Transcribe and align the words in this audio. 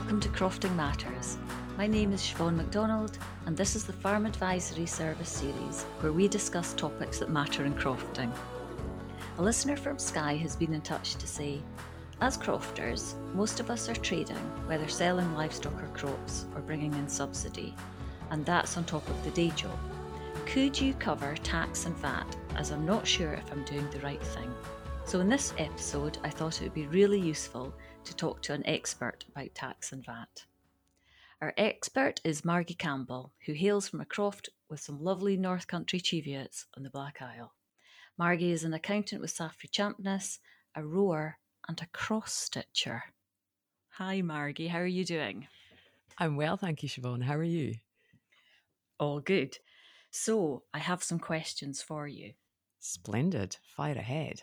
welcome 0.00 0.18
to 0.18 0.30
Crofting 0.30 0.74
Matters. 0.76 1.36
My 1.76 1.86
name 1.86 2.14
is 2.14 2.22
Siobhan 2.22 2.56
MacDonald, 2.56 3.18
and 3.44 3.54
this 3.54 3.76
is 3.76 3.84
the 3.84 3.92
Farm 3.92 4.24
Advisory 4.24 4.86
Service 4.86 5.28
series 5.28 5.82
where 6.00 6.10
we 6.10 6.26
discuss 6.26 6.72
topics 6.72 7.18
that 7.18 7.28
matter 7.28 7.66
in 7.66 7.74
crofting. 7.74 8.32
A 9.36 9.42
listener 9.42 9.76
from 9.76 9.98
Skye 9.98 10.36
has 10.36 10.56
been 10.56 10.72
in 10.72 10.80
touch 10.80 11.16
to 11.16 11.26
say, 11.26 11.60
as 12.22 12.38
crofters, 12.38 13.14
most 13.34 13.60
of 13.60 13.70
us 13.70 13.90
are 13.90 13.94
trading, 13.94 14.38
whether 14.66 14.88
selling 14.88 15.34
livestock 15.34 15.82
or 15.82 15.88
crops 15.88 16.46
or 16.54 16.62
bringing 16.62 16.94
in 16.94 17.06
subsidy, 17.06 17.74
and 18.30 18.46
that's 18.46 18.78
on 18.78 18.84
top 18.84 19.06
of 19.06 19.22
the 19.22 19.30
day 19.32 19.50
job. 19.50 19.78
Could 20.46 20.80
you 20.80 20.94
cover 20.94 21.34
tax 21.42 21.84
and 21.84 21.94
VAT, 21.98 22.36
as 22.56 22.70
I'm 22.70 22.86
not 22.86 23.06
sure 23.06 23.34
if 23.34 23.52
I'm 23.52 23.64
doing 23.64 23.86
the 23.90 24.00
right 24.00 24.22
thing? 24.22 24.50
So, 25.04 25.20
in 25.20 25.28
this 25.28 25.52
episode, 25.58 26.16
I 26.24 26.30
thought 26.30 26.62
it 26.62 26.64
would 26.64 26.74
be 26.74 26.86
really 26.86 27.20
useful 27.20 27.74
to 28.04 28.14
talk 28.14 28.42
to 28.42 28.52
an 28.52 28.66
expert 28.66 29.24
about 29.28 29.54
tax 29.54 29.92
and 29.92 30.04
VAT. 30.04 30.44
Our 31.40 31.54
expert 31.56 32.20
is 32.24 32.42
Margi 32.42 32.76
Campbell, 32.76 33.32
who 33.46 33.52
hails 33.52 33.88
from 33.88 34.00
a 34.00 34.04
croft 34.04 34.50
with 34.68 34.80
some 34.80 35.02
lovely 35.02 35.36
North 35.36 35.66
Country 35.66 36.00
Cheviots 36.00 36.66
on 36.76 36.82
the 36.82 36.90
Black 36.90 37.22
Isle. 37.22 37.54
Margi 38.20 38.50
is 38.50 38.64
an 38.64 38.74
accountant 38.74 39.20
with 39.22 39.34
Saffery 39.34 39.70
Champness, 39.70 40.38
a 40.74 40.84
rower, 40.84 41.38
and 41.68 41.80
a 41.80 41.86
cross 41.86 42.32
stitcher. 42.32 43.04
Hi, 43.92 44.20
Margi, 44.20 44.68
how 44.68 44.78
are 44.78 44.86
you 44.86 45.04
doing? 45.04 45.46
I'm 46.18 46.36
well, 46.36 46.56
thank 46.56 46.82
you, 46.82 46.88
Siobhan. 46.88 47.22
How 47.22 47.36
are 47.36 47.42
you? 47.42 47.76
All 48.98 49.20
good. 49.20 49.58
So, 50.10 50.64
I 50.74 50.78
have 50.78 51.02
some 51.02 51.18
questions 51.18 51.80
for 51.80 52.06
you. 52.06 52.34
Splendid. 52.80 53.56
Fire 53.62 53.94
ahead. 53.94 54.42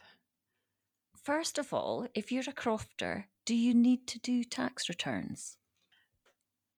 First 1.16 1.58
of 1.58 1.74
all, 1.74 2.08
if 2.16 2.32
you're 2.32 2.44
a 2.48 2.54
crofter, 2.54 3.26
do 3.48 3.56
you 3.56 3.74
need 3.74 4.06
to 4.08 4.20
do 4.20 4.44
tax 4.44 4.90
returns? 4.90 5.56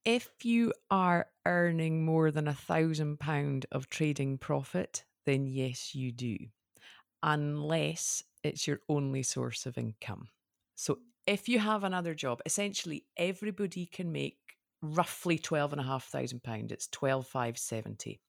If 0.06 0.30
you 0.44 0.72
are 0.92 1.26
earning 1.48 2.06
more 2.06 2.30
than 2.30 2.48
a 2.48 2.54
thousand 2.54 3.20
pound 3.20 3.66
of 3.72 3.90
trading 3.90 4.38
profit, 4.38 5.04
then 5.26 5.48
yes, 5.48 5.96
you 5.96 6.12
do, 6.12 6.38
unless 7.24 8.24
it's 8.44 8.68
your 8.68 8.82
only 8.88 9.24
source 9.24 9.66
of 9.66 9.80
income. 9.80 10.30
So 10.76 11.00
if 11.26 11.50
you 11.50 11.58
have 11.58 11.84
another 11.84 12.14
job, 12.14 12.40
essentially 12.46 13.04
everybody 13.18 13.88
can 13.88 14.12
make 14.12 14.38
roughly 14.84 15.40
twelve 15.40 15.74
and 15.74 15.82
a 15.82 15.86
half 15.86 16.06
thousand 16.06 16.44
pound. 16.44 16.72
It's 16.72 16.88
twelve 16.88 17.26
five 17.26 17.58
seventy. 17.58 18.22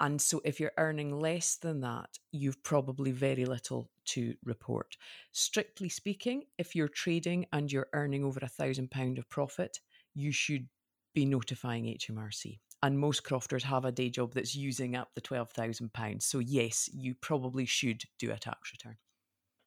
And 0.00 0.20
so 0.20 0.40
if 0.44 0.58
you're 0.58 0.72
earning 0.78 1.18
less 1.20 1.56
than 1.56 1.80
that, 1.80 2.18
you've 2.32 2.62
probably 2.62 3.12
very 3.12 3.44
little 3.44 3.90
to 4.06 4.36
report. 4.42 4.96
Strictly 5.32 5.88
speaking, 5.88 6.46
if 6.58 6.74
you're 6.74 6.88
trading 6.88 7.46
and 7.52 7.70
you're 7.70 7.90
earning 7.92 8.24
over 8.24 8.40
a 8.42 8.48
thousand 8.48 8.90
pound 8.90 9.18
of 9.18 9.28
profit, 9.28 9.80
you 10.14 10.32
should 10.32 10.68
be 11.14 11.26
notifying 11.26 11.86
HMRC. 11.86 12.60
And 12.82 12.98
most 12.98 13.24
crofters 13.24 13.64
have 13.64 13.84
a 13.84 13.92
day 13.92 14.08
job 14.08 14.32
that's 14.32 14.54
using 14.54 14.96
up 14.96 15.14
the 15.14 15.20
£12,000. 15.20 16.22
So, 16.22 16.38
yes, 16.38 16.88
you 16.92 17.14
probably 17.14 17.66
should 17.66 18.04
do 18.18 18.32
a 18.32 18.38
tax 18.38 18.72
return. 18.72 18.96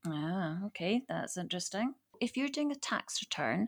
Ah, 0.06 0.64
okay, 0.68 1.04
that's 1.10 1.36
interesting. 1.36 1.96
If 2.22 2.38
you're 2.38 2.48
doing 2.48 2.72
a 2.72 2.76
tax 2.76 3.22
return, 3.22 3.68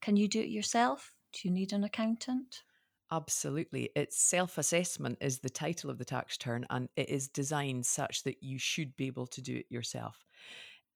can 0.00 0.16
you 0.16 0.28
do 0.28 0.40
it 0.40 0.50
yourself? 0.50 1.14
Do 1.32 1.48
you 1.48 1.54
need 1.54 1.72
an 1.72 1.84
accountant? 1.84 2.64
Absolutely. 3.10 3.90
It's 3.96 4.18
self 4.20 4.58
assessment 4.58 5.18
is 5.20 5.38
the 5.38 5.48
title 5.48 5.88
of 5.90 5.98
the 5.98 6.04
tax 6.04 6.36
return, 6.38 6.66
and 6.70 6.88
it 6.96 7.08
is 7.08 7.28
designed 7.28 7.86
such 7.86 8.22
that 8.24 8.42
you 8.42 8.58
should 8.58 8.94
be 8.96 9.06
able 9.06 9.26
to 9.28 9.40
do 9.40 9.56
it 9.56 9.66
yourself. 9.70 10.24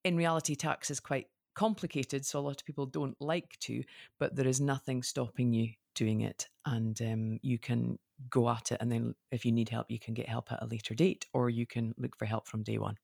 In 0.04 0.16
reality, 0.16 0.54
tax 0.54 0.90
is 0.90 1.00
quite 1.00 1.28
complicated, 1.54 2.26
so 2.26 2.38
a 2.38 2.42
lot 2.42 2.60
of 2.60 2.66
people 2.66 2.86
don't 2.86 3.18
like 3.20 3.58
to, 3.60 3.82
but 4.18 4.36
there 4.36 4.46
is 4.46 4.60
nothing 4.60 5.02
stopping 5.02 5.52
you 5.52 5.70
doing 5.94 6.20
it. 6.22 6.48
And 6.66 7.00
um, 7.02 7.38
you 7.42 7.58
can 7.58 7.98
go 8.28 8.48
at 8.50 8.72
it, 8.72 8.78
and 8.80 8.92
then 8.92 9.14
if 9.30 9.46
you 9.46 9.52
need 9.52 9.70
help, 9.70 9.86
you 9.90 9.98
can 9.98 10.12
get 10.12 10.28
help 10.28 10.52
at 10.52 10.62
a 10.62 10.66
later 10.66 10.94
date, 10.94 11.24
or 11.32 11.48
you 11.48 11.66
can 11.66 11.94
look 11.96 12.16
for 12.18 12.26
help 12.26 12.46
from 12.46 12.62
day 12.62 12.78
one 12.78 12.96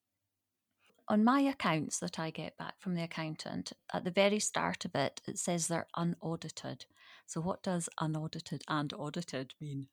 on 1.09 1.25
my 1.25 1.41
accounts 1.41 1.99
that 2.01 2.19
I 2.19 2.31
get 2.31 2.57
back 2.59 2.75
from 2.79 2.95
the 2.95 3.03
accountant, 3.03 3.73
at 3.93 4.05
the 4.05 4.11
very 4.11 4.39
start 4.39 4.85
of 4.85 4.95
it, 4.95 5.21
it 5.27 5.39
says 5.39 5.67
they're 5.67 5.87
unaudited. 5.97 6.85
So, 7.27 7.41
what 7.41 7.63
does 7.63 7.89
unaudited 8.01 8.63
and 8.69 8.93
audited 8.93 9.55
mean? 9.61 9.89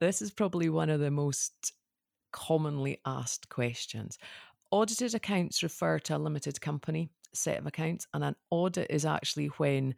This 0.00 0.20
is 0.20 0.30
probably 0.30 0.68
one 0.68 0.90
of 0.90 1.00
the 1.00 1.10
most 1.10 1.72
commonly 2.32 3.00
asked 3.06 3.48
questions. 3.48 4.18
Audited 4.70 5.14
accounts 5.14 5.62
refer 5.62 5.98
to 6.00 6.16
a 6.16 6.18
limited 6.18 6.60
company 6.60 7.08
set 7.32 7.58
of 7.58 7.66
accounts, 7.66 8.06
and 8.12 8.24
an 8.24 8.36
audit 8.50 8.90
is 8.90 9.06
actually 9.06 9.46
when 9.58 9.94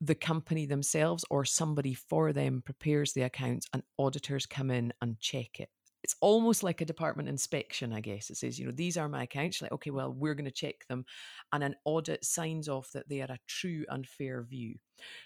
the 0.00 0.14
company 0.14 0.64
themselves 0.64 1.24
or 1.28 1.44
somebody 1.44 1.92
for 1.92 2.32
them 2.32 2.62
prepares 2.62 3.12
the 3.12 3.22
accounts 3.22 3.66
and 3.72 3.82
auditors 3.98 4.46
come 4.46 4.70
in 4.70 4.92
and 5.02 5.18
check 5.18 5.60
it 5.60 5.68
it's 6.04 6.16
almost 6.20 6.62
like 6.62 6.80
a 6.80 6.86
department 6.86 7.28
inspection, 7.28 7.92
I 7.92 8.00
guess. 8.00 8.30
It 8.30 8.36
says, 8.36 8.58
you 8.58 8.66
know, 8.66 8.72
these 8.72 8.96
are 8.96 9.08
my 9.08 9.24
accounts. 9.24 9.60
Like, 9.60 9.72
okay, 9.72 9.90
well, 9.90 10.12
we're 10.12 10.34
going 10.34 10.44
to 10.44 10.50
check 10.50 10.86
them. 10.88 11.04
And 11.52 11.64
an 11.64 11.74
audit 11.84 12.24
signs 12.24 12.68
off 12.68 12.92
that 12.92 13.08
they 13.08 13.20
are 13.20 13.32
a 13.32 13.38
true 13.46 13.84
and 13.88 14.06
fair 14.06 14.42
view. 14.42 14.76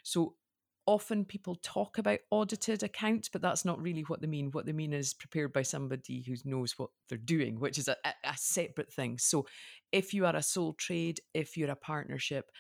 So 0.03 0.35
often 0.87 1.25
people 1.25 1.57
talk 1.57 1.99
about 1.99 2.19
audited 2.31 2.83
accounts, 2.83 3.29
but 3.29 3.43
that's 3.43 3.65
not 3.65 3.81
really 3.81 4.03
what 4.03 4.21
they 4.21 4.27
mean. 4.27 4.51
What 4.51 4.67
they 4.67 4.73
mean 4.73 4.93
is 4.93 5.15
prepared 5.15 5.53
by 5.53 5.63
somebody 5.63 6.25
who 6.27 6.35
knows 6.45 6.79
what 6.79 6.91
they're 7.09 7.19
doing, 7.19 7.61
which 7.61 7.79
is 7.79 7.89
a, 7.89 7.97
a 8.05 8.37
separate 8.37 8.93
thing. 8.93 9.19
So 9.19 9.47
if 9.93 10.15
you 10.15 10.27
are 10.27 10.35
a 10.35 10.43
sole 10.43 10.73
trade, 10.73 11.21
if 11.35 11.57
you're 11.57 11.71
a 11.71 11.77
partnership, 11.77 12.51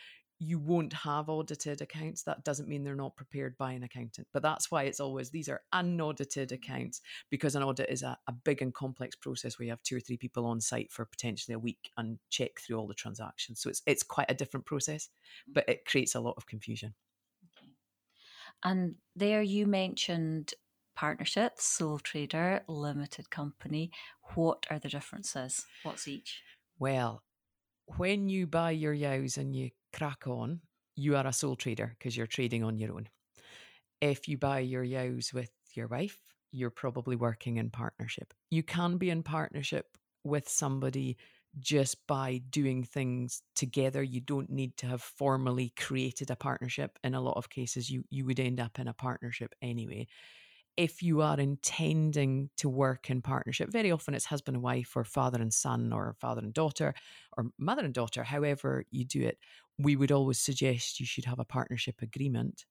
you 0.42 0.58
won't 0.58 0.92
have 0.92 1.28
audited 1.28 1.80
accounts. 1.80 2.25
That 2.25 2.44
doesn't 2.44 2.69
mean 2.69 2.82
they're 2.82 2.97
not 2.97 3.16
prepared 3.16 3.56
by 3.56 3.72
an 3.72 3.84
accountant. 3.84 4.26
But 4.32 4.42
that's 4.42 4.70
why 4.70 4.84
it's 4.84 4.98
always 4.98 5.30
these 5.30 5.48
are 5.48 5.62
unaudited 5.72 6.50
accounts 6.50 7.00
because 7.30 7.54
an 7.54 7.62
audit 7.62 7.88
is 7.88 8.03
a, 8.03 8.19
a, 8.26 8.32
big 8.32 8.60
and 8.60 8.75
complex 8.75 9.14
process 9.14 9.58
where 9.58 9.66
you 9.66 9.70
have 9.70 9.82
two 9.82 9.97
or 9.97 10.00
three 10.00 10.16
people 10.16 10.44
on 10.44 10.60
site 10.60 10.91
for 10.91 11.04
potentially 11.04 11.54
a 11.54 11.58
week 11.58 11.91
and 11.97 12.19
check 12.28 12.60
through 12.60 12.76
all 12.76 12.88
the 12.88 12.94
transactions. 12.94 13.60
So 13.60 13.70
it's 13.70 13.82
it's 13.86 14.03
quite 14.03 14.30
a 14.30 14.34
different 14.34 14.66
process, 14.66 15.08
mm. 15.48 15.54
but 15.54 15.69
it 15.69 15.84
creates 15.84 16.16
a 16.16 16.20
lot 16.20 16.34
of 16.36 16.47
confusion. 16.47 16.94
Okay. 17.56 17.70
And 18.64 18.97
there 19.14 19.42
you 19.42 19.66
mentioned 19.66 20.54
partnerships, 20.97 21.64
sole 21.64 22.00
trader, 22.00 22.62
limited 22.66 23.30
company. 23.30 23.92
What 24.34 24.66
are 24.70 24.80
the 24.80 24.88
differences? 24.88 25.66
What's 25.84 26.09
each? 26.09 26.42
Well, 26.78 27.22
when 27.97 28.28
you 28.28 28.47
buy 28.47 28.72
your 28.72 28.94
yows 28.94 29.36
and 29.36 29.54
you 29.54 29.70
crack 29.92 30.26
on, 30.26 30.60
you 30.97 31.16
are 31.16 31.26
a 31.26 31.32
sole 31.32 31.56
trader 31.56 31.94
because 31.98 32.16
you're 32.16 32.26
trading 32.26 32.64
on 32.64 32.78
your 32.78 32.92
own. 32.94 33.08
If 34.00 34.28
you 34.28 34.36
buy 34.36 34.60
your 34.60 34.84
yows 34.84 35.32
with 35.32 35.50
your 35.75 35.88
wife, 35.88 36.19
you're 36.50 36.70
probably 36.70 37.16
working 37.16 37.56
in 37.56 37.70
partnership. 37.70 38.34
You 38.50 38.62
can 38.62 38.98
be 38.98 39.10
in 39.10 39.22
partnership 39.22 39.86
with 40.25 40.48
somebody 40.48 41.16
just 41.58 42.06
by 42.06 42.42
doing 42.50 42.82
things 42.84 43.42
together. 43.54 44.03
You 44.03 44.20
don't 44.20 44.50
need 44.50 44.76
to 44.78 44.86
have 44.86 45.03
formally 45.03 45.72
created 45.78 46.30
a 46.30 46.36
partnership. 46.36 46.98
In 47.04 47.14
a 47.14 47.20
lot 47.20 47.36
of 47.36 47.50
cases, 47.50 47.91
you, 47.91 48.04
you 48.10 48.24
would 48.26 48.41
end 48.41 48.60
up 48.60 48.78
in 48.78 48.88
a 48.88 48.94
partnership 48.94 49.54
anyway 49.62 50.06
if 50.77 51.03
you 51.03 51.21
are 51.21 51.38
intending 51.38 52.50
to 52.56 52.69
work 52.69 53.10
in 53.10 53.22
partnership, 53.22 53.71
very 53.71 53.93
often 53.93 54.15
it's 54.15 54.27
husband 54.27 54.56
and 54.56 54.62
wife 54.62 54.97
or 54.97 55.05
father 55.05 55.41
and 55.41 55.53
son 55.53 55.93
or 55.93 56.15
father 56.21 56.41
and 56.41 56.55
daughter 56.55 56.94
or 57.37 57.47
mother 57.59 57.84
and 57.84 57.94
daughter, 57.94 58.22
however 58.22 58.84
you 58.91 59.05
do 59.05 59.22
it, 59.22 59.38
we 59.78 59.97
would 59.97 60.12
always 60.12 60.38
suggest 60.38 61.00
you 61.00 61.06
should 61.06 61.25
have 61.25 61.38
a 61.38 61.44
partnership 61.44 61.97
agreement. 62.03 62.65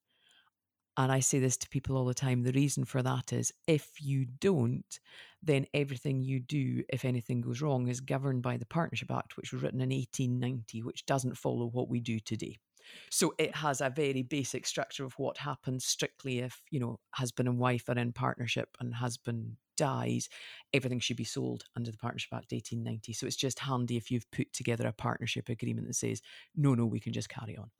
And 0.96 1.10
I 1.10 1.20
say 1.20 1.38
this 1.38 1.56
to 1.58 1.68
people 1.70 1.96
all 1.96 2.04
the 2.04 2.12
time. 2.12 2.42
The 2.42 2.52
reason 2.52 2.84
for 2.84 3.02
that 3.02 3.32
is 3.32 3.50
if 3.66 3.92
you 3.98 4.26
don't, 4.40 5.00
then 5.42 5.66
everything 5.72 6.20
you 6.20 6.38
do, 6.38 6.82
if 6.90 7.04
anything 7.04 7.40
goes 7.40 7.62
wrong, 7.62 7.88
is 7.88 8.00
governed 8.00 8.42
by 8.42 8.58
the 8.58 8.66
Partnership 8.66 9.10
Act, 9.10 9.36
which 9.36 9.52
was 9.52 9.62
written 9.62 9.80
in 9.80 9.88
1890, 9.88 10.82
which 10.82 11.06
doesn't 11.06 11.38
follow 11.38 11.66
what 11.66 11.88
we 11.88 12.00
do 12.00 12.20
today. 12.20 12.58
So 13.10 13.34
it 13.38 13.54
has 13.56 13.80
a 13.80 13.90
very 13.90 14.22
basic 14.22 14.66
structure 14.66 15.04
of 15.04 15.14
what 15.18 15.38
happens 15.38 15.84
strictly 15.84 16.40
if, 16.40 16.60
you 16.70 16.80
know, 16.80 16.98
husband 17.10 17.48
and 17.48 17.58
wife 17.58 17.88
are 17.88 17.98
in 17.98 18.12
partnership 18.12 18.68
and 18.80 18.94
husband 18.94 19.56
dies, 19.76 20.28
everything 20.72 21.00
should 21.00 21.16
be 21.16 21.24
sold 21.24 21.64
under 21.76 21.90
the 21.90 21.98
Partnership 21.98 22.32
Act 22.32 22.52
1890. 22.52 23.12
So 23.12 23.26
it's 23.26 23.36
just 23.36 23.58
handy 23.58 23.96
if 23.96 24.10
you've 24.10 24.30
put 24.30 24.52
together 24.52 24.86
a 24.86 24.92
partnership 24.92 25.48
agreement 25.48 25.86
that 25.86 25.94
says, 25.94 26.22
no, 26.56 26.74
no, 26.74 26.86
we 26.86 27.00
can 27.00 27.12
just 27.12 27.28
carry 27.28 27.56
on. 27.56 27.70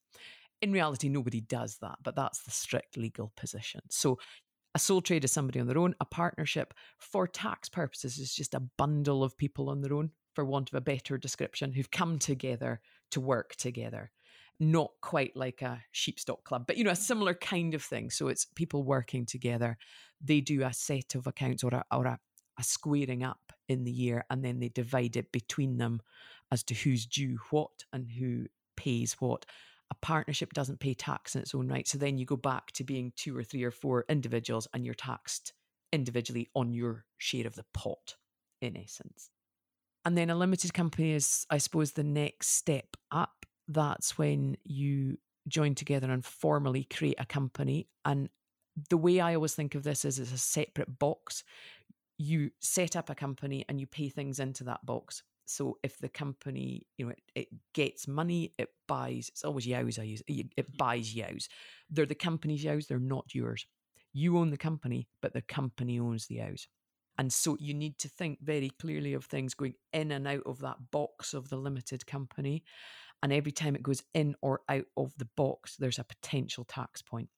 In 0.60 0.72
reality, 0.72 1.08
nobody 1.08 1.40
does 1.40 1.78
that, 1.82 1.96
but 2.02 2.16
that's 2.16 2.42
the 2.44 2.50
strict 2.50 2.96
legal 2.96 3.32
position. 3.36 3.80
So 3.90 4.18
a 4.74 4.78
sole 4.78 5.02
trade 5.02 5.24
is 5.24 5.32
somebody 5.32 5.60
on 5.60 5.66
their 5.66 5.78
own. 5.78 5.94
A 6.00 6.04
partnership, 6.04 6.72
for 6.98 7.26
tax 7.26 7.68
purposes, 7.68 8.18
is 8.18 8.34
just 8.34 8.54
a 8.54 8.62
bundle 8.78 9.22
of 9.22 9.36
people 9.36 9.68
on 9.68 9.82
their 9.82 9.92
own, 9.92 10.10
for 10.34 10.44
want 10.44 10.70
of 10.70 10.74
a 10.74 10.80
better 10.80 11.18
description, 11.18 11.72
who've 11.72 11.90
come 11.90 12.18
together 12.18 12.80
to 13.10 13.20
work 13.20 13.54
together. 13.56 14.10
Not 14.64 14.92
quite 15.00 15.36
like 15.36 15.60
a 15.62 15.82
sheepstock 15.92 16.44
club, 16.44 16.66
but 16.68 16.76
you 16.76 16.84
know, 16.84 16.90
a 16.90 16.94
mm. 16.94 17.08
similar 17.10 17.34
kind 17.34 17.74
of 17.74 17.82
thing. 17.82 18.10
So 18.10 18.28
it's 18.28 18.44
people 18.44 18.84
working 18.84 19.26
together. 19.26 19.76
They 20.20 20.40
do 20.40 20.62
a 20.62 20.72
set 20.72 21.16
of 21.16 21.26
accounts 21.26 21.64
or 21.64 21.74
a, 21.74 21.84
or 21.90 22.06
a, 22.06 22.18
a 22.60 22.62
squaring 22.62 23.24
up 23.24 23.52
in 23.66 23.82
the 23.84 23.90
year, 23.90 24.24
and 24.30 24.44
then 24.44 24.60
they 24.60 24.68
divide 24.68 25.16
it 25.16 25.32
between 25.32 25.78
them 25.78 26.00
as 26.52 26.62
to 26.64 26.74
who's 26.74 27.06
due 27.06 27.38
what 27.50 27.84
and 27.92 28.08
who 28.08 28.46
pays 28.76 29.16
what 29.20 29.46
A 29.92 29.94
partnership 30.00 30.54
doesn't 30.54 30.80
pay 30.80 30.94
tax 30.94 31.34
in 31.34 31.42
its 31.42 31.54
own 31.54 31.68
right. 31.68 31.86
So 31.86 31.98
then 31.98 32.16
you 32.16 32.24
go 32.24 32.36
back 32.36 32.72
to 32.72 32.84
being 32.84 33.12
two 33.14 33.36
or 33.36 33.44
three 33.44 33.62
or 33.62 33.70
four 33.70 34.06
individuals 34.08 34.66
and 34.72 34.86
you're 34.86 34.94
taxed 34.94 35.52
individually 35.92 36.48
on 36.54 36.72
your 36.72 37.04
share 37.18 37.46
of 37.46 37.56
the 37.56 37.66
pot, 37.74 38.16
in 38.62 38.74
essence. 38.74 39.28
And 40.06 40.16
then 40.16 40.30
a 40.30 40.34
limited 40.34 40.72
company 40.72 41.12
is, 41.12 41.46
I 41.50 41.58
suppose, 41.58 41.92
the 41.92 42.04
next 42.04 42.48
step 42.52 42.96
up. 43.10 43.44
That's 43.68 44.18
when 44.18 44.56
you 44.64 45.18
join 45.48 45.74
together 45.74 46.10
and 46.10 46.24
formally 46.24 46.84
create 46.84 47.18
a 47.18 47.26
company. 47.26 47.88
And 48.04 48.28
the 48.88 48.96
way 48.96 49.20
I 49.20 49.34
always 49.34 49.54
think 49.54 49.74
of 49.74 49.82
this 49.82 50.04
is 50.04 50.18
as 50.18 50.32
a 50.32 50.38
separate 50.38 50.98
box. 50.98 51.44
You 52.18 52.50
set 52.60 52.96
up 52.96 53.10
a 53.10 53.14
company 53.14 53.64
and 53.68 53.80
you 53.80 53.86
pay 53.86 54.08
things 54.08 54.38
into 54.38 54.64
that 54.64 54.84
box. 54.86 55.22
So 55.44 55.78
if 55.82 55.98
the 55.98 56.08
company, 56.08 56.86
you 56.96 57.06
know, 57.06 57.12
it, 57.12 57.22
it 57.34 57.48
gets 57.74 58.06
money, 58.06 58.52
it 58.58 58.68
buys. 58.86 59.28
It's 59.28 59.44
always 59.44 59.66
yows 59.66 59.98
I 59.98 60.04
use. 60.04 60.22
It 60.26 60.56
mm-hmm. 60.56 60.76
buys 60.76 61.14
yows. 61.14 61.48
They're 61.90 62.06
the 62.06 62.14
company's 62.14 62.64
yows. 62.64 62.86
They're 62.86 62.98
not 62.98 63.34
yours. 63.34 63.66
You 64.12 64.38
own 64.38 64.50
the 64.50 64.56
company, 64.56 65.08
but 65.20 65.32
the 65.32 65.42
company 65.42 65.98
owns 65.98 66.26
the 66.26 66.36
yows. 66.36 66.68
And 67.18 67.32
so 67.32 67.56
you 67.60 67.74
need 67.74 67.98
to 67.98 68.08
think 68.08 68.38
very 68.42 68.70
clearly 68.70 69.12
of 69.14 69.24
things 69.24 69.54
going 69.54 69.74
in 69.92 70.12
and 70.12 70.26
out 70.26 70.44
of 70.46 70.60
that 70.60 70.90
box 70.90 71.34
of 71.34 71.50
the 71.50 71.56
limited 71.56 72.06
company. 72.06 72.64
And 73.22 73.32
every 73.32 73.52
time 73.52 73.74
it 73.74 73.82
goes 73.82 74.02
in 74.14 74.34
or 74.40 74.60
out 74.68 74.86
of 74.96 75.12
the 75.16 75.28
box, 75.36 75.76
there's 75.76 75.98
a 75.98 76.04
potential 76.04 76.64
tax 76.64 77.02
point. 77.02 77.28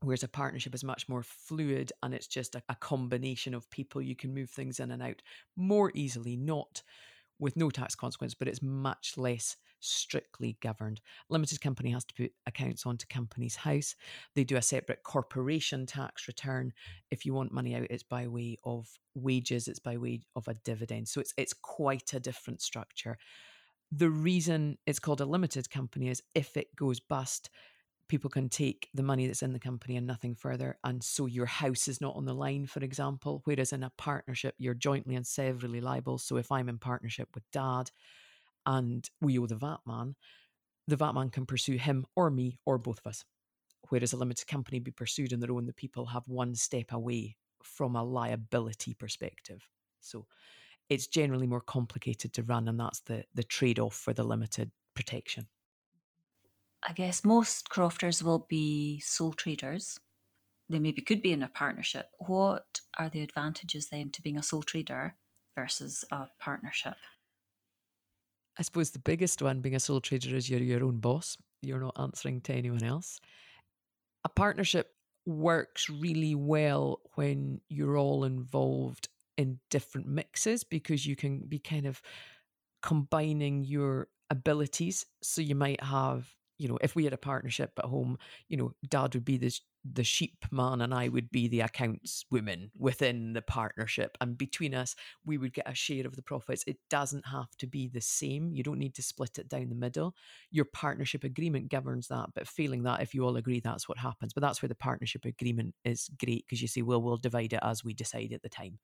Whereas 0.00 0.22
a 0.22 0.28
partnership 0.28 0.74
is 0.74 0.84
much 0.84 1.08
more 1.08 1.24
fluid 1.24 1.92
and 2.02 2.14
it's 2.14 2.28
just 2.28 2.54
a, 2.54 2.62
a 2.68 2.76
combination 2.76 3.52
of 3.52 3.68
people. 3.70 4.00
You 4.00 4.14
can 4.14 4.32
move 4.32 4.50
things 4.50 4.78
in 4.78 4.92
and 4.92 5.02
out 5.02 5.22
more 5.56 5.90
easily, 5.94 6.36
not 6.36 6.82
with 7.40 7.56
no 7.56 7.70
tax 7.70 7.94
consequence, 7.94 8.34
but 8.34 8.48
it's 8.48 8.62
much 8.62 9.14
less 9.16 9.56
strictly 9.80 10.56
governed. 10.60 11.00
Limited 11.30 11.60
company 11.60 11.90
has 11.90 12.04
to 12.04 12.14
put 12.14 12.32
accounts 12.46 12.86
onto 12.86 13.06
Companies 13.06 13.56
House. 13.56 13.94
They 14.34 14.44
do 14.44 14.56
a 14.56 14.62
separate 14.62 15.02
corporation 15.02 15.86
tax 15.86 16.26
return. 16.26 16.72
If 17.10 17.24
you 17.24 17.34
want 17.34 17.52
money 17.52 17.74
out, 17.74 17.86
it's 17.90 18.02
by 18.02 18.26
way 18.26 18.58
of 18.64 18.88
wages, 19.14 19.68
it's 19.68 19.78
by 19.78 19.96
way 19.96 20.20
of 20.36 20.48
a 20.48 20.54
dividend. 20.54 21.08
So 21.08 21.20
it's 21.20 21.34
it's 21.36 21.54
quite 21.54 22.12
a 22.12 22.20
different 22.20 22.60
structure. 22.60 23.18
The 23.90 24.10
reason 24.10 24.78
it's 24.86 24.98
called 24.98 25.20
a 25.20 25.26
limited 25.26 25.70
company 25.70 26.08
is 26.08 26.22
if 26.34 26.56
it 26.56 26.74
goes 26.76 27.00
bust, 27.00 27.48
people 28.08 28.30
can 28.30 28.48
take 28.48 28.88
the 28.94 29.02
money 29.02 29.26
that's 29.26 29.42
in 29.42 29.52
the 29.52 29.58
company 29.58 29.96
and 29.96 30.06
nothing 30.06 30.34
further. 30.34 30.78
And 30.84 31.02
so 31.02 31.26
your 31.26 31.46
house 31.46 31.88
is 31.88 32.00
not 32.00 32.16
on 32.16 32.24
the 32.24 32.34
line, 32.34 32.66
for 32.66 32.80
example. 32.80 33.42
Whereas 33.44 33.72
in 33.72 33.82
a 33.82 33.92
partnership, 33.96 34.54
you're 34.58 34.74
jointly 34.74 35.14
and 35.14 35.26
severally 35.26 35.80
liable. 35.80 36.18
So 36.18 36.36
if 36.36 36.50
I'm 36.50 36.68
in 36.68 36.78
partnership 36.78 37.28
with 37.34 37.50
dad 37.50 37.90
and 38.66 39.08
we 39.20 39.38
owe 39.38 39.46
the 39.46 39.56
VAT 39.56 39.80
man, 39.86 40.16
the 40.86 40.96
VAT 40.96 41.12
man 41.12 41.30
can 41.30 41.46
pursue 41.46 41.76
him 41.76 42.06
or 42.16 42.30
me 42.30 42.58
or 42.64 42.78
both 42.78 42.98
of 42.98 43.06
us. 43.06 43.24
Whereas 43.90 44.12
a 44.12 44.16
limited 44.16 44.46
company 44.46 44.80
be 44.80 44.90
pursued 44.90 45.32
on 45.32 45.40
their 45.40 45.52
own, 45.52 45.66
the 45.66 45.72
people 45.72 46.06
have 46.06 46.26
one 46.26 46.54
step 46.54 46.92
away 46.92 47.36
from 47.62 47.94
a 47.94 48.02
liability 48.02 48.94
perspective. 48.94 49.68
So 50.00 50.26
it's 50.88 51.06
generally 51.06 51.46
more 51.46 51.60
complicated 51.60 52.32
to 52.34 52.42
run, 52.42 52.68
and 52.68 52.80
that's 52.80 53.00
the 53.00 53.24
the 53.34 53.42
trade 53.42 53.78
off 53.78 53.94
for 53.94 54.12
the 54.12 54.24
limited 54.24 54.70
protection. 54.94 55.46
I 56.82 56.92
guess 56.92 57.24
most 57.24 57.68
crofters 57.68 58.22
will 58.22 58.46
be 58.48 59.00
sole 59.00 59.32
traders. 59.32 59.98
They 60.68 60.78
maybe 60.78 61.02
could 61.02 61.22
be 61.22 61.32
in 61.32 61.42
a 61.42 61.48
partnership. 61.48 62.10
What 62.18 62.80
are 62.98 63.08
the 63.08 63.22
advantages 63.22 63.88
then 63.88 64.10
to 64.10 64.22
being 64.22 64.38
a 64.38 64.42
sole 64.42 64.62
trader 64.62 65.16
versus 65.56 66.04
a 66.10 66.26
partnership? 66.38 66.96
I 68.58 68.62
suppose 68.62 68.90
the 68.90 68.98
biggest 68.98 69.40
one 69.40 69.60
being 69.60 69.76
a 69.76 69.80
sole 69.80 70.00
trader 70.00 70.36
is 70.36 70.50
you're 70.50 70.60
your 70.60 70.84
own 70.84 70.98
boss. 70.98 71.36
You're 71.62 71.80
not 71.80 71.98
answering 71.98 72.40
to 72.42 72.52
anyone 72.52 72.84
else. 72.84 73.20
A 74.24 74.28
partnership 74.28 74.94
works 75.26 75.88
really 75.88 76.34
well 76.34 77.00
when 77.14 77.60
you're 77.68 77.96
all 77.96 78.24
involved 78.24 79.08
in 79.38 79.58
different 79.70 80.06
mixes 80.06 80.64
because 80.64 81.06
you 81.06 81.16
can 81.16 81.40
be 81.48 81.58
kind 81.58 81.86
of 81.86 82.02
combining 82.82 83.64
your 83.64 84.08
abilities. 84.28 85.06
So 85.22 85.40
you 85.40 85.54
might 85.54 85.82
have 85.82 86.28
you 86.58 86.68
know, 86.68 86.78
if 86.82 86.96
we 86.96 87.04
had 87.04 87.12
a 87.12 87.18
partnership 87.18 87.70
at 87.78 87.84
home, 87.84 88.18
you 88.48 88.56
know, 88.56 88.72
dad 88.88 89.14
would 89.14 89.24
be 89.24 89.36
the 89.38 89.58
the 89.90 90.04
sheep 90.04 90.44
man 90.50 90.80
and 90.82 90.92
I 90.92 91.08
would 91.08 91.30
be 91.30 91.46
the 91.48 91.60
accounts 91.60 92.24
woman 92.30 92.72
within 92.76 93.32
the 93.32 93.40
partnership. 93.40 94.18
And 94.20 94.36
between 94.36 94.74
us, 94.74 94.96
we 95.24 95.38
would 95.38 95.54
get 95.54 95.70
a 95.70 95.74
share 95.74 96.04
of 96.04 96.16
the 96.16 96.22
profits. 96.22 96.64
It 96.66 96.76
doesn't 96.90 97.26
have 97.26 97.56
to 97.58 97.66
be 97.66 97.86
the 97.86 98.00
same. 98.00 98.52
You 98.52 98.64
don't 98.64 98.80
need 98.80 98.94
to 98.96 99.02
split 99.02 99.38
it 99.38 99.48
down 99.48 99.68
the 99.68 99.76
middle. 99.76 100.14
Your 100.50 100.66
partnership 100.66 101.22
agreement 101.24 101.70
governs 101.70 102.08
that. 102.08 102.30
But 102.34 102.48
failing 102.48 102.82
that, 102.82 103.00
if 103.00 103.14
you 103.14 103.24
all 103.24 103.36
agree, 103.36 103.60
that's 103.60 103.88
what 103.88 103.98
happens. 103.98 104.32
But 104.34 104.42
that's 104.42 104.60
where 104.60 104.68
the 104.68 104.74
partnership 104.74 105.24
agreement 105.24 105.74
is 105.84 106.10
great 106.18 106.44
because 106.46 106.60
you 106.60 106.68
say, 106.68 106.82
well, 106.82 107.00
we'll 107.00 107.16
divide 107.16 107.52
it 107.52 107.60
as 107.62 107.84
we 107.84 107.94
decide 107.94 108.32
at 108.32 108.42
the 108.42 108.48
time 108.48 108.78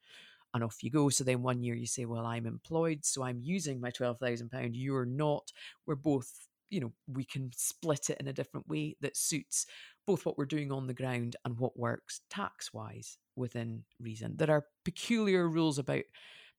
and 0.55 0.65
off 0.65 0.83
you 0.83 0.91
go. 0.91 1.09
So 1.09 1.25
then 1.25 1.43
one 1.43 1.63
year 1.63 1.75
you 1.75 1.87
say, 1.87 2.05
well, 2.05 2.25
I'm 2.25 2.47
employed, 2.47 3.05
so 3.05 3.25
I'm 3.25 3.41
using 3.43 3.81
my 3.81 3.91
£12,000. 3.91 4.71
You're 4.73 5.05
not. 5.05 5.53
We're 5.87 5.97
both 5.97 6.31
you 6.71 6.81
know 6.81 6.93
we 7.07 7.25
can 7.25 7.51
split 7.55 8.11
it 8.11 8.17
in 8.21 8.27
a 8.27 8.33
different 8.33 8.67
way 8.69 8.97
that 9.01 9.17
suits 9.17 9.67
both 10.07 10.27
what 10.27 10.37
we're 10.37 10.45
doing 10.45 10.73
on 10.73 10.87
the 10.87 10.95
ground 10.95 11.37
and 11.45 11.59
what 11.59 11.79
works 11.79 12.23
tax 12.31 12.73
wise 12.73 13.19
within 13.37 13.85
reason 14.01 14.35
there 14.37 14.51
are 14.51 14.67
peculiar 14.85 15.49
rules 15.49 15.79
about 15.79 16.03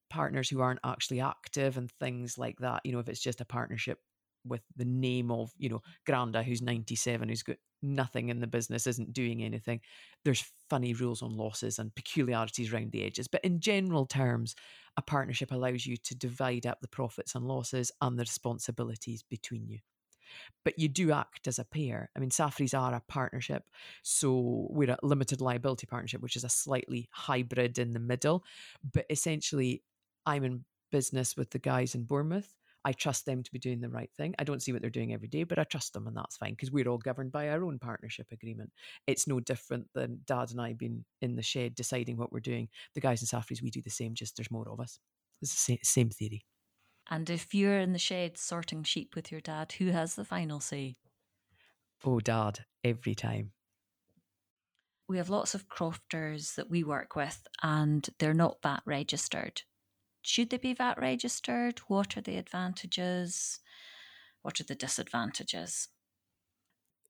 partners 0.10 0.48
who 0.48 0.62
aren't 0.62 0.80
actually 0.86 1.20
active 1.20 1.78
and 1.78 1.92
things 2.00 2.38
like 2.38 2.58
that 2.60 2.82
you 2.84 2.92
know 2.92 3.00
if 3.00 3.10
it's 3.10 3.20
just 3.20 3.42
a 3.42 3.46
partnership 3.46 4.00
with 4.46 4.62
the 4.76 4.86
name 4.86 5.32
of 5.32 5.52
you 5.58 5.70
know 5.70 5.82
granda 6.08 6.44
who's 6.44 6.62
97 6.62 7.28
who's 7.30 7.44
got 7.44 7.58
nothing 7.82 8.30
in 8.30 8.40
the 8.40 8.48
business 8.48 8.88
isn't 8.88 9.14
doing 9.14 9.44
anything 9.44 9.80
there's 10.24 10.52
funny 10.70 10.94
rules 10.94 11.22
on 11.22 11.36
losses 11.36 11.78
and 11.78 11.94
peculiarities 11.96 12.74
around 12.74 12.92
the 12.92 13.04
edges 13.04 13.28
but 13.28 13.44
in 13.44 13.60
general 13.60 14.06
terms 14.06 14.56
a 14.98 15.02
partnership 15.02 15.52
allows 15.52 15.86
you 15.86 15.98
to 15.98 16.16
divide 16.16 16.66
up 16.66 16.80
the 16.82 16.88
profits 16.88 17.36
and 17.36 17.46
losses 17.46 17.92
and 18.02 18.18
the 18.18 18.24
responsibilities 18.24 19.24
between 19.30 19.68
you 19.68 19.80
but 20.64 20.78
you 20.80 20.88
do 20.88 21.12
act 21.12 21.48
as 21.48 21.60
a 21.60 21.64
pair. 21.64 22.10
I 22.16 22.20
mean, 22.20 22.30
Safferys 22.30 22.78
are 22.78 22.94
a 22.94 23.04
partnership, 23.08 23.64
so 24.04 24.68
we're 24.70 24.92
a 24.92 24.98
limited 25.04 25.42
liability 25.42 25.88
partnership, 25.88 26.22
which 26.22 26.36
is 26.36 26.44
a 26.44 26.50
slightly 26.50 27.08
hybrid 27.12 27.78
in 27.78 27.92
the 27.92 28.00
middle. 28.00 28.44
But 28.94 29.06
essentially, 29.10 29.84
I'm 30.26 30.44
in 30.44 30.66
business 30.92 31.36
with 31.36 31.52
the 31.52 31.60
guys 31.60 31.96
in 31.96 32.04
Bournemouth. 32.04 32.56
I 32.86 32.94
trust 32.94 33.26
them 33.26 33.42
to 33.42 33.52
be 33.52 33.58
doing 33.58 33.82
the 33.82 33.90
right 33.90 34.12
thing. 34.16 34.36
I 34.38 34.44
don't 34.44 34.62
see 34.62 34.72
what 34.72 34.82
they're 34.82 34.92
doing 34.92 35.12
every 35.12 35.28
day, 35.28 35.44
but 35.44 35.58
I 35.58 35.64
trust 35.64 35.94
them, 35.94 36.06
and 36.06 36.16
that's 36.16 36.38
fine 36.38 36.52
because 36.52 36.72
we're 36.72 36.88
all 36.88 37.00
governed 37.00 37.32
by 37.32 37.50
our 37.50 37.64
own 37.64 37.80
partnership 37.80 38.28
agreement. 38.32 38.72
It's 39.08 39.28
no 39.28 39.40
different 39.40 39.88
than 39.96 40.22
Dad 40.28 40.52
and 40.52 40.62
I 40.62 40.74
being 40.74 41.04
in 41.22 41.36
the 41.36 41.42
shed 41.42 41.74
deciding 41.74 42.16
what 42.16 42.32
we're 42.32 42.40
doing. 42.40 42.70
The 42.94 43.02
guys 43.02 43.24
in 43.24 43.28
Safferys, 43.28 43.64
we 43.64 43.72
do 43.72 43.82
the 43.82 43.90
same, 43.90 44.14
just 44.14 44.38
there's 44.38 44.52
more 44.52 44.70
of 44.70 44.80
us. 44.80 45.00
It's 45.42 45.66
the 45.66 45.80
same 45.82 46.10
theory. 46.12 46.46
And 47.10 47.28
if 47.30 47.54
you're 47.56 47.80
in 47.80 47.94
the 47.94 48.00
shed 48.00 48.38
sorting 48.38 48.84
sheep 48.84 49.16
with 49.16 49.32
your 49.32 49.42
dad, 49.42 49.74
who 49.74 49.88
has 49.88 50.16
the 50.16 50.24
final 50.24 50.60
say? 50.60 50.96
Oh, 52.06 52.20
dad, 52.20 52.66
every 52.84 53.16
time. 53.16 53.52
We 55.10 55.18
have 55.18 55.30
lots 55.30 55.56
of 55.56 55.68
crofters 55.68 56.54
that 56.54 56.70
we 56.70 56.84
work 56.84 57.16
with, 57.16 57.48
and 57.64 58.08
they're 58.20 58.34
not 58.34 58.62
VAT 58.62 58.82
registered. 58.86 59.64
Should 60.26 60.50
they 60.50 60.58
be 60.58 60.74
VAT 60.74 61.00
registered? 61.00 61.80
What 61.88 62.18
are 62.18 62.22
the 62.22 62.38
advantages? 62.38 63.60
What 64.42 64.60
are 64.60 64.64
the 64.64 64.74
disadvantages? 64.74 65.90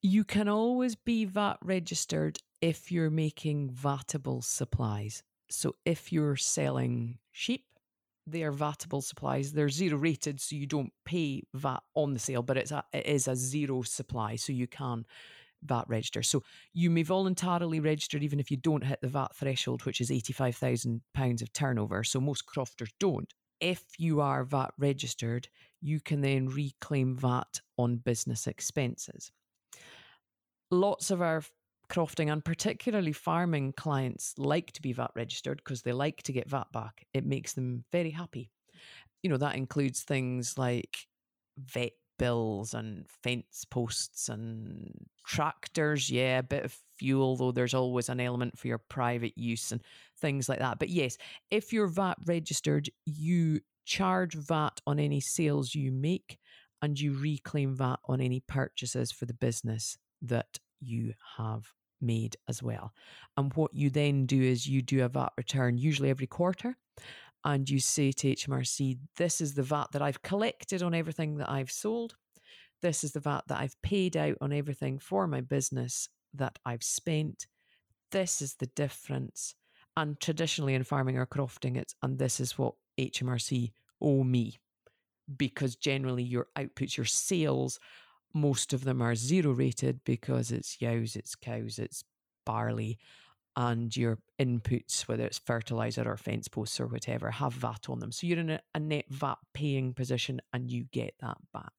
You 0.01 0.25
can 0.25 0.49
always 0.49 0.95
be 0.95 1.23
VAT 1.23 1.57
registered 1.61 2.39
if 2.59 2.91
you're 2.91 3.09
making 3.09 3.69
VATable 3.69 4.43
supplies. 4.43 5.23
So 5.49 5.75
if 5.85 6.11
you're 6.11 6.35
selling 6.35 7.19
sheep, 7.31 7.65
they 8.27 8.43
are 8.43 8.51
vatable 8.51 9.01
supplies. 9.01 9.53
They're 9.53 9.69
zero 9.69 9.97
rated, 9.97 10.41
so 10.41 10.57
you 10.57 10.65
don't 10.65 10.91
pay 11.05 11.43
VAT 11.53 11.83
on 11.93 12.13
the 12.13 12.19
sale, 12.19 12.43
but 12.43 12.57
it's 12.57 12.71
a, 12.71 12.83
it 12.91 13.05
is 13.05 13.29
a 13.29 13.35
zero 13.35 13.83
supply, 13.83 14.35
so 14.35 14.51
you 14.51 14.67
can 14.67 15.05
VAT 15.63 15.85
register. 15.87 16.23
So 16.23 16.43
you 16.73 16.89
may 16.89 17.03
voluntarily 17.03 17.79
register 17.79 18.17
even 18.17 18.39
if 18.39 18.51
you 18.51 18.57
don't 18.57 18.83
hit 18.83 18.99
the 19.01 19.07
VAT 19.07 19.35
threshold, 19.35 19.85
which 19.85 20.01
is 20.01 20.09
£85,000 20.09 21.41
of 21.41 21.53
turnover. 21.53 22.03
So 22.03 22.19
most 22.19 22.45
crofters 22.45 22.91
don't. 22.99 23.33
If 23.59 23.83
you 23.97 24.21
are 24.21 24.43
VAT 24.43 24.73
registered, 24.77 25.47
you 25.81 25.99
can 25.99 26.21
then 26.21 26.47
reclaim 26.47 27.15
VAT 27.15 27.61
on 27.77 27.97
business 27.97 28.47
expenses. 28.47 29.31
Lots 30.71 31.11
of 31.11 31.21
our 31.21 31.43
crofting 31.89 32.31
and 32.31 32.43
particularly 32.43 33.13
farming 33.13 33.73
clients 33.73 34.33
like 34.37 34.71
to 34.73 34.81
be 34.81 34.91
VAT 34.93 35.11
registered 35.15 35.57
because 35.57 35.83
they 35.83 35.93
like 35.93 36.23
to 36.23 36.33
get 36.33 36.49
VAT 36.49 36.71
back. 36.71 37.05
It 37.13 37.25
makes 37.25 37.53
them 37.53 37.85
very 37.91 38.11
happy. 38.11 38.49
You 39.23 39.29
know, 39.29 39.37
that 39.37 39.55
includes 39.55 40.01
things 40.01 40.57
like 40.57 41.07
vet 41.57 41.93
bills 42.17 42.73
and 42.73 43.05
fence 43.23 43.65
posts 43.69 44.29
and 44.29 45.07
tractors. 45.25 46.09
Yeah, 46.09 46.39
a 46.39 46.43
bit 46.43 46.65
of 46.65 46.77
fuel, 46.97 47.35
though 47.35 47.51
there's 47.51 47.73
always 47.73 48.09
an 48.09 48.19
element 48.19 48.57
for 48.57 48.67
your 48.67 48.77
private 48.77 49.37
use 49.37 49.71
and 49.71 49.81
things 50.19 50.47
like 50.49 50.59
that. 50.59 50.79
But 50.79 50.89
yes, 50.89 51.17
if 51.51 51.73
you're 51.73 51.87
VAT 51.87 52.17
registered, 52.25 52.89
you 53.05 53.59
charge 53.85 54.35
VAT 54.35 54.81
on 54.87 54.99
any 54.99 55.19
sales 55.19 55.75
you 55.75 55.91
make 55.91 56.37
and 56.81 56.99
you 56.99 57.17
reclaim 57.17 57.75
VAT 57.75 57.99
on 58.05 58.21
any 58.21 58.41
purchases 58.41 59.11
for 59.11 59.25
the 59.25 59.33
business 59.33 59.97
that 60.21 60.59
you 60.79 61.13
have 61.37 61.71
made 62.01 62.35
as 62.47 62.61
well. 62.61 62.93
And 63.37 63.53
what 63.53 63.73
you 63.73 63.89
then 63.89 64.25
do 64.25 64.41
is 64.41 64.67
you 64.67 64.81
do 64.81 65.03
a 65.03 65.09
VAT 65.09 65.33
return, 65.37 65.77
usually 65.77 66.09
every 66.09 66.27
quarter, 66.27 66.77
and 67.45 67.69
you 67.69 67.79
say 67.79 68.11
to 68.11 68.35
HMRC, 68.35 68.97
This 69.17 69.39
is 69.39 69.53
the 69.53 69.63
VAT 69.63 69.91
that 69.91 70.01
I've 70.01 70.23
collected 70.23 70.81
on 70.81 70.93
everything 70.93 71.37
that 71.37 71.49
I've 71.49 71.71
sold. 71.71 72.15
This 72.81 73.03
is 73.03 73.13
the 73.13 73.19
VAT 73.19 73.43
that 73.47 73.59
I've 73.59 73.81
paid 73.81 74.17
out 74.17 74.37
on 74.41 74.51
everything 74.51 74.99
for 74.99 75.27
my 75.27 75.41
business 75.41 76.09
that 76.33 76.59
I've 76.65 76.83
spent. 76.83 77.47
This 78.11 78.41
is 78.41 78.55
the 78.55 78.67
difference. 78.67 79.55
And 79.95 80.19
traditionally 80.19 80.73
in 80.73 80.83
farming 80.83 81.17
or 81.17 81.25
crofting, 81.25 81.77
it's 81.77 81.95
and 82.01 82.19
this 82.19 82.39
is 82.39 82.57
what 82.57 82.73
HMRC 82.99 83.71
owe 84.01 84.23
me. 84.23 84.59
Because 85.37 85.75
generally 85.75 86.23
your 86.23 86.47
outputs, 86.57 86.97
your 86.97 87.05
sales 87.05 87.79
most 88.35 88.73
of 88.73 88.83
them 88.83 89.01
are 89.01 89.15
zero 89.15 89.53
rated 89.53 90.03
because 90.03 90.51
it's 90.51 90.81
yows, 90.81 91.15
it's 91.15 91.35
cows, 91.35 91.79
it's 91.79 92.03
barley, 92.45 92.99
and 93.55 93.95
your 93.95 94.19
inputs, 94.39 95.07
whether 95.07 95.25
it's 95.25 95.39
fertilizer 95.39 96.03
or 96.09 96.17
fence 96.17 96.47
posts 96.47 96.79
or 96.79 96.87
whatever, 96.87 97.31
have 97.31 97.53
VAT 97.53 97.87
on 97.89 97.99
them. 97.99 98.11
So 98.11 98.27
you're 98.27 98.39
in 98.39 98.59
a, 98.73 98.79
net 98.79 99.05
VAT 99.09 99.37
paying 99.53 99.93
position 99.93 100.41
and 100.53 100.69
you 100.69 100.85
get 100.91 101.15
that 101.21 101.37
back. 101.53 101.73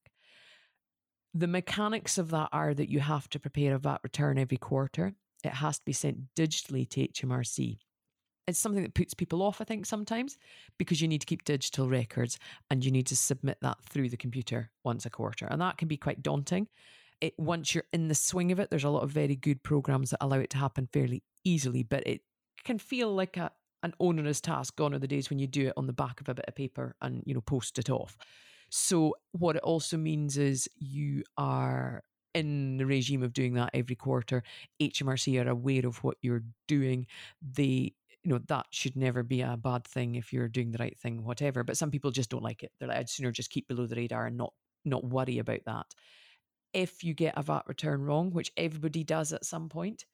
The 1.33 1.47
mechanics 1.47 2.17
of 2.17 2.31
that 2.31 2.49
are 2.51 2.73
that 2.73 2.89
you 2.89 2.99
have 2.99 3.29
to 3.29 3.39
prepare 3.39 3.75
a 3.75 3.79
VAT 3.79 3.99
return 4.03 4.37
every 4.37 4.57
quarter. 4.57 5.13
It 5.43 5.53
has 5.53 5.77
to 5.79 5.85
be 5.85 5.93
sent 5.93 6.33
digitally 6.35 6.89
to 6.89 7.07
HMRC 7.07 7.77
it's 8.47 8.59
something 8.59 8.83
that 8.83 8.93
puts 8.93 9.13
people 9.13 9.43
off, 9.43 9.59
I 9.59 9.65
think, 9.65 9.85
sometimes 9.85 10.37
because 10.77 11.01
you 11.01 11.07
need 11.07 11.21
to 11.21 11.27
keep 11.27 11.43
digital 11.43 11.89
records 11.89 12.39
and 12.71 12.83
you 12.83 12.91
need 12.91 13.07
to 13.07 13.15
submit 13.15 13.57
that 13.61 13.77
through 13.83 14.09
the 14.09 14.17
computer 14.17 14.71
once 14.83 15.05
a 15.05 15.09
quarter. 15.09 15.45
And 15.47 15.61
that 15.61 15.77
can 15.77 15.87
be 15.87 15.97
quite 15.97 16.23
daunting. 16.23 16.67
It, 17.19 17.33
once 17.37 17.75
you're 17.75 17.83
in 17.91 18.07
the 18.07 18.15
swing 18.15 18.51
of 18.51 18.59
it, 18.59 18.69
there's 18.69 18.85
a 18.85 18.89
lot 18.89 19.03
of 19.03 19.09
very 19.09 19.35
good 19.35 19.63
programs 19.63 20.11
that 20.11 20.23
allow 20.23 20.37
it 20.37 20.49
to 20.51 20.57
happen 20.57 20.87
fairly 20.93 21.23
easily, 21.47 21.83
but 21.83 22.05
it 22.05 22.21
can 22.63 22.77
feel 22.77 23.13
like 23.13 23.37
a, 23.37 23.51
an 23.83 23.93
onerous 23.99 24.41
task. 24.41 24.75
Gone 24.75 24.93
are 24.93 24.99
the 24.99 25.07
days 25.07 25.29
when 25.29 25.39
you 25.39 25.47
do 25.47 25.67
it 25.67 25.73
on 25.77 25.87
the 25.87 25.93
back 25.93 26.19
of 26.21 26.29
a 26.29 26.35
bit 26.35 26.45
of 26.47 26.55
paper 26.55 26.95
and, 27.01 27.23
you 27.25 27.33
know, 27.33 27.41
post 27.41 27.79
it 27.79 27.89
off. 27.89 28.17
So 28.69 29.15
what 29.31 29.55
it 29.55 29.63
also 29.63 29.97
means 29.97 30.37
is 30.37 30.67
you 30.75 31.23
are 31.37 32.03
in 32.33 32.77
the 32.77 32.85
regime 32.85 33.23
of 33.23 33.33
doing 33.33 33.53
that 33.53 33.71
every 33.73 33.95
quarter. 33.95 34.43
HMRC 34.81 35.43
are 35.43 35.49
aware 35.49 35.85
of 35.85 36.03
what 36.03 36.17
you're 36.21 36.43
doing. 36.67 37.07
They 37.41 37.93
you 38.23 38.33
know 38.33 38.39
that 38.47 38.65
should 38.71 38.97
never 38.97 39.23
be 39.23 39.39
a 39.39 39.55
bad 39.55 39.85
thing 39.85 40.15
if 40.15 40.33
you're 40.33 40.49
doing 40.49 40.71
the 40.71 40.77
right 40.79 40.97
thing 40.99 41.23
whatever 41.23 41.63
but 41.63 41.77
some 41.77 41.89
people 41.89 42.11
just 42.11 42.29
don't 42.29 42.43
like 42.43 42.61
it 42.61 42.73
they're 42.77 42.89
like 42.89 42.97
i'd 42.97 43.09
sooner 43.09 43.31
just 43.31 43.49
keep 43.49 43.65
below 43.69 43.85
the 43.85 43.95
radar 43.95 44.25
and 44.25 44.35
not 44.35 44.51
not 44.83 45.05
worry 45.05 45.37
about 45.37 45.61
that 45.65 45.85
if 46.73 47.03
you 47.03 47.13
get 47.13 47.37
a 47.37 47.41
vat 47.41 47.63
return 47.67 48.01
wrong 48.01 48.31
which 48.31 48.51
everybody 48.57 49.03
does 49.03 49.33
at 49.33 49.45
some 49.45 49.69
point 49.69 50.05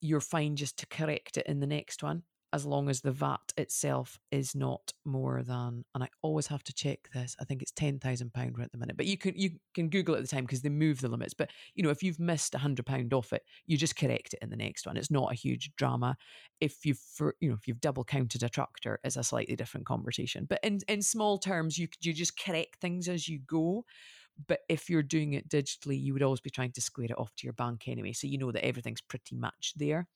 you're 0.00 0.20
fine 0.20 0.56
just 0.56 0.78
to 0.78 0.86
correct 0.86 1.36
it 1.36 1.46
in 1.46 1.60
the 1.60 1.66
next 1.66 2.02
one 2.02 2.22
as 2.52 2.64
long 2.64 2.88
as 2.88 3.00
the 3.00 3.12
VAT 3.12 3.52
itself 3.56 4.18
is 4.30 4.54
not 4.54 4.92
more 5.04 5.42
than, 5.42 5.84
and 5.94 6.04
I 6.04 6.08
always 6.22 6.46
have 6.46 6.62
to 6.64 6.72
check 6.72 7.00
this. 7.12 7.36
I 7.40 7.44
think 7.44 7.60
it's 7.60 7.72
ten 7.72 7.98
thousand 7.98 8.32
pound 8.32 8.56
at 8.62 8.72
the 8.72 8.78
minute, 8.78 8.96
but 8.96 9.06
you 9.06 9.18
can 9.18 9.34
you 9.36 9.50
can 9.74 9.90
Google 9.90 10.14
at 10.14 10.22
the 10.22 10.28
time 10.28 10.44
because 10.44 10.62
they 10.62 10.68
move 10.68 11.00
the 11.00 11.08
limits. 11.08 11.34
But 11.34 11.50
you 11.74 11.82
know, 11.82 11.90
if 11.90 12.02
you've 12.02 12.20
missed 12.20 12.54
a 12.54 12.58
hundred 12.58 12.86
pound 12.86 13.12
off 13.12 13.32
it, 13.32 13.42
you 13.66 13.76
just 13.76 13.96
correct 13.96 14.32
it 14.32 14.38
in 14.42 14.50
the 14.50 14.56
next 14.56 14.86
one. 14.86 14.96
It's 14.96 15.10
not 15.10 15.32
a 15.32 15.36
huge 15.36 15.70
drama. 15.76 16.16
If 16.60 16.86
you've 16.86 16.98
for, 16.98 17.34
you 17.40 17.50
know 17.50 17.56
if 17.56 17.66
you've 17.66 17.80
double 17.80 18.04
counted 18.04 18.42
a 18.42 18.48
tractor, 18.48 19.00
it's 19.04 19.16
a 19.16 19.24
slightly 19.24 19.56
different 19.56 19.86
conversation. 19.86 20.46
But 20.48 20.60
in 20.62 20.78
in 20.88 21.02
small 21.02 21.38
terms, 21.38 21.76
you 21.76 21.88
you 22.00 22.12
just 22.12 22.40
correct 22.40 22.80
things 22.80 23.08
as 23.08 23.28
you 23.28 23.40
go. 23.46 23.84
But 24.46 24.60
if 24.68 24.90
you're 24.90 25.02
doing 25.02 25.32
it 25.32 25.48
digitally, 25.48 26.00
you 26.00 26.12
would 26.12 26.22
always 26.22 26.40
be 26.40 26.50
trying 26.50 26.72
to 26.72 26.80
square 26.80 27.06
it 27.06 27.18
off 27.18 27.34
to 27.36 27.46
your 27.46 27.54
bank 27.54 27.88
anyway, 27.88 28.12
so 28.12 28.26
you 28.26 28.38
know 28.38 28.52
that 28.52 28.64
everything's 28.64 29.00
pretty 29.00 29.34
much 29.34 29.72
there 29.76 30.06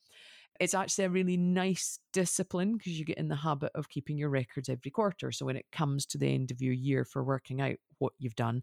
it's 0.61 0.75
actually 0.75 1.07
a 1.07 1.11
really 1.11 1.39
nice 1.39 1.99
discipline 2.13 2.77
because 2.77 2.99
you 2.99 3.05
get 3.05 3.17
in 3.17 3.29
the 3.29 3.35
habit 3.35 3.73
of 3.75 3.89
keeping 3.89 4.19
your 4.19 4.29
records 4.29 4.69
every 4.69 4.91
quarter. 4.91 5.33
So 5.33 5.47
when 5.47 5.57
it 5.57 5.65
comes 5.73 6.05
to 6.07 6.19
the 6.19 6.33
end 6.33 6.51
of 6.51 6.61
your 6.61 6.75
year 6.75 7.05
for 7.05 7.25
working 7.25 7.63
out 7.63 7.77
what 7.99 8.13
you've 8.19 8.37
done, 8.37 8.63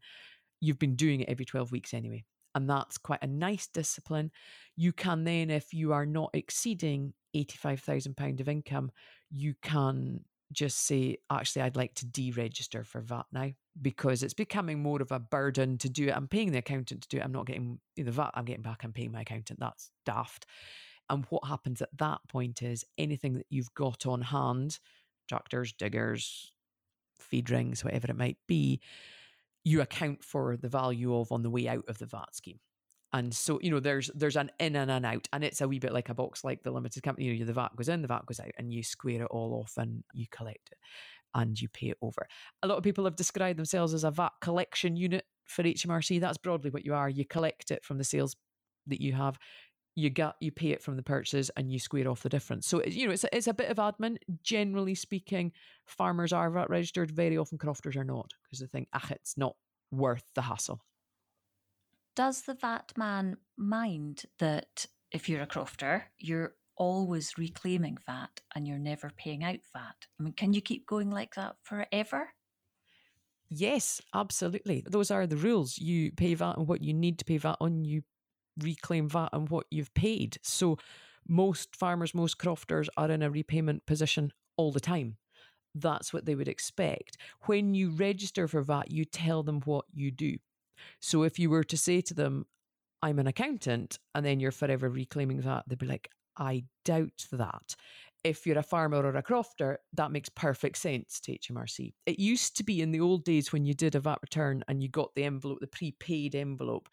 you've 0.61 0.77
been 0.77 0.95
doing 0.95 1.21
it 1.21 1.29
every 1.29 1.43
12 1.43 1.71
weeks 1.71 1.95
anyway. 1.95 2.23
And 2.53 2.69
that's 2.69 2.99
quite 2.99 3.23
a 3.23 3.27
nice 3.27 3.67
discipline. 3.67 4.31
You 4.75 4.93
can 4.93 5.23
then, 5.23 5.49
if 5.49 5.73
you 5.73 5.91
are 5.91 6.05
not 6.05 6.29
exceeding 6.33 7.13
£85,000 7.35 8.39
of 8.41 8.47
income, 8.47 8.91
you 9.31 9.55
can 9.63 10.23
just 10.51 10.85
say, 10.85 11.17
actually, 11.31 11.63
I'd 11.63 11.75
like 11.75 11.95
to 11.95 12.05
deregister 12.05 12.85
for 12.85 13.01
VAT 13.01 13.25
now 13.31 13.51
because 13.81 14.23
it's 14.23 14.33
becoming 14.33 14.81
more 14.81 15.01
of 15.01 15.11
a 15.11 15.19
burden 15.19 15.77
to 15.79 15.89
do 15.89 16.07
it. 16.07 16.15
I'm 16.15 16.27
paying 16.27 16.51
the 16.51 16.59
accountant 16.59 17.03
to 17.03 17.07
do 17.07 17.17
it. 17.17 17.23
I'm 17.23 17.31
not 17.31 17.45
getting 17.45 17.79
the 17.95 18.11
VAT 18.11 18.31
I'm 18.33 18.45
getting 18.45 18.61
back. 18.61 18.83
I'm 18.83 18.93
paying 18.93 19.11
my 19.11 19.21
accountant. 19.21 19.59
That's 19.59 19.91
daft. 20.05 20.45
And 21.09 21.25
what 21.29 21.47
happens 21.47 21.81
at 21.81 21.95
that 21.97 22.19
point 22.27 22.61
is 22.61 22.83
anything 22.97 23.33
that 23.35 23.45
you've 23.49 23.73
got 23.73 24.05
on 24.05 24.21
hand, 24.21 24.79
tractors, 25.29 25.73
diggers, 25.73 26.51
feed 27.19 27.49
rings, 27.49 27.83
whatever 27.83 28.07
it 28.09 28.17
might 28.17 28.37
be, 28.47 28.81
you 29.63 29.81
account 29.81 30.23
for 30.23 30.57
the 30.57 30.69
value 30.69 31.15
of 31.15 31.31
on 31.31 31.43
the 31.43 31.49
way 31.49 31.67
out 31.67 31.85
of 31.87 31.97
the 31.97 32.05
VAT 32.05 32.33
scheme. 32.35 32.59
And 33.13 33.33
so, 33.33 33.57
you 33.61 33.71
know, 33.71 33.79
there's 33.79 34.11
there's 34.15 34.35
an 34.35 34.51
in 34.59 34.75
and 34.75 34.91
an 34.91 35.05
out, 35.05 35.29
and 35.31 35.41
it's 35.41 35.61
a 35.61 35.67
wee 35.67 35.79
bit 35.79 35.93
like 35.93 36.09
a 36.09 36.13
box 36.13 36.43
like 36.43 36.63
the 36.63 36.71
limited 36.71 37.03
company. 37.03 37.27
You 37.27 37.39
know, 37.39 37.45
the 37.45 37.53
VAT 37.53 37.75
goes 37.77 37.87
in, 37.87 38.01
the 38.01 38.07
VAT 38.07 38.25
goes 38.25 38.41
out, 38.41 38.51
and 38.57 38.73
you 38.73 38.83
square 38.83 39.21
it 39.21 39.29
all 39.31 39.61
off 39.61 39.77
and 39.77 40.03
you 40.13 40.25
collect 40.29 40.69
it 40.71 40.77
and 41.33 41.59
you 41.59 41.69
pay 41.69 41.87
it 41.87 41.97
over. 42.01 42.27
A 42.63 42.67
lot 42.67 42.77
of 42.77 42.83
people 42.83 43.05
have 43.05 43.15
described 43.15 43.59
themselves 43.59 43.93
as 43.93 44.03
a 44.03 44.11
VAT 44.11 44.33
collection 44.41 44.95
unit 44.95 45.25
for 45.45 45.63
HMRC. 45.63 46.19
That's 46.19 46.37
broadly 46.37 46.69
what 46.69 46.85
you 46.85 46.93
are. 46.93 47.09
You 47.09 47.25
collect 47.25 47.71
it 47.71 47.83
from 47.85 47.97
the 47.97 48.03
sales 48.03 48.35
that 48.87 49.01
you 49.01 49.13
have 49.13 49.37
you 49.97 50.11
get 50.11 50.35
you 50.39 50.51
pay 50.51 50.69
it 50.69 50.83
from 50.83 50.95
the 50.95 51.01
purchases 51.01 51.49
and 51.57 51.71
you 51.71 51.79
square 51.79 52.07
off 52.07 52.21
the 52.21 52.29
difference. 52.29 52.67
So 52.67 52.83
you 52.85 53.07
know 53.07 53.13
it's 53.13 53.23
a, 53.23 53.35
it's 53.35 53.47
a 53.47 53.53
bit 53.53 53.71
of 53.71 53.77
admin. 53.77 54.17
Generally 54.43 54.93
speaking, 54.93 55.51
farmers 55.87 56.31
are 56.31 56.51
VAT 56.51 56.69
registered. 56.69 57.09
Very 57.09 57.35
often, 57.35 57.57
crofters 57.57 57.97
are 57.97 58.03
not 58.03 58.31
because 58.43 58.59
they 58.59 58.67
think, 58.67 58.89
ah, 58.93 59.07
it's 59.09 59.39
not 59.39 59.55
worth 59.91 60.23
the 60.35 60.43
hassle. 60.43 60.81
Does 62.15 62.43
the 62.43 62.53
VAT 62.53 62.93
man 62.95 63.37
mind 63.57 64.25
that 64.37 64.85
if 65.11 65.27
you're 65.27 65.41
a 65.41 65.47
crofter, 65.47 66.03
you're 66.19 66.53
always 66.77 67.37
reclaiming 67.37 67.97
VAT 68.05 68.41
and 68.55 68.67
you're 68.67 68.77
never 68.77 69.11
paying 69.17 69.43
out 69.43 69.59
VAT? 69.73 70.07
I 70.19 70.23
mean, 70.23 70.33
can 70.33 70.53
you 70.53 70.61
keep 70.61 70.85
going 70.85 71.09
like 71.09 71.35
that 71.35 71.55
forever? 71.63 72.29
Yes, 73.49 74.01
absolutely. 74.13 74.83
Those 74.85 75.11
are 75.11 75.25
the 75.25 75.37
rules. 75.37 75.77
You 75.77 76.11
pay 76.11 76.33
VAT 76.33 76.57
on 76.57 76.65
what 76.65 76.83
you 76.83 76.93
need 76.93 77.19
to 77.19 77.25
pay 77.25 77.37
VAT 77.37 77.57
on. 77.59 77.85
You 77.85 78.03
reclaim 78.59 79.09
VAT 79.09 79.29
on 79.33 79.45
what 79.47 79.67
you've 79.71 79.93
paid. 79.93 80.37
So 80.43 80.77
most 81.27 81.75
farmers, 81.75 82.13
most 82.13 82.37
crofters 82.37 82.89
are 82.97 83.09
in 83.09 83.21
a 83.21 83.29
repayment 83.29 83.85
position 83.85 84.31
all 84.57 84.71
the 84.71 84.79
time. 84.79 85.17
That's 85.75 86.11
what 86.11 86.25
they 86.25 86.35
would 86.35 86.47
expect. 86.47 87.17
When 87.45 87.73
you 87.73 87.91
register 87.91 88.47
for 88.47 88.61
VAT, 88.61 88.91
you 88.91 89.05
tell 89.05 89.43
them 89.43 89.61
what 89.65 89.85
you 89.93 90.11
do. 90.11 90.37
So 90.99 91.23
if 91.23 91.39
you 91.39 91.49
were 91.49 91.63
to 91.65 91.77
say 91.77 92.01
to 92.01 92.13
them, 92.13 92.45
I'm 93.01 93.19
an 93.19 93.27
accountant, 93.27 93.99
and 94.15 94.25
then 94.25 94.39
you're 94.39 94.51
forever 94.51 94.89
reclaiming 94.89 95.41
VAT, 95.41 95.63
they'd 95.67 95.77
be 95.77 95.85
like, 95.85 96.09
I 96.37 96.65
doubt 96.85 97.25
that. 97.31 97.75
If 98.23 98.45
you're 98.45 98.57
a 98.57 98.63
farmer 98.63 98.97
or 98.97 99.15
a 99.15 99.23
crofter, 99.23 99.77
that 99.93 100.11
makes 100.11 100.29
perfect 100.29 100.77
sense 100.77 101.19
to 101.21 101.37
HMRC. 101.37 101.93
It 102.05 102.19
used 102.19 102.57
to 102.57 102.63
be 102.63 102.81
in 102.81 102.91
the 102.91 102.99
old 102.99 103.23
days 103.23 103.53
when 103.53 103.65
you 103.65 103.73
did 103.73 103.95
a 103.95 103.99
VAT 103.99 104.19
return 104.21 104.63
and 104.67 104.81
you 104.81 104.89
got 104.89 105.13
the 105.15 105.23
envelope, 105.23 105.59
the 105.61 105.67
prepaid 105.67 106.35
envelope, 106.35 106.89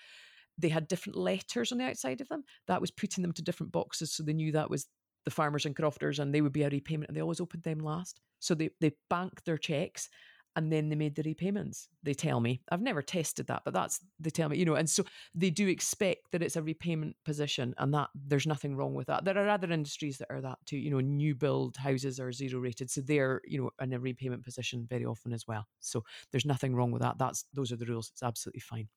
they 0.58 0.68
had 0.68 0.86
different 0.86 1.16
letters 1.16 1.72
on 1.72 1.78
the 1.78 1.84
outside 1.84 2.20
of 2.20 2.28
them. 2.28 2.44
That 2.68 2.80
was 2.80 2.90
putting 2.90 3.22
them 3.22 3.32
to 3.32 3.42
different 3.42 3.72
boxes 3.72 4.12
so 4.12 4.22
they 4.22 4.32
knew 4.32 4.52
that 4.52 4.70
was 4.70 4.86
the 5.24 5.30
farmers 5.30 5.66
and 5.66 5.74
crofters 5.74 6.18
and 6.18 6.32
they 6.32 6.42
would 6.42 6.52
be 6.52 6.62
a 6.62 6.68
repayment 6.68 7.08
and 7.08 7.16
they 7.16 7.22
always 7.22 7.40
opened 7.40 7.62
them 7.62 7.78
last. 7.78 8.20
So 8.40 8.54
they, 8.54 8.70
they 8.80 8.92
banked 9.08 9.44
their 9.44 9.58
checks 9.58 10.08
and 10.56 10.72
then 10.72 10.88
they 10.88 10.96
made 10.96 11.14
the 11.14 11.22
repayments. 11.22 11.88
They 12.02 12.14
tell 12.14 12.40
me. 12.40 12.62
I've 12.70 12.82
never 12.82 13.02
tested 13.02 13.46
that, 13.48 13.62
but 13.64 13.74
that's 13.74 14.00
they 14.18 14.30
tell 14.30 14.48
me, 14.48 14.56
you 14.56 14.64
know, 14.64 14.74
and 14.74 14.88
so 14.88 15.04
they 15.34 15.50
do 15.50 15.68
expect 15.68 16.32
that 16.32 16.42
it's 16.42 16.56
a 16.56 16.62
repayment 16.62 17.16
position 17.24 17.74
and 17.78 17.92
that 17.94 18.08
there's 18.14 18.46
nothing 18.46 18.76
wrong 18.76 18.94
with 18.94 19.06
that. 19.08 19.24
There 19.24 19.38
are 19.38 19.48
other 19.48 19.70
industries 19.70 20.18
that 20.18 20.30
are 20.30 20.40
that 20.40 20.58
too, 20.66 20.76
you 20.76 20.90
know, 20.90 21.00
new 21.00 21.34
build 21.34 21.76
houses 21.76 22.20
are 22.20 22.32
zero 22.32 22.60
rated. 22.60 22.90
So 22.90 23.00
they're, 23.00 23.40
you 23.44 23.62
know, 23.62 23.70
in 23.80 23.92
a 23.92 24.00
repayment 24.00 24.44
position 24.44 24.86
very 24.88 25.04
often 25.04 25.32
as 25.32 25.46
well. 25.46 25.66
So 25.80 26.04
there's 26.30 26.46
nothing 26.46 26.74
wrong 26.74 26.92
with 26.92 27.02
that. 27.02 27.18
That's 27.18 27.44
those 27.52 27.72
are 27.72 27.76
the 27.76 27.86
rules. 27.86 28.10
It's 28.12 28.22
absolutely 28.22 28.60
fine 28.60 28.88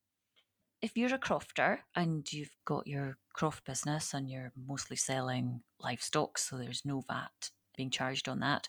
if 0.82 0.96
you're 0.96 1.14
a 1.14 1.20
crofter 1.20 1.80
and 1.96 2.32
you've 2.32 2.56
got 2.66 2.88
your 2.88 3.18
croft 3.34 3.66
business 3.66 4.14
and 4.14 4.30
you're 4.30 4.52
mostly 4.56 4.96
selling 4.96 5.62
livestock, 5.80 6.38
so 6.38 6.58
there's 6.58 6.86
no 6.86 7.02
VAT 7.02 7.52
being 7.76 7.90
charged 7.90 8.28
on 8.30 8.40
that, 8.40 8.68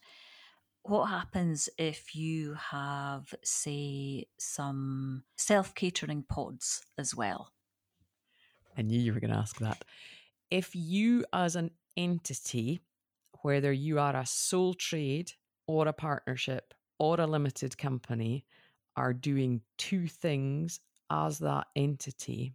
what 0.89 1.07
happens 1.07 1.69
if 1.77 2.15
you 2.15 2.55
have, 2.55 3.35
say, 3.45 4.27
some 4.39 5.25
self 5.37 5.75
catering 5.75 6.23
pods 6.23 6.83
as 6.97 7.15
well? 7.15 7.53
I 8.77 8.83
knew 8.83 8.99
you 8.99 9.13
were 9.13 9.21
going 9.21 9.33
to 9.33 9.39
ask 9.39 9.59
that. 9.59 9.85
If 10.51 10.75
you, 10.75 11.25
as 11.33 11.57
an 11.57 11.73
entity, 11.97 12.81
whether 13.43 13.73
you 13.73 13.99
are 13.99 14.17
a 14.17 14.25
sole 14.25 14.75
trade 14.75 15.33
or 15.67 15.87
a 15.89 15.93
partnership 15.93 16.73
or 16.99 17.21
a 17.21 17.27
limited 17.27 17.77
company, 17.77 18.45
are 18.97 19.13
doing 19.13 19.61
two 19.77 20.09
things 20.09 20.81
as 21.11 21.39
that 21.39 21.67
entity, 21.77 22.55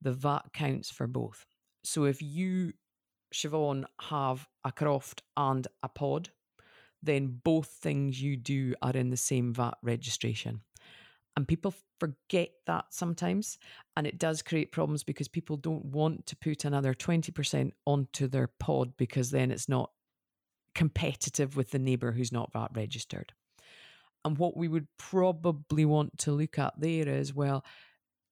the 0.00 0.12
VAT 0.12 0.44
counts 0.52 0.90
for 0.90 1.06
both. 1.06 1.46
So 1.84 2.04
if 2.04 2.22
you, 2.22 2.72
Siobhan, 3.34 3.84
have 4.02 4.46
a 4.64 4.72
croft 4.72 5.22
and 5.36 5.66
a 5.82 5.88
pod, 5.88 6.30
then 7.02 7.40
both 7.44 7.68
things 7.68 8.20
you 8.20 8.36
do 8.36 8.74
are 8.82 8.92
in 8.92 9.10
the 9.10 9.16
same 9.16 9.52
VAT 9.52 9.76
registration. 9.82 10.60
And 11.36 11.46
people 11.46 11.74
forget 12.00 12.50
that 12.66 12.86
sometimes. 12.90 13.58
And 13.96 14.06
it 14.06 14.18
does 14.18 14.42
create 14.42 14.72
problems 14.72 15.04
because 15.04 15.28
people 15.28 15.56
don't 15.56 15.84
want 15.84 16.26
to 16.26 16.36
put 16.36 16.64
another 16.64 16.94
20% 16.94 17.72
onto 17.84 18.26
their 18.26 18.46
pod 18.46 18.96
because 18.96 19.30
then 19.30 19.50
it's 19.50 19.68
not 19.68 19.90
competitive 20.74 21.56
with 21.56 21.70
the 21.70 21.78
neighbour 21.78 22.12
who's 22.12 22.32
not 22.32 22.52
VAT 22.52 22.70
registered. 22.74 23.32
And 24.24 24.38
what 24.38 24.56
we 24.56 24.66
would 24.66 24.88
probably 24.98 25.84
want 25.84 26.18
to 26.18 26.32
look 26.32 26.58
at 26.58 26.74
there 26.78 27.08
is 27.08 27.34
well, 27.34 27.64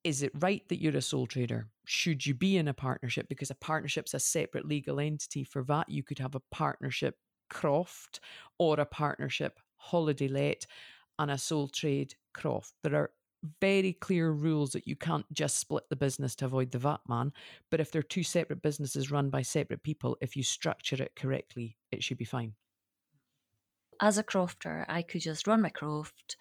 is 0.02 0.22
it 0.22 0.32
right 0.40 0.66
that 0.68 0.80
you're 0.80 0.96
a 0.96 1.02
sole 1.02 1.26
trader? 1.26 1.68
Should 1.86 2.26
you 2.26 2.34
be 2.34 2.56
in 2.56 2.68
a 2.68 2.74
partnership? 2.74 3.28
Because 3.28 3.50
a 3.50 3.54
partnership's 3.54 4.12
a 4.12 4.18
separate 4.18 4.66
legal 4.66 5.00
entity. 5.00 5.44
For 5.44 5.62
VAT, 5.62 5.88
you 5.88 6.02
could 6.02 6.18
have 6.18 6.34
a 6.34 6.42
partnership 6.50 7.16
croft 7.48 8.20
or 8.58 8.78
a 8.80 8.86
partnership 8.86 9.60
holiday 9.76 10.28
let 10.28 10.66
and 11.18 11.30
a 11.30 11.38
sole 11.38 11.68
trade 11.68 12.14
croft. 12.32 12.72
There 12.82 12.94
are 12.94 13.10
very 13.60 13.92
clear 13.92 14.30
rules 14.30 14.72
that 14.72 14.88
you 14.88 14.96
can't 14.96 15.30
just 15.32 15.58
split 15.58 15.84
the 15.90 15.96
business 15.96 16.34
to 16.36 16.46
avoid 16.46 16.70
the 16.70 16.78
VAT 16.78 17.00
man. 17.08 17.32
But 17.70 17.80
if 17.80 17.90
they're 17.90 18.02
two 18.02 18.22
separate 18.22 18.62
businesses 18.62 19.10
run 19.10 19.30
by 19.30 19.42
separate 19.42 19.82
people, 19.82 20.16
if 20.20 20.36
you 20.36 20.42
structure 20.42 21.02
it 21.02 21.12
correctly, 21.14 21.76
it 21.92 22.02
should 22.02 22.18
be 22.18 22.24
fine. 22.24 22.54
As 24.00 24.18
a 24.18 24.24
crofter, 24.24 24.84
I 24.88 25.02
could 25.02 25.20
just 25.20 25.46
run 25.46 25.62
my 25.62 25.68
croft 25.68 26.36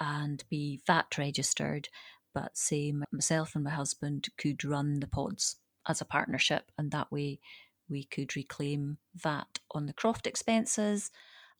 and 0.00 0.42
be 0.48 0.80
VAT 0.86 1.18
registered, 1.18 1.88
but 2.32 2.56
say 2.56 2.92
myself 3.12 3.54
and 3.54 3.64
my 3.64 3.70
husband 3.70 4.28
could 4.38 4.64
run 4.64 5.00
the 5.00 5.06
pods 5.06 5.56
as 5.86 6.00
a 6.00 6.06
partnership, 6.06 6.70
and 6.78 6.90
that 6.90 7.12
way 7.12 7.40
we 7.88 8.04
could 8.04 8.36
reclaim 8.36 8.98
VAT 9.14 9.60
on 9.72 9.86
the 9.86 9.92
croft 9.92 10.26
expenses 10.26 11.10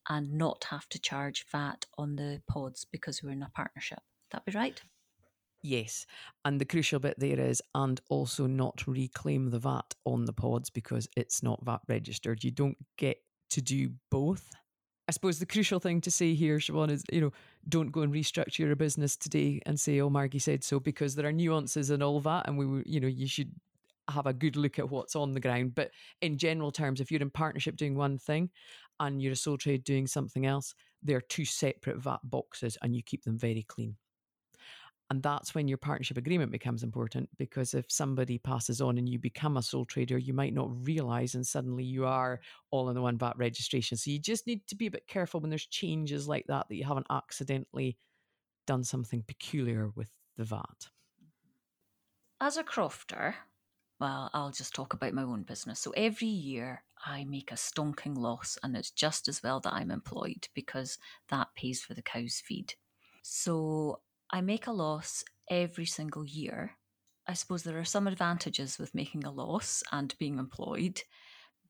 and 0.08 0.32
not 0.32 0.64
have 0.70 0.88
to 0.90 0.98
charge 0.98 1.46
VAT 1.50 1.86
on 1.96 2.16
the 2.16 2.42
pods 2.48 2.84
because 2.90 3.22
we're 3.22 3.30
in 3.30 3.42
a 3.42 3.50
partnership. 3.54 4.00
That 4.30 4.44
be 4.44 4.52
right? 4.52 4.80
Yes. 5.62 6.06
And 6.44 6.60
the 6.60 6.66
crucial 6.66 6.98
bit 6.98 7.18
there 7.18 7.40
is, 7.40 7.62
and 7.74 8.00
also 8.10 8.46
not 8.46 8.86
reclaim 8.86 9.50
the 9.50 9.58
VAT 9.58 9.94
on 10.04 10.26
the 10.26 10.32
pods 10.32 10.68
because 10.68 11.08
it's 11.16 11.42
not 11.42 11.64
VAT 11.64 11.80
registered. 11.88 12.44
You 12.44 12.50
don't 12.50 12.76
get 12.98 13.16
to 13.50 13.62
do 13.62 13.90
both. 14.10 14.50
I 15.08 15.12
suppose 15.12 15.38
the 15.38 15.46
crucial 15.46 15.80
thing 15.80 16.00
to 16.02 16.10
say 16.10 16.34
here, 16.34 16.58
Siobhan, 16.58 16.90
is 16.90 17.04
you 17.10 17.20
know, 17.20 17.32
don't 17.68 17.92
go 17.92 18.02
and 18.02 18.12
restructure 18.12 18.60
your 18.60 18.76
business 18.76 19.16
today 19.16 19.60
and 19.64 19.78
say, 19.78 20.00
"Oh, 20.00 20.10
Margi 20.10 20.40
said 20.40 20.64
so," 20.64 20.80
because 20.80 21.14
there 21.14 21.26
are 21.26 21.32
nuances 21.32 21.90
and 21.90 22.02
all 22.02 22.20
that, 22.20 22.46
and 22.46 22.58
we, 22.58 22.82
you 22.86 23.00
know, 23.00 23.08
you 23.08 23.26
should 23.26 23.52
have 24.08 24.26
a 24.26 24.32
good 24.32 24.56
look 24.56 24.78
at 24.78 24.88
what's 24.88 25.16
on 25.16 25.32
the 25.32 25.40
ground. 25.40 25.74
But 25.74 25.90
in 26.20 26.38
general 26.38 26.70
terms, 26.70 27.00
if 27.00 27.10
you're 27.10 27.22
in 27.22 27.30
partnership 27.30 27.76
doing 27.76 27.96
one 27.96 28.18
thing 28.18 28.50
and 29.00 29.20
you're 29.20 29.32
a 29.32 29.36
sole 29.36 29.58
trade 29.58 29.84
doing 29.84 30.06
something 30.06 30.46
else, 30.46 30.74
they're 31.02 31.20
two 31.20 31.44
separate 31.44 31.98
VAT 31.98 32.20
boxes, 32.24 32.78
and 32.82 32.94
you 32.94 33.02
keep 33.02 33.24
them 33.24 33.38
very 33.38 33.62
clean. 33.62 33.96
And 35.10 35.22
that's 35.22 35.54
when 35.54 35.68
your 35.68 35.78
partnership 35.78 36.16
agreement 36.16 36.50
becomes 36.50 36.82
important 36.82 37.28
because 37.36 37.74
if 37.74 37.84
somebody 37.88 38.38
passes 38.38 38.80
on 38.80 38.96
and 38.96 39.06
you 39.06 39.18
become 39.18 39.58
a 39.58 39.62
sole 39.62 39.84
trader, 39.84 40.16
you 40.16 40.32
might 40.32 40.54
not 40.54 40.70
realize 40.86 41.34
and 41.34 41.46
suddenly 41.46 41.84
you 41.84 42.06
are 42.06 42.40
all 42.70 42.88
in 42.88 42.94
the 42.94 43.02
one 43.02 43.18
VAT 43.18 43.36
registration. 43.36 43.98
So 43.98 44.10
you 44.10 44.18
just 44.18 44.46
need 44.46 44.66
to 44.66 44.74
be 44.74 44.86
a 44.86 44.90
bit 44.90 45.06
careful 45.06 45.40
when 45.40 45.50
there's 45.50 45.66
changes 45.66 46.26
like 46.26 46.46
that, 46.48 46.68
that 46.68 46.76
you 46.76 46.84
haven't 46.84 47.06
accidentally 47.10 47.98
done 48.66 48.82
something 48.82 49.22
peculiar 49.26 49.92
with 49.94 50.10
the 50.38 50.44
VAT. 50.44 50.88
As 52.40 52.56
a 52.56 52.64
crofter, 52.64 53.34
well, 54.00 54.30
I'll 54.34 54.50
just 54.50 54.74
talk 54.74 54.92
about 54.92 55.14
my 55.14 55.22
own 55.22 55.42
business. 55.42 55.80
So 55.80 55.92
every 55.96 56.28
year 56.28 56.84
I 57.04 57.24
make 57.24 57.52
a 57.52 57.56
stonking 57.56 58.16
loss, 58.16 58.58
and 58.62 58.76
it's 58.76 58.90
just 58.90 59.28
as 59.28 59.42
well 59.42 59.60
that 59.60 59.72
I'm 59.72 59.90
employed 59.90 60.48
because 60.54 60.98
that 61.28 61.48
pays 61.56 61.82
for 61.82 61.94
the 61.94 62.02
cow's 62.02 62.42
feed. 62.44 62.74
So 63.22 64.00
I 64.30 64.40
make 64.40 64.66
a 64.66 64.72
loss 64.72 65.24
every 65.48 65.86
single 65.86 66.24
year. 66.24 66.72
I 67.26 67.34
suppose 67.34 67.62
there 67.62 67.78
are 67.78 67.84
some 67.84 68.06
advantages 68.06 68.78
with 68.78 68.94
making 68.94 69.24
a 69.24 69.30
loss 69.30 69.82
and 69.92 70.14
being 70.18 70.38
employed, 70.38 71.02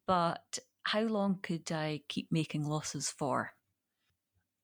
but 0.06 0.58
how 0.84 1.02
long 1.02 1.38
could 1.42 1.70
I 1.70 2.00
keep 2.08 2.30
making 2.30 2.64
losses 2.64 3.08
for? 3.10 3.52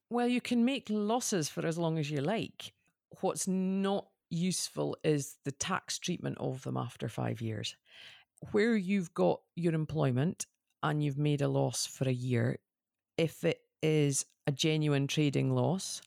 Well, 0.08 0.26
you 0.26 0.40
can 0.40 0.64
make 0.64 0.88
losses 0.90 1.48
for 1.48 1.64
as 1.64 1.78
long 1.78 1.98
as 1.98 2.10
you 2.10 2.20
like. 2.20 2.72
What's 3.20 3.46
not 3.46 4.08
useful 4.30 4.96
is 5.04 5.36
the 5.44 5.52
tax 5.52 5.98
treatment 5.98 6.38
of 6.38 6.62
them 6.62 6.76
after 6.76 7.08
five 7.08 7.40
years. 7.40 7.76
Where 8.52 8.76
you've 8.76 9.12
got 9.12 9.40
your 9.56 9.74
employment 9.74 10.46
and 10.82 11.02
you've 11.02 11.18
made 11.18 11.42
a 11.42 11.48
loss 11.48 11.86
for 11.86 12.08
a 12.08 12.12
year, 12.12 12.58
if 13.18 13.44
it 13.44 13.60
is 13.82 14.24
a 14.46 14.52
genuine 14.52 15.06
trading 15.06 15.54
loss, 15.54 16.00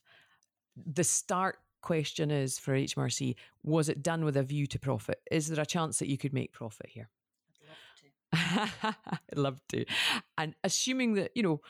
the 0.76 1.04
start 1.04 1.58
question 1.82 2.30
is 2.30 2.58
for 2.58 2.72
HMRC 2.72 3.36
was 3.62 3.88
it 3.88 4.02
done 4.02 4.24
with 4.24 4.36
a 4.36 4.42
view 4.42 4.66
to 4.66 4.78
profit? 4.78 5.20
Is 5.30 5.48
there 5.48 5.62
a 5.62 5.66
chance 5.66 5.98
that 5.98 6.08
you 6.08 6.18
could 6.18 6.32
make 6.32 6.52
profit 6.52 6.88
here? 6.88 7.10
I'd 8.32 8.38
love 8.38 8.80
to. 8.80 9.16
I'd 9.32 9.38
love 9.38 9.60
to. 9.68 9.84
And 10.38 10.54
assuming 10.64 11.14
that, 11.14 11.30
you 11.34 11.42
know, 11.42 11.60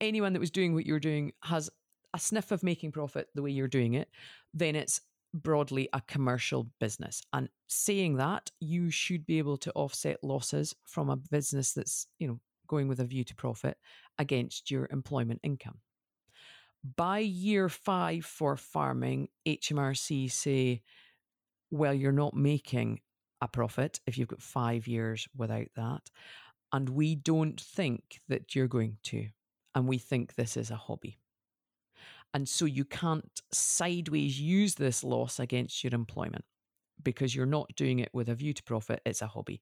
anyone 0.00 0.32
that 0.32 0.40
was 0.40 0.50
doing 0.50 0.74
what 0.74 0.84
you're 0.84 1.00
doing 1.00 1.32
has 1.44 1.70
a 2.12 2.18
sniff 2.18 2.50
of 2.52 2.62
making 2.62 2.92
profit 2.92 3.28
the 3.34 3.42
way 3.42 3.50
you're 3.50 3.68
doing 3.68 3.94
it, 3.94 4.08
then 4.52 4.76
it's 4.76 5.00
broadly 5.34 5.88
a 5.92 6.00
commercial 6.02 6.68
business. 6.80 7.22
And 7.32 7.48
saying 7.68 8.16
that, 8.16 8.50
you 8.60 8.90
should 8.90 9.26
be 9.26 9.38
able 9.38 9.56
to 9.58 9.72
offset 9.72 10.22
losses 10.22 10.74
from 10.84 11.10
a 11.10 11.16
business 11.16 11.72
that's, 11.72 12.06
you 12.18 12.28
know, 12.28 12.40
going 12.66 12.88
with 12.88 13.00
a 13.00 13.04
view 13.04 13.24
to 13.24 13.34
profit 13.34 13.76
against 14.18 14.70
your 14.70 14.88
employment 14.90 15.40
income. 15.42 15.78
By 16.96 17.18
year 17.20 17.68
five 17.68 18.24
for 18.24 18.56
farming, 18.56 19.28
HMRC 19.46 20.30
say, 20.30 20.82
well, 21.70 21.94
you're 21.94 22.12
not 22.12 22.34
making 22.34 23.00
a 23.40 23.48
profit 23.48 24.00
if 24.06 24.18
you've 24.18 24.28
got 24.28 24.42
five 24.42 24.86
years 24.86 25.28
without 25.36 25.68
that. 25.76 26.10
And 26.72 26.88
we 26.88 27.14
don't 27.14 27.60
think 27.60 28.20
that 28.28 28.54
you're 28.54 28.68
going 28.68 28.98
to. 29.04 29.26
And 29.74 29.86
we 29.86 29.98
think 29.98 30.34
this 30.34 30.56
is 30.56 30.70
a 30.70 30.76
hobby. 30.76 31.18
And 32.34 32.48
so 32.48 32.64
you 32.64 32.84
can't 32.84 33.42
sideways 33.52 34.40
use 34.40 34.74
this 34.74 35.04
loss 35.04 35.38
against 35.38 35.84
your 35.84 35.94
employment 35.94 36.44
because 37.02 37.34
you're 37.34 37.46
not 37.46 37.70
doing 37.76 37.98
it 37.98 38.10
with 38.12 38.28
a 38.28 38.34
view 38.34 38.52
to 38.52 38.62
profit. 38.62 39.00
It's 39.04 39.22
a 39.22 39.26
hobby. 39.26 39.60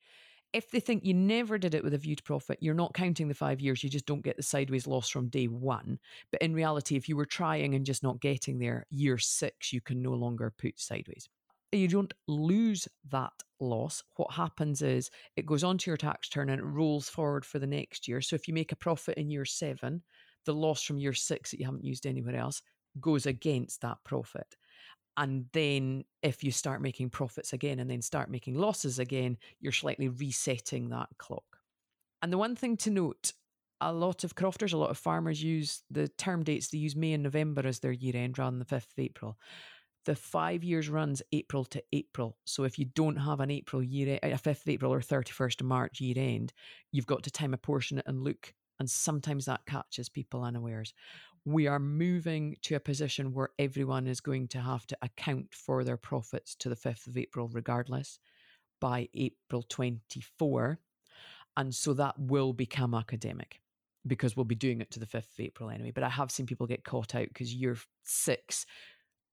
If 0.52 0.70
they 0.70 0.80
think 0.80 1.04
you 1.04 1.14
never 1.14 1.58
did 1.58 1.74
it 1.74 1.84
with 1.84 1.94
a 1.94 1.98
view 1.98 2.16
to 2.16 2.22
profit, 2.22 2.58
you're 2.60 2.74
not 2.74 2.94
counting 2.94 3.28
the 3.28 3.34
five 3.34 3.60
years. 3.60 3.84
You 3.84 3.90
just 3.90 4.06
don't 4.06 4.24
get 4.24 4.36
the 4.36 4.42
sideways 4.42 4.86
loss 4.86 5.08
from 5.08 5.28
day 5.28 5.46
one. 5.46 5.98
But 6.32 6.42
in 6.42 6.54
reality, 6.54 6.96
if 6.96 7.08
you 7.08 7.16
were 7.16 7.26
trying 7.26 7.74
and 7.74 7.86
just 7.86 8.02
not 8.02 8.20
getting 8.20 8.58
there, 8.58 8.84
year 8.90 9.16
six, 9.16 9.72
you 9.72 9.80
can 9.80 10.02
no 10.02 10.10
longer 10.10 10.52
put 10.58 10.80
sideways. 10.80 11.28
You 11.72 11.86
don't 11.86 12.12
lose 12.26 12.88
that 13.10 13.32
loss. 13.60 14.02
What 14.16 14.32
happens 14.32 14.82
is 14.82 15.08
it 15.36 15.46
goes 15.46 15.62
onto 15.62 15.88
your 15.88 15.96
tax 15.96 16.28
return 16.28 16.50
and 16.50 16.60
it 16.60 16.64
rolls 16.64 17.08
forward 17.08 17.44
for 17.44 17.60
the 17.60 17.66
next 17.66 18.08
year. 18.08 18.20
So 18.20 18.34
if 18.34 18.48
you 18.48 18.54
make 18.54 18.72
a 18.72 18.76
profit 18.76 19.18
in 19.18 19.30
year 19.30 19.44
seven, 19.44 20.02
the 20.46 20.54
loss 20.54 20.82
from 20.82 20.98
year 20.98 21.12
six 21.12 21.50
that 21.50 21.60
you 21.60 21.66
haven't 21.66 21.84
used 21.84 22.06
anywhere 22.06 22.36
else 22.36 22.62
goes 23.00 23.26
against 23.26 23.82
that 23.82 23.98
profit. 24.04 24.56
And 25.16 25.46
then 25.52 26.04
if 26.22 26.42
you 26.42 26.50
start 26.50 26.80
making 26.80 27.10
profits 27.10 27.52
again 27.52 27.78
and 27.80 27.90
then 27.90 28.00
start 28.00 28.30
making 28.30 28.54
losses 28.54 28.98
again, 28.98 29.36
you're 29.60 29.72
slightly 29.72 30.08
resetting 30.08 30.88
that 30.90 31.08
clock. 31.18 31.44
And 32.22 32.32
the 32.32 32.38
one 32.38 32.56
thing 32.56 32.76
to 32.78 32.90
note 32.90 33.32
a 33.80 33.92
lot 33.92 34.24
of 34.24 34.34
crofters, 34.34 34.72
a 34.72 34.78
lot 34.78 34.90
of 34.90 34.98
farmers 34.98 35.42
use 35.42 35.82
the 35.90 36.08
term 36.08 36.44
dates, 36.44 36.68
they 36.68 36.78
use 36.78 36.96
May 36.96 37.14
and 37.14 37.22
November 37.22 37.66
as 37.66 37.80
their 37.80 37.92
year 37.92 38.16
end 38.16 38.38
rather 38.38 38.50
than 38.50 38.58
the 38.58 38.64
5th 38.64 38.92
of 38.92 38.98
April. 38.98 39.38
The 40.06 40.14
five 40.14 40.64
years 40.64 40.88
runs 40.88 41.22
April 41.32 41.64
to 41.66 41.82
April. 41.92 42.36
So 42.44 42.64
if 42.64 42.78
you 42.78 42.86
don't 42.94 43.16
have 43.16 43.40
an 43.40 43.50
April 43.50 43.82
year, 43.82 44.18
a 44.22 44.30
5th 44.30 44.62
of 44.62 44.68
April 44.68 44.92
or 44.92 45.00
31st 45.00 45.60
of 45.60 45.66
March 45.66 46.00
year 46.00 46.14
end, 46.16 46.52
you've 46.92 47.06
got 47.06 47.22
to 47.24 47.30
time 47.30 47.52
apportion 47.52 47.98
it 47.98 48.06
and 48.06 48.22
look 48.22 48.54
and 48.80 48.90
sometimes 48.90 49.44
that 49.44 49.66
catches 49.66 50.08
people 50.08 50.42
unawares. 50.42 50.94
We 51.44 51.66
are 51.66 51.78
moving 51.78 52.56
to 52.62 52.74
a 52.74 52.80
position 52.80 53.32
where 53.32 53.50
everyone 53.58 54.06
is 54.06 54.20
going 54.20 54.48
to 54.48 54.60
have 54.60 54.86
to 54.88 54.98
account 55.02 55.54
for 55.54 55.84
their 55.84 55.98
profits 55.98 56.54
to 56.56 56.70
the 56.70 56.76
5th 56.76 57.06
of 57.06 57.16
April, 57.16 57.48
regardless, 57.52 58.18
by 58.80 59.08
April 59.14 59.62
24. 59.68 60.78
And 61.58 61.74
so 61.74 61.92
that 61.92 62.18
will 62.18 62.54
become 62.54 62.94
academic 62.94 63.60
because 64.06 64.34
we'll 64.34 64.44
be 64.44 64.54
doing 64.54 64.80
it 64.80 64.90
to 64.92 65.00
the 65.00 65.06
5th 65.06 65.32
of 65.32 65.40
April 65.40 65.68
anyway. 65.68 65.90
But 65.90 66.04
I 66.04 66.08
have 66.08 66.30
seen 66.30 66.46
people 66.46 66.66
get 66.66 66.84
caught 66.84 67.14
out 67.14 67.28
because 67.28 67.54
year 67.54 67.76
six 68.02 68.64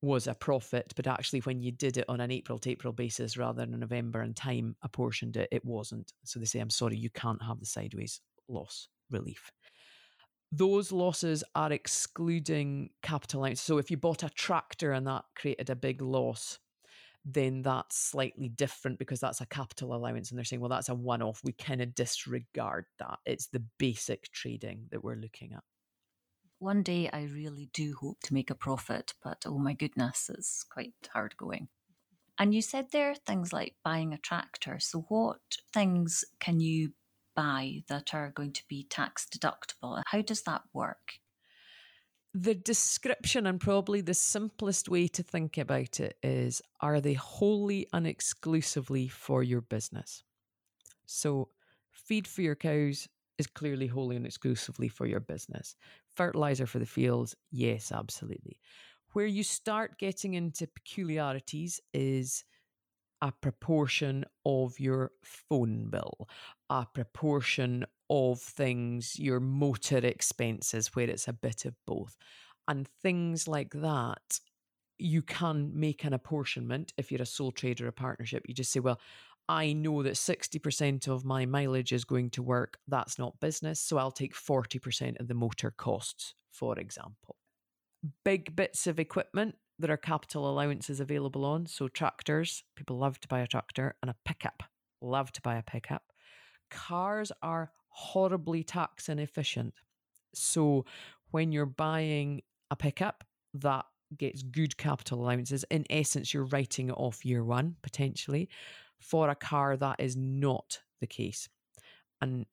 was 0.02 0.28
a 0.28 0.36
profit, 0.36 0.94
but 0.96 1.08
actually, 1.08 1.40
when 1.40 1.62
you 1.62 1.72
did 1.72 1.98
it 1.98 2.06
on 2.08 2.20
an 2.20 2.32
April 2.32 2.60
to 2.60 2.70
April 2.70 2.94
basis 2.94 3.38
rather 3.38 3.62
than 3.62 3.74
a 3.74 3.78
November 3.78 4.22
and 4.22 4.36
time 4.36 4.76
apportioned 4.84 5.38
it, 5.38 5.48
it 5.52 5.66
wasn't. 5.66 6.12
So 6.26 6.38
they 6.40 6.46
say, 6.46 6.60
I'm 6.60 6.70
sorry, 6.70 6.98
you 6.98 7.10
can't 7.10 7.42
have 7.42 7.60
the 7.60 7.66
sideways 7.66 8.20
loss 8.50 8.90
relief. 9.10 9.52
Those 10.52 10.91
losses 10.91 11.43
are 11.56 11.72
excluding 11.72 12.91
capital 13.02 13.41
allowance. 13.41 13.62
So 13.62 13.78
if 13.78 13.91
you 13.91 13.98
bought 13.98 14.24
a 14.24 14.30
tractor 14.30 14.93
and 14.93 15.06
that 15.08 15.26
created 15.36 15.70
a 15.70 15.76
big 15.76 16.02
loss, 16.02 16.60
then 17.26 17.62
that's 17.62 17.98
slightly 17.98 18.48
different 18.48 18.98
because 18.98 19.20
that's 19.20 19.41
a 19.41 19.46
capital 19.46 19.93
allowance. 19.93 20.32
And 20.32 20.38
they're 20.38 20.46
saying, 20.46 20.62
well, 20.62 20.70
that's 20.70 20.88
a 20.88 20.96
one 20.96 21.22
off. 21.22 21.41
We 21.43 21.52
kind 21.52 21.82
of 21.82 21.93
disregard 21.93 22.86
that. 23.00 23.20
It's 23.26 23.48
the 23.48 23.63
basic 23.78 24.32
trading 24.32 24.88
that 24.91 25.04
we're 25.04 25.15
looking 25.15 25.52
at. 25.54 25.63
One 26.60 26.82
day 26.82 27.10
I 27.12 27.24
really 27.24 27.70
do 27.74 27.96
hope 28.00 28.22
to 28.24 28.34
make 28.34 28.50
a 28.50 28.56
profit, 28.56 29.13
but 29.22 29.43
oh 29.46 29.60
my 29.60 29.74
goodness, 29.74 30.32
it's 30.34 30.63
quite 30.63 30.93
hard 31.13 31.36
going. 31.38 31.67
And 32.39 32.54
you 32.54 32.62
said 32.62 32.88
there 32.91 33.12
are 33.12 33.15
things 33.15 33.52
like 33.52 33.76
buying 33.84 34.13
a 34.13 34.17
tractor. 34.17 34.80
So, 34.80 35.06
what 35.10 35.39
things 35.74 36.24
can 36.39 36.60
you 36.60 36.93
buy 37.38 37.84
that 37.88 38.13
are 38.13 38.32
going 38.36 38.52
to 38.52 38.63
be 38.67 38.84
tax 38.89 39.28
deductible? 39.32 40.02
How 40.08 40.21
does 40.21 40.41
that 40.41 40.63
work? 40.73 41.13
The 42.34 42.56
description 42.56 43.47
and 43.47 43.60
probably 43.60 44.02
the 44.02 44.13
simplest 44.13 44.89
way 44.89 45.08
to 45.10 45.23
think 45.23 45.58
about 45.58 46.00
it 46.00 46.17
is 46.21 46.62
are 46.82 47.00
they 47.00 47.13
wholly 47.13 47.88
and 47.93 48.06
exclusively 48.06 49.08
for 49.08 49.43
your 49.43 49.62
business? 49.62 50.23
So, 51.06 51.50
feed 51.91 52.28
for 52.28 52.41
your 52.41 52.56
cows 52.56 53.08
is 53.38 53.47
clearly 53.47 53.88
wholly 53.88 54.15
and 54.15 54.26
exclusively 54.26 54.88
for 54.88 55.06
your 55.06 55.19
business. 55.19 55.76
Fertilizer 56.15 56.65
for 56.65 56.80
the 56.80 56.86
fields, 56.86 57.36
yes, 57.52 57.91
absolutely. 57.91 58.60
Where 59.13 59.26
you 59.26 59.43
start 59.43 60.00
getting 60.00 60.34
into 60.34 60.67
peculiarities 60.67 61.80
is 61.93 62.43
a 63.22 63.32
proportion 63.32 64.26
of 64.46 64.80
your 64.80 65.12
phone 65.24 65.90
bill, 65.90 66.28
a 66.70 66.86
proportion 66.86 67.86
of 68.10 68.40
things, 68.40 69.18
your 69.20 69.40
motor 69.40 69.98
expenses, 69.98 70.96
where 70.96 71.10
it's 71.10 71.28
a 71.28 71.34
bit 71.34 71.66
of 71.66 71.74
both. 71.86 72.16
And 72.68 72.88
things 73.02 73.48
like 73.48 73.74
that, 73.74 74.40
you 75.00 75.22
can 75.22 75.72
make 75.74 76.04
an 76.04 76.14
apportionment 76.14 76.94
if 76.98 77.12
you're 77.12 77.22
a 77.22 77.26
sole 77.26 77.52
trader 77.52 77.86
or 77.86 77.90
a 77.90 77.94
partnership. 77.94 78.44
You 78.48 78.54
just 78.54 78.72
say, 78.72 78.80
well, 78.80 79.00
I 79.50 79.74
know 79.74 80.04
that 80.04 80.14
60% 80.14 81.08
of 81.08 81.24
my 81.24 81.46
mileage 81.46 81.94
is 81.94 82.04
going 82.04 82.32
to 82.32 82.44
work. 82.44 82.80
That's 82.88 83.18
not 83.18 83.40
business. 83.40 83.80
So 83.80 83.98
I'll 83.98 84.12
take 84.12 84.36
40% 84.36 85.20
of 85.20 85.28
the 85.28 85.34
motor 85.34 85.72
costs, 85.72 86.34
for 86.52 86.78
example. 86.78 87.38
Big 88.26 88.56
bits 88.56 88.88
of 88.88 89.00
equipment, 89.00 89.56
there 89.80 89.92
are 89.92 89.98
capital 89.98 90.50
allowances 90.50 91.00
available 91.00 91.46
on. 91.46 91.66
So 91.68 91.88
tractors, 91.88 92.63
people 92.76 92.98
love 92.98 93.20
to 93.20 93.28
buy 93.28 93.40
a 93.40 93.48
tractor, 93.48 93.96
and 94.02 94.10
a 94.10 94.16
pickup, 94.26 94.63
love 95.02 95.32
to 95.34 95.42
buy 95.42 95.56
a 95.56 95.63
pickup. 95.63 96.04
Cars 96.70 97.32
are 97.42 97.72
horribly 97.90 98.63
tax 98.63 99.10
inefficient. 99.10 99.74
So 100.34 100.86
when 101.32 101.52
you're 101.52 101.66
buying 101.66 102.42
a 102.72 102.76
pickup 102.76 103.24
that 103.56 103.86
gets 104.18 104.44
good 104.44 104.78
capital 104.78 105.22
allowances, 105.22 105.66
in 105.70 105.86
essence, 105.90 106.34
you're 106.34 106.46
writing 106.46 106.90
it 106.90 106.96
off 106.98 107.26
year 107.26 107.44
one 107.44 107.76
potentially. 107.82 108.50
For 109.00 109.30
a 109.30 109.36
car, 109.36 109.78
that 109.78 110.00
is 110.00 110.16
not 110.16 110.80
the 111.02 111.08
case. 111.08 111.48
And 112.22 112.46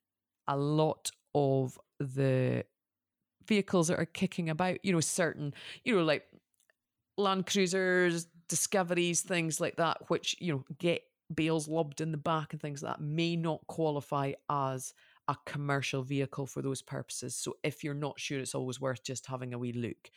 a 0.46 0.56
lot 0.56 1.10
of 1.34 1.78
the 1.98 2.64
vehicles 3.46 3.88
that 3.88 3.98
are 3.98 4.06
kicking 4.06 4.50
about, 4.50 4.84
you 4.84 4.92
know, 4.92 5.00
certain, 5.00 5.54
you 5.84 5.96
know, 5.96 6.04
like 6.04 6.24
Land 7.16 7.46
Cruisers, 7.46 8.26
Discoveries, 8.48 9.22
things 9.22 9.60
like 9.60 9.76
that, 9.76 9.98
which, 10.08 10.36
you 10.40 10.52
know, 10.52 10.64
get 10.78 11.02
bales 11.34 11.68
lobbed 11.68 12.00
in 12.00 12.10
the 12.12 12.18
back 12.18 12.52
and 12.52 12.60
things 12.60 12.82
like 12.82 12.96
that, 12.96 13.02
may 13.02 13.36
not 13.36 13.66
qualify 13.66 14.32
as 14.50 14.92
a 15.28 15.36
commercial 15.46 16.02
vehicle 16.02 16.46
for 16.46 16.60
those 16.60 16.82
purposes. 16.82 17.34
So 17.34 17.56
if 17.62 17.82
you're 17.82 17.94
not 17.94 18.20
sure, 18.20 18.40
it's 18.40 18.54
always 18.54 18.80
worth 18.80 19.02
just 19.02 19.26
having 19.26 19.54
a 19.54 19.58
wee 19.58 19.72
look. 19.72 20.10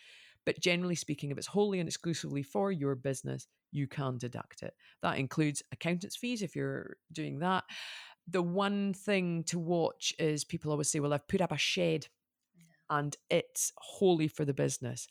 But 0.45 0.59
generally 0.59 0.95
speaking, 0.95 1.31
if 1.31 1.37
it's 1.37 1.47
wholly 1.47 1.79
and 1.79 1.87
exclusively 1.87 2.43
for 2.43 2.71
your 2.71 2.95
business, 2.95 3.47
you 3.71 3.87
can 3.87 4.17
deduct 4.17 4.63
it. 4.63 4.73
That 5.01 5.17
includes 5.17 5.61
accountant's 5.71 6.15
fees 6.15 6.41
if 6.41 6.55
you're 6.55 6.97
doing 7.11 7.39
that. 7.39 7.65
The 8.29 8.41
one 8.41 8.93
thing 8.93 9.43
to 9.45 9.59
watch 9.59 10.13
is 10.19 10.43
people 10.43 10.71
always 10.71 10.89
say, 10.89 10.99
Well, 10.99 11.13
I've 11.13 11.27
put 11.27 11.41
up 11.41 11.51
a 11.51 11.57
shed 11.57 12.07
and 12.89 13.15
it's 13.29 13.71
wholly 13.77 14.27
for 14.27 14.45
the 14.45 14.53
business. 14.53 15.07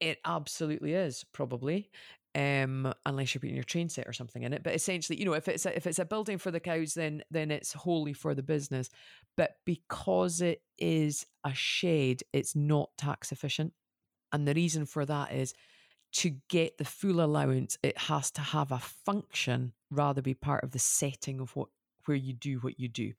It 0.00 0.18
absolutely 0.24 0.94
is, 0.94 1.24
probably 1.32 1.90
um, 2.34 2.92
unless 3.06 3.34
you're 3.34 3.40
putting 3.40 3.56
your 3.56 3.64
train 3.64 3.88
set 3.88 4.06
or 4.06 4.12
something 4.12 4.42
in 4.42 4.52
it. 4.52 4.62
But 4.62 4.74
essentially, 4.74 5.18
you 5.18 5.24
know, 5.24 5.32
if 5.32 5.48
it's 5.48 5.66
a, 5.66 5.76
if 5.76 5.86
it's 5.86 5.98
a 5.98 6.04
building 6.04 6.38
for 6.38 6.50
the 6.50 6.60
cows, 6.60 6.94
then 6.94 7.22
then 7.30 7.50
it's 7.50 7.72
wholly 7.72 8.12
for 8.12 8.34
the 8.34 8.42
business. 8.42 8.88
But 9.36 9.56
because 9.64 10.40
it 10.40 10.62
is 10.78 11.26
a 11.44 11.52
shed, 11.52 12.22
it's 12.32 12.54
not 12.54 12.90
tax 12.96 13.32
efficient, 13.32 13.72
and 14.32 14.46
the 14.46 14.54
reason 14.54 14.86
for 14.86 15.04
that 15.06 15.32
is 15.32 15.54
to 16.12 16.30
get 16.48 16.78
the 16.78 16.84
full 16.84 17.20
allowance, 17.20 17.78
it 17.82 17.96
has 17.96 18.30
to 18.32 18.40
have 18.40 18.72
a 18.72 18.78
function 18.78 19.72
rather 19.90 20.22
be 20.22 20.34
part 20.34 20.64
of 20.64 20.72
the 20.72 20.78
setting 20.78 21.40
of 21.40 21.54
what 21.56 21.68
where 22.06 22.16
you 22.16 22.32
do 22.32 22.58
what 22.60 22.78
you 22.78 22.88
do. 22.88 23.12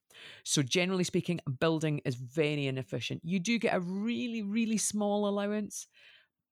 So 0.43 0.61
generally 0.63 1.03
speaking, 1.03 1.39
a 1.45 1.49
building 1.49 2.01
is 2.05 2.15
very 2.15 2.65
inefficient. 2.65 3.21
You 3.23 3.39
do 3.39 3.59
get 3.59 3.75
a 3.75 3.79
really 3.81 4.41
really 4.41 4.77
small 4.77 5.27
allowance 5.27 5.87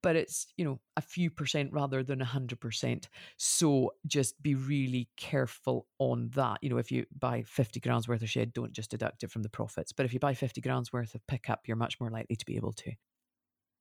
but 0.02 0.16
it's 0.16 0.48
you 0.58 0.66
know 0.66 0.80
a 0.98 1.02
few 1.02 1.30
percent 1.30 1.72
rather 1.72 2.04
than 2.04 2.22
a 2.22 2.26
hundred 2.26 2.60
percent. 2.60 3.10
So 3.38 3.94
just 4.08 4.42
be 4.42 4.56
really 4.56 5.10
careful 5.18 5.88
on 6.00 6.30
that. 6.36 6.60
You 6.62 6.70
know 6.70 6.78
if 6.78 6.92
you 6.92 7.06
buy 7.18 7.44
50 7.44 7.80
grams 7.80 8.08
worth 8.08 8.22
of 8.22 8.30
shed 8.30 8.54
don't 8.54 8.74
just 8.74 8.92
deduct 8.92 9.24
it 9.24 9.32
from 9.32 9.44
the 9.44 9.50
profits 9.50 9.92
but 9.92 10.06
if 10.06 10.14
you 10.14 10.20
buy 10.20 10.34
50 10.34 10.62
grams 10.62 10.94
worth 10.94 11.16
of 11.16 11.26
pickup 11.28 11.62
you're 11.66 11.78
much 11.78 12.00
more 12.00 12.10
likely 12.10 12.36
to 12.36 12.46
be 12.46 12.56
able 12.56 12.74
to. 12.74 12.92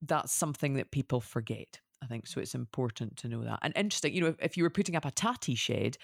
That's 0.03 0.33
something 0.33 0.75
that 0.75 0.91
people 0.91 1.21
forget 1.21 1.81
i 2.01 2.07
think 2.07 2.29
so 2.29 2.41
it's 2.41 2.55
important 2.55 3.17
to 3.17 3.29
know 3.29 3.43
that. 3.43 3.59
And 3.63 3.73
interesting 3.77 4.15
you 4.15 4.21
know 4.21 4.29
if, 4.29 4.37
if 4.41 4.57
you 4.57 4.63
were 4.63 4.71
putting 4.71 4.95
up 4.95 5.05
a 5.05 5.11
tatty 5.11 5.55
shed 5.57 5.99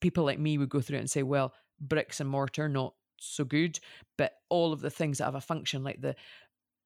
people 0.00 0.24
like 0.24 0.38
me 0.38 0.58
would 0.58 0.68
go 0.68 0.80
through 0.80 0.98
it 0.98 1.00
and 1.00 1.10
say 1.10 1.24
well 1.24 1.52
bricks 1.80 2.20
and 2.20 2.30
mortar 2.30 2.68
not 2.68 2.94
so 3.20 3.44
good. 3.44 3.78
But 4.16 4.32
all 4.48 4.72
of 4.72 4.80
the 4.80 4.90
things 4.90 5.18
that 5.18 5.24
have 5.24 5.34
a 5.34 5.40
function 5.40 5.84
like 5.84 6.00
the 6.00 6.16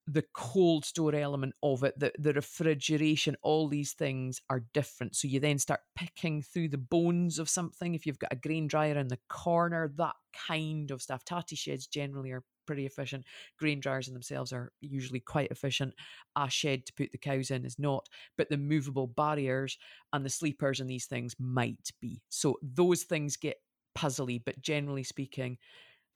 the 0.06 0.24
cold 0.34 0.84
store 0.84 1.14
element 1.14 1.54
of 1.62 1.84
it, 1.84 1.98
the, 1.98 2.12
the 2.18 2.32
refrigeration, 2.32 3.36
all 3.42 3.68
these 3.68 3.92
things 3.92 4.40
are 4.50 4.64
different. 4.74 5.14
So 5.14 5.28
you 5.28 5.38
then 5.38 5.58
start 5.58 5.80
picking 5.94 6.42
through 6.42 6.70
the 6.70 6.78
bones 6.78 7.38
of 7.38 7.48
something. 7.48 7.94
If 7.94 8.04
you've 8.04 8.18
got 8.18 8.32
a 8.32 8.36
grain 8.36 8.66
dryer 8.66 8.98
in 8.98 9.08
the 9.08 9.20
corner, 9.28 9.92
that 9.96 10.14
kind 10.48 10.90
of 10.90 11.02
stuff. 11.02 11.24
Tatty 11.24 11.56
sheds 11.56 11.86
generally 11.86 12.32
are 12.32 12.44
pretty 12.66 12.86
efficient. 12.86 13.24
Grain 13.58 13.80
dryers 13.80 14.08
in 14.08 14.14
themselves 14.14 14.52
are 14.52 14.72
usually 14.80 15.20
quite 15.20 15.50
efficient. 15.50 15.94
A 16.36 16.48
shed 16.50 16.86
to 16.86 16.92
put 16.94 17.12
the 17.12 17.18
cows 17.18 17.50
in 17.50 17.64
is 17.64 17.78
not, 17.78 18.08
but 18.36 18.48
the 18.48 18.56
movable 18.56 19.06
barriers 19.06 19.78
and 20.12 20.24
the 20.24 20.30
sleepers 20.30 20.80
and 20.80 20.88
these 20.88 21.06
things 21.06 21.34
might 21.38 21.90
be. 22.00 22.22
So 22.28 22.56
those 22.62 23.04
things 23.04 23.36
get 23.36 23.56
puzzly, 23.96 24.40
but 24.44 24.60
generally 24.60 25.02
speaking, 25.02 25.58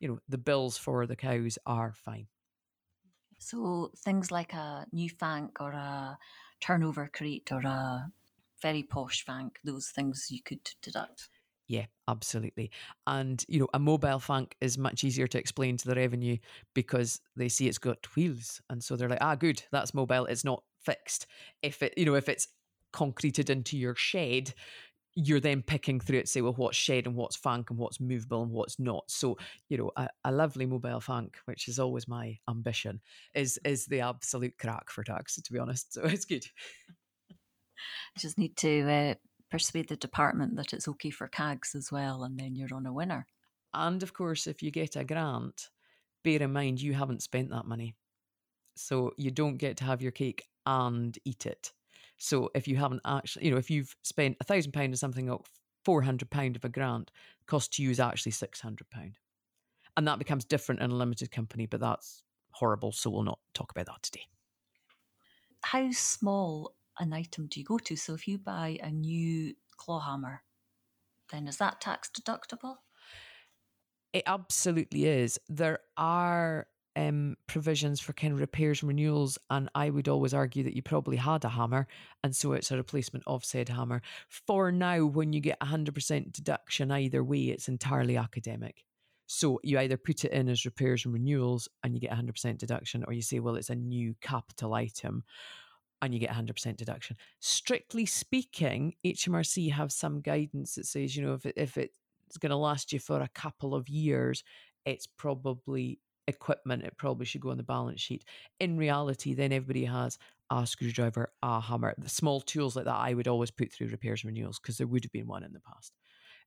you 0.01 0.09
know, 0.09 0.19
the 0.29 0.39
bills 0.39 0.77
for 0.77 1.07
the 1.07 1.17
cows 1.17 1.59
are 1.67 1.93
fine. 1.93 2.27
So 3.39 3.93
things 3.97 4.31
like 4.31 4.53
a 4.53 4.87
new 4.93 5.09
fank 5.09 5.61
or 5.61 5.73
a 5.73 6.19
turnover 6.61 7.09
crate 7.09 7.51
or 7.53 7.61
a 7.63 8.13
very 8.61 8.83
posh 8.83 9.25
fank, 9.25 9.61
those 9.65 9.91
things 9.91 10.29
you 10.31 10.43
could 10.43 10.75
deduct. 10.83 11.31
Yeah, 11.69 11.87
absolutely. 12.07 12.71
And 13.09 13.45
you 13.49 13.59
know, 13.59 13.69
a 13.75 13.79
mobile 13.81 14.21
fank 14.21 14.57
is 14.61 14.79
much 14.79 15.03
easier 15.03 15.27
to 15.27 15.39
explain 15.39 15.77
to 15.79 15.89
the 15.89 15.97
revenue 15.97 16.39
because 16.75 17.21
they 17.35 17.49
see 17.49 17.67
it's 17.67 17.79
got 17.79 18.15
wheels, 18.15 18.61
and 18.71 18.83
so 18.85 18.95
they're 18.95 19.09
like, 19.09 19.19
ah, 19.21 19.35
good, 19.35 19.65
that's 19.73 19.93
mobile. 19.93 20.27
It's 20.27 20.45
not 20.45 20.63
fixed. 20.79 21.27
If 21.63 21.83
it, 21.83 21.95
you 21.97 22.05
know, 22.05 22.15
if 22.15 22.29
it's 22.29 22.47
concreted 22.93 23.51
into 23.51 23.77
your 23.77 23.97
shed, 23.97 24.55
you're 25.17 25.41
then 25.41 25.63
picking 25.63 25.99
through 25.99 26.19
it, 26.19 26.29
say, 26.29 26.43
well, 26.43 26.53
what's 26.53 26.77
shed 26.77 27.07
and 27.07 27.17
what's 27.17 27.37
fank 27.37 27.71
and 27.71 27.79
what's 27.79 27.99
movable 27.99 28.43
and 28.43 28.53
what's 28.53 28.79
not. 28.79 29.11
So, 29.11 29.39
you 29.71 29.79
know, 29.79 29.91
a, 29.97 30.09
a, 30.27 30.31
lovely 30.31 30.67
mobile 30.67 31.01
fank, 31.01 31.39
which 31.47 31.69
is 31.69 31.79
always 31.79 32.07
my 32.07 32.39
ambition, 32.49 33.01
is 33.35 33.59
is 33.65 33.87
the 33.87 34.01
absolute 34.01 34.59
crack 34.59 34.91
for 34.91 35.03
tax, 35.03 35.41
to 35.41 35.53
be 35.53 35.59
honest. 35.59 35.87
So 35.97 36.03
it's 36.03 36.27
good. 36.27 36.45
You 37.31 38.21
just 38.21 38.37
need 38.37 38.57
to 38.59 38.91
uh, 38.91 39.15
persuade 39.51 39.89
the 39.89 39.97
department 39.97 40.57
that 40.57 40.75
it's 40.75 40.87
okay 40.89 41.11
for 41.11 41.29
CAGs 41.29 41.75
as 41.75 41.91
well, 41.91 42.25
and 42.25 42.39
then 42.39 42.55
you're 42.55 42.75
on 42.75 42.85
a 42.85 42.93
winner. 42.93 43.27
And 43.73 44.03
of 44.03 44.13
course, 44.13 44.47
if 44.47 44.63
you 44.63 44.71
get 44.71 44.97
a 44.97 45.05
grant, 45.05 45.71
bear 46.23 46.43
in 46.43 46.53
mind 46.53 46.83
you 46.83 46.93
haven't 46.93 47.23
spent 47.23 47.51
that 47.51 47.67
money. 47.67 47.95
So 48.75 49.13
you 49.17 49.31
don't 49.31 49.57
get 49.57 49.79
to 49.79 49.85
have 49.85 50.03
your 50.03 50.13
cake 50.13 50.45
and 50.67 51.19
eat 51.25 51.47
it. 51.47 51.73
So 52.19 52.51
if 52.55 52.67
you 52.67 52.77
haven't 52.77 53.03
actually, 53.05 53.47
you 53.47 53.51
know, 53.51 53.59
if 53.59 53.71
you've 53.71 53.95
spent 54.03 54.37
a 54.41 54.45
thousand 54.45 54.73
pound 54.73 54.93
on 54.93 54.97
something 54.97 55.29
like 55.29 55.41
four 55.85 56.03
hundred 56.03 56.31
pound 56.31 56.57
of 56.57 56.65
a 56.65 56.69
grant, 56.69 57.11
cost 57.47 57.75
to 57.75 57.83
you 57.83 57.91
is 57.91 58.01
actually 58.01 58.33
six 58.33 58.61
hundred 58.61 58.89
pound, 58.91 59.19
and 59.97 60.09
that 60.09 60.19
becomes 60.19 60.45
different 60.45 60.81
in 60.81 60.91
a 60.91 60.95
limited 60.95 61.31
company. 61.31 61.67
But 61.67 61.81
that's 61.81 62.23
horrible, 62.51 62.93
so 62.93 63.11
we'll 63.11 63.23
not 63.23 63.39
talk 63.55 63.71
about 63.71 63.87
that 63.87 64.03
today. 64.03 64.27
How 65.63 65.91
small 65.91 66.75
an 66.99 67.13
item 67.13 67.47
do 67.49 67.61
you 67.61 67.67
go 67.67 67.79
to? 67.79 67.97
So 67.97 68.15
if 68.15 68.27
you 68.27 68.39
buy 68.39 68.79
a 68.83 68.91
new 68.91 69.55
claw 69.77 70.01
hammer, 70.01 70.43
then 71.31 71.47
is 71.47 71.59
that 71.59 71.81
tax 71.81 72.09
deductible? 72.09 72.77
It 74.13 74.23
absolutely 74.27 75.05
is. 75.05 75.39
There 75.49 75.81
are 75.99 76.67
um, 76.97 77.37
provisions 77.47 78.01
for 78.01 78.13
kind 78.15 78.33
of 78.33 78.41
repairs 78.41 78.83
and 78.83 78.89
renewals, 78.89 79.39
and 79.51 79.69
I 79.75 79.91
would 79.91 80.09
always 80.09 80.35
argue 80.35 80.65
that 80.65 80.75
you 80.75 80.83
probably 80.83 81.17
had 81.17 81.45
a 81.45 81.51
hammer, 81.51 81.87
and 82.25 82.35
so 82.35 82.53
it's 82.53 82.71
a 82.71 82.77
replacement 82.77 83.25
of 83.27 83.45
said 83.45 83.69
hammer. 83.69 84.03
For 84.29 84.73
now, 84.73 85.05
when 85.05 85.33
you 85.33 85.41
get 85.41 85.61
100% 85.61 86.33
deduction 86.33 86.91
either 86.91 87.23
way, 87.23 87.45
it's 87.45 87.69
entirely 87.69 88.17
academic. 88.17 88.85
So 89.27 89.61
you 89.63 89.79
either 89.79 89.97
put 89.97 90.25
it 90.25 90.33
in 90.33 90.49
as 90.49 90.65
repairs 90.65 91.05
and 91.05 91.13
renewals 91.13 91.69
and 91.83 91.95
you 91.95 92.01
get 92.01 92.13
100% 92.13 92.59
deduction, 92.59 93.05
or 93.07 93.13
you 93.13 93.23
say, 93.23 93.41
well, 93.41 93.57
it's 93.57 93.71
a 93.71 93.75
new 93.75 94.15
capital 94.21 94.73
item 94.75 95.25
and 96.01 96.15
you 96.15 96.21
get 96.21 96.31
100% 96.31 96.77
deduction. 96.77 97.17
Strictly 97.41 98.07
speaking, 98.07 98.95
HMRC 99.05 99.73
have 99.73 99.91
some 99.91 100.21
guidance 100.21 100.77
that 100.77 100.87
says, 100.87 101.17
you 101.17 101.25
know, 101.25 101.35
if, 101.35 101.45
it, 101.45 101.55
if 101.57 101.77
it's 101.77 102.39
going 102.39 102.51
to 102.51 102.57
last 102.57 102.93
you 102.93 103.01
for 103.01 103.21
a 103.21 103.31
couple 103.35 103.75
of 103.75 103.89
years, 103.89 104.45
it's 104.85 105.07
probably 105.07 105.99
equipment, 106.29 106.85
it 106.85 106.97
probably 106.97 107.27
should 107.27 107.41
go 107.41 107.51
on 107.51 107.57
the 107.57 107.63
balance 107.63 108.01
sheet. 108.01 108.25
In 108.61 108.77
reality, 108.77 109.35
then 109.35 109.53
everybody 109.53 109.85
has 109.85 110.19
a 110.51 110.67
screwdriver, 110.67 111.33
a 111.43 111.61
hammer, 111.61 111.95
the 111.99 112.09
small 112.09 112.41
tools 112.41 112.77
like 112.77 112.85
that. 112.85 112.95
I 112.95 113.15
would 113.15 113.29
always 113.29 113.51
put 113.51 113.73
through 113.73 113.89
repairs 113.89 114.23
and 114.23 114.29
renewals 114.29 114.59
because 114.59 114.79
there 114.79 114.87
would 114.87 115.05
have 115.05 115.13
been 115.13 115.27
one 115.27 115.43
in 115.43 115.53
the 115.53 115.61
past 115.61 115.93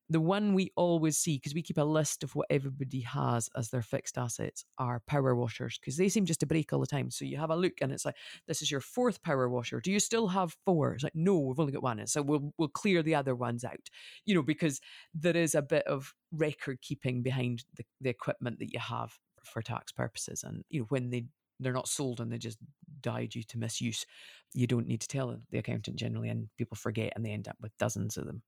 the 0.09 0.19
one 0.19 0.53
we 0.53 0.71
always 0.75 1.17
see 1.17 1.37
because 1.37 1.53
we 1.53 1.61
keep 1.61 1.77
a 1.77 1.83
list 1.83 2.23
of 2.23 2.33
what 2.33 2.47
everybody 2.49 3.01
has 3.01 3.47
as 3.55 3.69
their 3.69 3.83
fixed 3.83 4.17
assets 4.17 4.65
are 4.79 5.03
power 5.05 5.35
washers 5.35 5.77
because 5.77 5.97
they 5.97 6.09
seem 6.09 6.25
just 6.25 6.39
to 6.39 6.47
break 6.47 6.73
all 6.73 6.79
the 6.79 6.87
time. 6.87 7.11
So 7.11 7.25
you 7.25 7.37
have 7.37 7.51
a 7.51 7.55
look 7.55 7.73
and 7.81 7.91
it's 7.91 8.05
like, 8.05 8.15
this 8.47 8.61
is 8.61 8.71
your 8.71 8.81
fourth 8.81 9.21
power 9.21 9.47
washer. 9.47 9.79
Do 9.79 9.91
you 9.91 9.99
still 9.99 10.27
have 10.27 10.57
four? 10.65 10.93
It's 10.93 11.03
like, 11.03 11.15
no, 11.15 11.37
we've 11.37 11.59
only 11.59 11.73
got 11.73 11.83
one. 11.83 12.05
so 12.07 12.23
we'll 12.23 12.53
we'll 12.57 12.69
clear 12.69 13.03
the 13.03 13.15
other 13.15 13.35
ones 13.35 13.63
out, 13.63 13.89
you 14.25 14.33
know, 14.33 14.41
because 14.41 14.81
there 15.13 15.37
is 15.37 15.53
a 15.53 15.61
bit 15.61 15.85
of 15.85 16.13
record 16.31 16.81
keeping 16.81 17.21
behind 17.21 17.63
the, 17.75 17.83
the 18.01 18.09
equipment 18.09 18.57
that 18.59 18.73
you 18.73 18.79
have 18.79 19.13
for 19.49 19.61
tax 19.61 19.91
purposes. 19.91 20.43
And 20.43 20.63
you 20.69 20.81
know, 20.81 20.85
when 20.89 21.09
they 21.09 21.25
they're 21.59 21.73
not 21.73 21.89
sold 21.89 22.21
and 22.21 22.31
they 22.31 22.37
just 22.37 22.57
die 23.01 23.25
due 23.25 23.43
to 23.43 23.57
misuse, 23.57 24.05
you 24.53 24.65
don't 24.65 24.87
need 24.87 25.01
to 25.01 25.07
tell 25.07 25.35
the 25.51 25.57
accountant 25.57 25.97
generally, 25.97 26.29
and 26.29 26.47
people 26.57 26.77
forget 26.77 27.13
and 27.15 27.25
they 27.25 27.31
end 27.31 27.47
up 27.47 27.57
with 27.61 27.77
dozens 27.77 28.17
of 28.17 28.25
them 28.25 28.41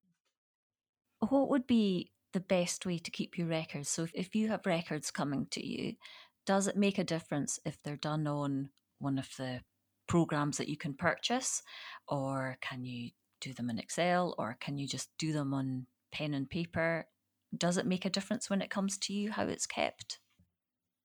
what 1.29 1.49
would 1.49 1.67
be 1.67 2.11
the 2.33 2.39
best 2.39 2.85
way 2.85 2.97
to 2.97 3.11
keep 3.11 3.37
your 3.37 3.47
records? 3.47 3.89
So 3.89 4.07
if, 4.13 4.35
you 4.35 4.47
have 4.49 4.65
records 4.65 5.11
coming 5.11 5.47
to 5.51 5.65
you, 5.65 5.95
does 6.45 6.67
it 6.67 6.75
make 6.75 6.97
a 6.97 7.03
difference 7.03 7.59
if 7.65 7.77
they're 7.83 7.97
done 7.97 8.27
on 8.27 8.69
one 8.99 9.19
of 9.19 9.29
the 9.37 9.61
programs 10.07 10.57
that 10.57 10.69
you 10.69 10.77
can 10.77 10.93
purchase, 10.93 11.61
or 12.07 12.57
can 12.61 12.83
you 12.83 13.11
do 13.39 13.53
them 13.53 13.69
in 13.69 13.79
Excel, 13.79 14.35
or 14.37 14.57
can 14.59 14.77
you 14.77 14.87
just 14.87 15.09
do 15.17 15.33
them 15.33 15.53
on 15.53 15.85
pen 16.11 16.33
and 16.33 16.49
paper? 16.49 17.07
Does 17.55 17.77
it 17.77 17.85
make 17.85 18.05
a 18.05 18.09
difference 18.09 18.49
when 18.49 18.61
it 18.61 18.69
comes 18.69 18.97
to 18.99 19.13
you 19.13 19.31
how 19.31 19.43
it's 19.43 19.65
kept? 19.65 20.19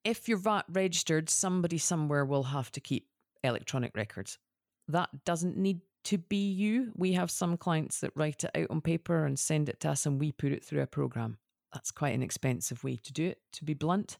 If 0.06 0.28
you're 0.28 0.38
VAT 0.38 0.66
registered, 0.68 1.28
somebody 1.28 1.78
somewhere 1.78 2.24
will 2.24 2.44
have 2.44 2.70
to 2.72 2.80
keep 2.80 3.08
electronic 3.42 3.96
records. 3.96 4.38
That 4.86 5.08
doesn't 5.24 5.56
need 5.56 5.80
to 6.04 6.18
be 6.18 6.52
you. 6.52 6.92
We 6.94 7.14
have 7.14 7.28
some 7.28 7.56
clients 7.56 7.98
that 8.00 8.12
write 8.14 8.44
it 8.44 8.52
out 8.54 8.70
on 8.70 8.80
paper 8.80 9.24
and 9.24 9.36
send 9.36 9.68
it 9.68 9.80
to 9.80 9.90
us, 9.90 10.06
and 10.06 10.20
we 10.20 10.30
put 10.30 10.52
it 10.52 10.64
through 10.64 10.82
a 10.82 10.86
program. 10.86 11.38
That's 11.74 11.90
quite 11.90 12.14
an 12.14 12.22
expensive 12.22 12.84
way 12.84 13.00
to 13.02 13.12
do 13.12 13.26
it, 13.26 13.40
to 13.54 13.64
be 13.64 13.74
blunt. 13.74 14.18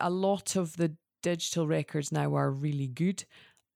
A 0.00 0.10
lot 0.10 0.56
of 0.56 0.76
the 0.76 0.96
digital 1.22 1.68
records 1.68 2.10
now 2.10 2.34
are 2.34 2.50
really 2.50 2.88
good. 2.88 3.24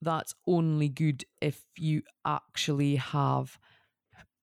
That's 0.02 0.34
only 0.48 0.88
good 0.88 1.24
if 1.40 1.62
you 1.78 2.02
actually 2.26 2.96
have 2.96 3.60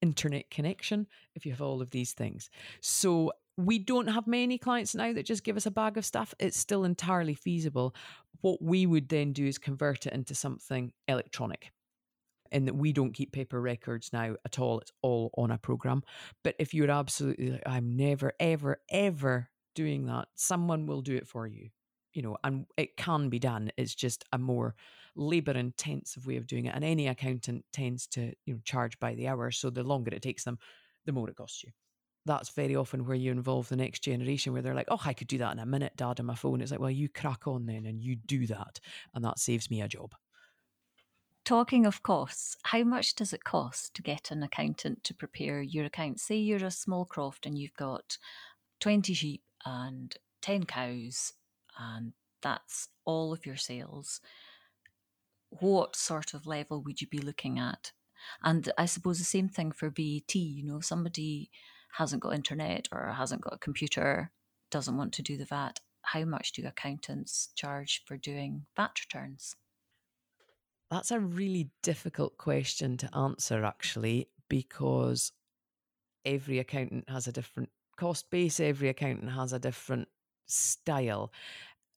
internet 0.01 0.49
connection, 0.49 1.07
if 1.35 1.45
you 1.45 1.51
have 1.51 1.61
all 1.61 1.81
of 1.81 1.91
these 1.91 2.13
things. 2.13 2.49
So 2.79 3.33
we 3.65 3.79
don't 3.79 4.07
have 4.07 4.27
many 4.27 4.57
clients 4.57 4.95
now 4.95 5.13
that 5.13 5.25
just 5.25 5.43
give 5.43 5.57
us 5.57 5.65
a 5.65 5.71
bag 5.71 5.97
of 5.97 6.05
stuff. 6.05 6.33
It's 6.39 6.57
still 6.57 6.83
entirely 6.83 7.33
feasible. 7.33 7.95
What 8.41 8.61
we 8.61 8.85
would 8.85 9.09
then 9.09 9.33
do 9.33 9.45
is 9.45 9.57
convert 9.57 10.05
it 10.05 10.13
into 10.13 10.35
something 10.35 10.91
electronic 11.07 11.71
in 12.51 12.65
that 12.65 12.75
we 12.75 12.91
don't 12.91 13.13
keep 13.13 13.31
paper 13.31 13.61
records 13.61 14.11
now 14.11 14.35
at 14.45 14.59
all. 14.59 14.79
It's 14.79 14.91
all 15.01 15.31
on 15.37 15.51
a 15.51 15.57
program. 15.57 16.03
But 16.43 16.55
if 16.59 16.73
you're 16.73 16.91
absolutely 16.91 17.59
I'm 17.65 17.95
never, 17.95 18.33
ever, 18.39 18.81
ever 18.89 19.49
doing 19.73 20.05
that, 20.07 20.27
someone 20.35 20.85
will 20.85 21.01
do 21.01 21.15
it 21.15 21.27
for 21.27 21.47
you. 21.47 21.69
You 22.13 22.23
know, 22.23 22.37
and 22.43 22.65
it 22.75 22.97
can 22.97 23.29
be 23.29 23.39
done. 23.39 23.71
It's 23.77 23.95
just 23.95 24.25
a 24.33 24.37
more 24.37 24.75
labor 25.15 25.53
intensive 25.53 26.27
way 26.27 26.35
of 26.35 26.45
doing 26.45 26.65
it. 26.65 26.75
And 26.75 26.83
any 26.83 27.07
accountant 27.07 27.63
tends 27.71 28.05
to, 28.07 28.33
you 28.45 28.55
know, 28.55 28.59
charge 28.65 28.99
by 28.99 29.15
the 29.15 29.29
hour. 29.29 29.49
So 29.51 29.69
the 29.69 29.83
longer 29.83 30.13
it 30.13 30.21
takes 30.21 30.43
them, 30.43 30.59
the 31.05 31.13
more 31.13 31.29
it 31.29 31.37
costs 31.37 31.63
you. 31.63 31.71
That's 32.25 32.49
very 32.49 32.75
often 32.75 33.05
where 33.05 33.15
you 33.15 33.31
involve 33.31 33.69
the 33.69 33.75
next 33.75 34.01
generation 34.01 34.53
where 34.53 34.61
they're 34.61 34.75
like, 34.75 34.89
oh, 34.89 35.01
I 35.03 35.13
could 35.13 35.27
do 35.27 35.39
that 35.39 35.53
in 35.53 35.59
a 35.59 35.65
minute, 35.65 35.93
dad, 35.95 36.19
on 36.19 36.27
my 36.27 36.35
phone. 36.35 36.61
It's 36.61 36.71
like, 36.71 36.79
well, 36.79 36.91
you 36.91 37.09
crack 37.09 37.47
on 37.47 37.65
then 37.65 37.85
and 37.85 37.99
you 38.01 38.15
do 38.15 38.45
that. 38.47 38.79
And 39.15 39.25
that 39.25 39.39
saves 39.39 39.71
me 39.71 39.81
a 39.81 39.87
job. 39.87 40.13
Talking 41.43 41.87
of 41.87 42.03
costs, 42.03 42.55
how 42.63 42.83
much 42.83 43.15
does 43.15 43.33
it 43.33 43.43
cost 43.43 43.95
to 43.95 44.03
get 44.03 44.29
an 44.29 44.43
accountant 44.43 45.03
to 45.05 45.15
prepare 45.15 45.63
your 45.63 45.85
account? 45.85 46.19
Say 46.19 46.35
you're 46.35 46.63
a 46.63 46.69
small 46.69 47.05
croft 47.05 47.47
and 47.47 47.57
you've 47.57 47.73
got 47.73 48.19
20 48.79 49.13
sheep 49.15 49.41
and 49.65 50.15
10 50.43 50.65
cows, 50.65 51.33
and 51.79 52.13
that's 52.41 52.89
all 53.05 53.33
of 53.33 53.45
your 53.45 53.55
sales. 53.55 54.21
What 55.49 55.95
sort 55.95 56.35
of 56.35 56.45
level 56.45 56.81
would 56.83 57.01
you 57.01 57.07
be 57.07 57.19
looking 57.19 57.57
at? 57.57 57.91
And 58.43 58.71
I 58.77 58.85
suppose 58.85 59.17
the 59.17 59.25
same 59.25 59.49
thing 59.49 59.71
for 59.71 59.89
VAT. 59.89 60.35
You 60.35 60.63
know, 60.63 60.79
somebody 60.79 61.49
hasn't 61.97 62.21
got 62.21 62.33
internet 62.33 62.87
or 62.91 63.11
hasn't 63.11 63.41
got 63.41 63.53
a 63.53 63.59
computer, 63.59 64.31
doesn't 64.69 64.97
want 64.97 65.13
to 65.13 65.21
do 65.21 65.37
the 65.37 65.45
VAT. 65.45 65.79
How 66.03 66.25
much 66.25 66.53
do 66.53 66.65
accountants 66.65 67.49
charge 67.55 68.03
for 68.05 68.17
doing 68.17 68.65
VAT 68.75 68.91
returns? 69.05 69.55
That's 70.89 71.11
a 71.11 71.19
really 71.19 71.69
difficult 71.83 72.37
question 72.37 72.97
to 72.97 73.15
answer, 73.15 73.63
actually, 73.63 74.27
because 74.49 75.31
every 76.25 76.59
accountant 76.59 77.09
has 77.09 77.27
a 77.27 77.31
different 77.31 77.69
cost 77.97 78.29
base, 78.29 78.59
every 78.59 78.89
accountant 78.89 79.31
has 79.31 79.53
a 79.53 79.59
different 79.59 80.07
style. 80.47 81.31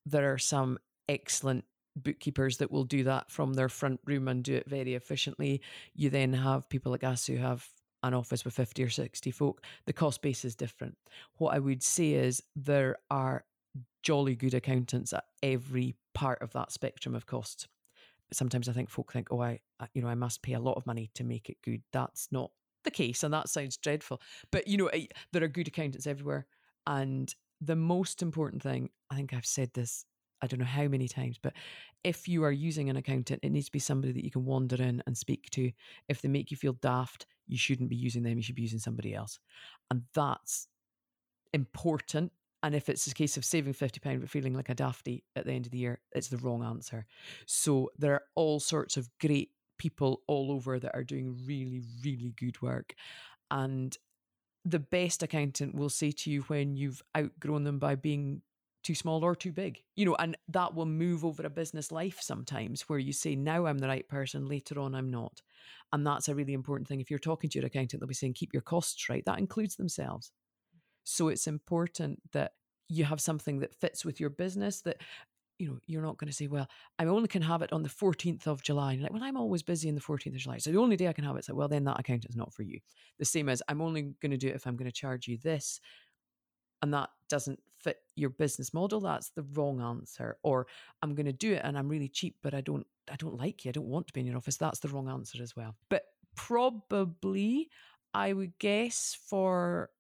There 0.07 0.33
are 0.33 0.39
some 0.39 0.79
excellent 1.09 1.65
bookkeepers 1.97 2.59
that 2.59 2.71
will 2.71 2.85
do 2.85 3.05
that 3.05 3.31
from 3.31 3.55
their 3.55 3.69
front 3.69 4.01
room 4.05 4.29
and 4.29 4.45
do 4.45 4.55
it 4.55 4.69
very 4.69 4.95
efficiently. 4.95 5.61
You 5.95 6.11
then 6.11 6.33
have 6.33 6.69
people 6.69 6.93
like 6.93 7.05
us 7.05 7.27
who 7.27 7.37
have 7.37 7.67
an 8.05 8.15
office 8.15 8.45
with 8.45 8.55
50 8.55 8.85
or 8.85 8.91
60 8.91 9.31
folk. 9.33 9.63
The 9.87 9.93
cost 9.93 10.23
base 10.23 10.45
is 10.45 10.55
different. 10.55 10.97
What 11.39 11.55
I 11.55 11.59
would 11.59 11.83
say 11.83 12.13
is 12.13 12.43
there 12.55 12.97
are 13.11 13.45
jolly 14.03 14.37
good 14.37 14.55
accountants 14.55 15.13
at 15.13 15.25
every 15.43 15.97
part 16.15 16.41
of 16.43 16.53
that 16.53 16.71
spectrum 16.71 17.15
of 17.17 17.27
costs 17.27 17.67
sometimes 18.33 18.69
I 18.69 18.73
think 18.73 18.91
folk 18.91 19.13
think, 19.13 19.29
oh, 19.31 19.41
I, 19.41 19.61
you 19.95 20.03
know, 20.03 20.09
I 20.09 20.15
must 20.15 20.43
pay 20.43 20.55
a 20.55 20.61
lot 20.61 20.77
of 20.77 20.87
money 20.87 21.11
to 21.15 21.25
make 21.25 21.49
it 21.49 21.59
good. 21.63 21.83
That's 21.93 22.29
not 22.31 22.51
the 22.85 22.91
case, 22.91 23.23
and 23.23 23.33
that 23.33 23.49
sounds 23.49 23.77
dreadful. 23.77 24.21
But 24.51 24.67
you 24.69 24.77
know, 24.77 24.91
there 25.33 25.43
are 25.43 25.49
good 25.49 25.69
accountants 25.69 26.07
everywhere, 26.07 26.47
and 26.87 27.35
the 27.61 27.77
most 27.77 28.23
important 28.23 28.63
thing, 28.63 28.91
I 29.11 29.17
think 29.17 29.33
I've 29.33 29.47
said 29.47 29.71
this, 29.75 30.05
I 30.43 30.47
don't 30.47 30.61
know 30.61 30.67
how 30.67 30.89
many 30.89 31.09
times, 31.09 31.39
but 31.43 31.55
if 32.03 32.29
you 32.29 32.45
are 32.45 32.53
using 32.53 32.91
an 32.91 32.97
accountant, 32.97 33.41
it 33.43 33.51
needs 33.51 33.67
to 33.67 33.73
be 33.73 33.79
somebody 33.79 34.13
that 34.13 34.25
you 34.25 34.31
can 34.31 34.45
wander 34.45 34.77
in 34.77 35.03
and 35.07 35.17
speak 35.17 35.49
to. 35.51 35.73
If 36.09 36.21
they 36.21 36.29
make 36.29 36.51
you 36.51 36.57
feel 36.57 36.75
daft, 36.75 37.27
you 37.47 37.59
shouldn't 37.59 37.91
be 37.91 37.97
using 37.97 38.23
them. 38.23 38.37
You 38.37 38.43
should 38.43 38.55
be 38.55 38.63
using 38.63 38.79
somebody 38.79 39.15
else, 39.15 39.39
and 39.91 40.03
that's 40.15 40.69
important 41.53 42.33
and 42.65 42.75
if 42.75 42.89
it's 42.89 43.07
a 43.07 43.13
case 43.13 43.37
of 43.37 43.45
saving 43.45 43.75
£50 43.75 44.21
but 44.21 44.31
feeling 44.31 44.55
like 44.55 44.71
a 44.71 44.75
dafty 44.75 45.23
at 45.37 45.45
the 45.45 45.53
end 45.53 45.67
of 45.67 45.73
the 45.73 45.77
year, 45.77 46.01
it's 46.13 46.29
the 46.29 46.39
wrong 46.39 46.65
answer. 46.65 47.05
So 47.45 47.91
there 47.99 48.15
are 48.15 48.23
all 48.37 48.59
sorts 48.59 48.97
of 48.97 49.11
great 49.21 49.51
people 49.77 50.23
all 50.27 50.51
over 50.51 50.79
that 50.79 50.95
are 50.95 51.05
doing 51.05 51.39
really, 51.47 51.83
really 52.03 52.33
good 52.39 52.63
work. 52.63 52.95
And 53.51 53.95
the 54.65 54.79
best 54.79 55.23
accountant 55.23 55.75
will 55.75 55.91
say 55.91 56.11
to 56.11 56.31
you 56.31 56.41
when 56.43 56.75
you've 56.75 57.03
outgrown 57.15 57.65
them 57.65 57.79
by 57.79 57.97
being 57.97 58.41
too 58.85 58.95
small 58.95 59.25
or 59.25 59.35
too 59.35 59.53
big, 59.53 59.83
you 59.97 60.05
know, 60.05 60.15
and 60.17 60.37
that 60.49 60.75
will 60.75 60.87
move 60.87 61.25
over 61.25 61.45
a 61.45 61.51
business 61.51 61.91
life 61.91 62.19
sometimes 62.21 62.83
where 62.83 62.99
you 62.99 63.13
say, 63.13 63.35
now 63.35 63.67
I'm 63.67 63.79
the 63.79 63.89
right 63.89 64.07
person, 64.09 64.47
later 64.47 64.79
on 64.79 64.95
I'm 64.95 65.11
not. 65.11 65.43
And 65.93 66.07
that's 66.07 66.29
a 66.29 66.35
really 66.35 66.53
important 66.53 66.87
thing. 66.87 67.01
If 67.01 67.11
you're 67.11 67.19
talking 67.19 67.51
to 67.51 67.59
your 67.59 67.67
accountant, 67.67 68.01
they'll 68.01 68.09
be 68.09 68.15
saying, 68.15 68.35
keep 68.35 68.53
your 68.53 68.63
costs 68.63 69.09
right. 69.09 69.25
That 69.25 69.39
includes 69.39 69.77
themselves. 69.77 70.31
So 71.05 71.29
it's 71.29 71.47
important 71.47 72.21
that 72.33 72.53
you 72.89 73.05
have 73.05 73.21
something 73.21 73.61
that 73.61 73.75
fits 73.75 74.05
with 74.05 74.21
your 74.21 74.31
business 74.31 74.83
that 74.83 74.99
you 75.59 75.69
know, 75.69 75.79
you're 75.87 76.03
not 76.03 76.19
going 76.19 76.29
to 76.29 76.35
say, 76.35 76.49
well, 76.49 76.69
I 76.99 77.05
only 77.05 77.29
can 77.29 77.43
have 77.43 77.63
it 77.63 77.73
on 77.73 77.83
the 77.83 77.89
14th 77.89 78.47
of 78.47 78.63
July. 78.63 78.95
And 78.95 79.03
like, 79.03 79.13
well, 79.13 79.23
I'm 79.23 79.37
always 79.37 79.63
busy 79.63 79.89
on 79.89 79.95
the 79.95 80.01
14th 80.01 80.35
of 80.35 80.37
July. 80.37 80.59
So 80.59 80.73
the 80.73 80.79
only 80.79 80.97
day 80.97 81.07
I 81.07 81.13
can 81.13 81.25
have 81.25 81.37
it 81.37 81.41
is 81.41 81.49
like, 81.49 81.57
well, 81.57 81.69
then 81.69 81.85
that 81.85 82.01
account 82.01 82.27
is 82.29 82.37
not 82.37 82.53
for 82.53 82.63
you. 82.63 82.81
The 83.19 83.25
same 83.25 83.49
as 83.49 83.63
I'm 83.69 83.81
only 83.81 84.15
going 84.21 84.33
to 84.33 84.37
do 84.37 84.49
it 84.49 84.57
if 84.57 84.67
I'm 84.67 84.77
going 84.77 84.91
to 84.91 84.93
charge 84.93 85.29
you 85.29 85.39
this. 85.39 85.81
And 86.83 86.93
that 86.93 87.11
doesn't 87.29 87.61
fit 87.85 87.99
your 88.17 88.31
business 88.31 88.75
model. 88.75 89.01
That's 89.01 89.31
the 89.31 89.45
wrong 89.55 89.81
answer. 89.81 90.39
Or 90.43 90.67
I'm 91.03 91.15
going 91.15 91.27
to 91.27 91.33
do 91.33 91.53
it 91.53 91.63
and 91.63 91.79
I'm 91.79 91.89
really 91.89 92.09
cheap, 92.09 92.37
but 92.43 92.55
I 92.55 92.61
don't, 92.61 92.87
I 93.13 93.17
don't 93.17 93.39
like 93.39 93.65
you. 93.65 93.69
I 93.69 93.73
don't 93.73 93.87
want 93.87 94.09
to 94.09 94.13
be 94.13 94.21
in 94.21 94.27
your 94.27 94.37
office. 94.37 94.57
That's 94.57 94.81
the 94.81 94.89
wrong 94.89 95.09
answer 95.09 95.43
as 95.43 95.55
well. 95.55 95.77
But 95.89 96.05
probably 96.35 97.69
I 98.13 98.33
would 98.33 98.59
guess 98.59 99.17
for 99.29 99.91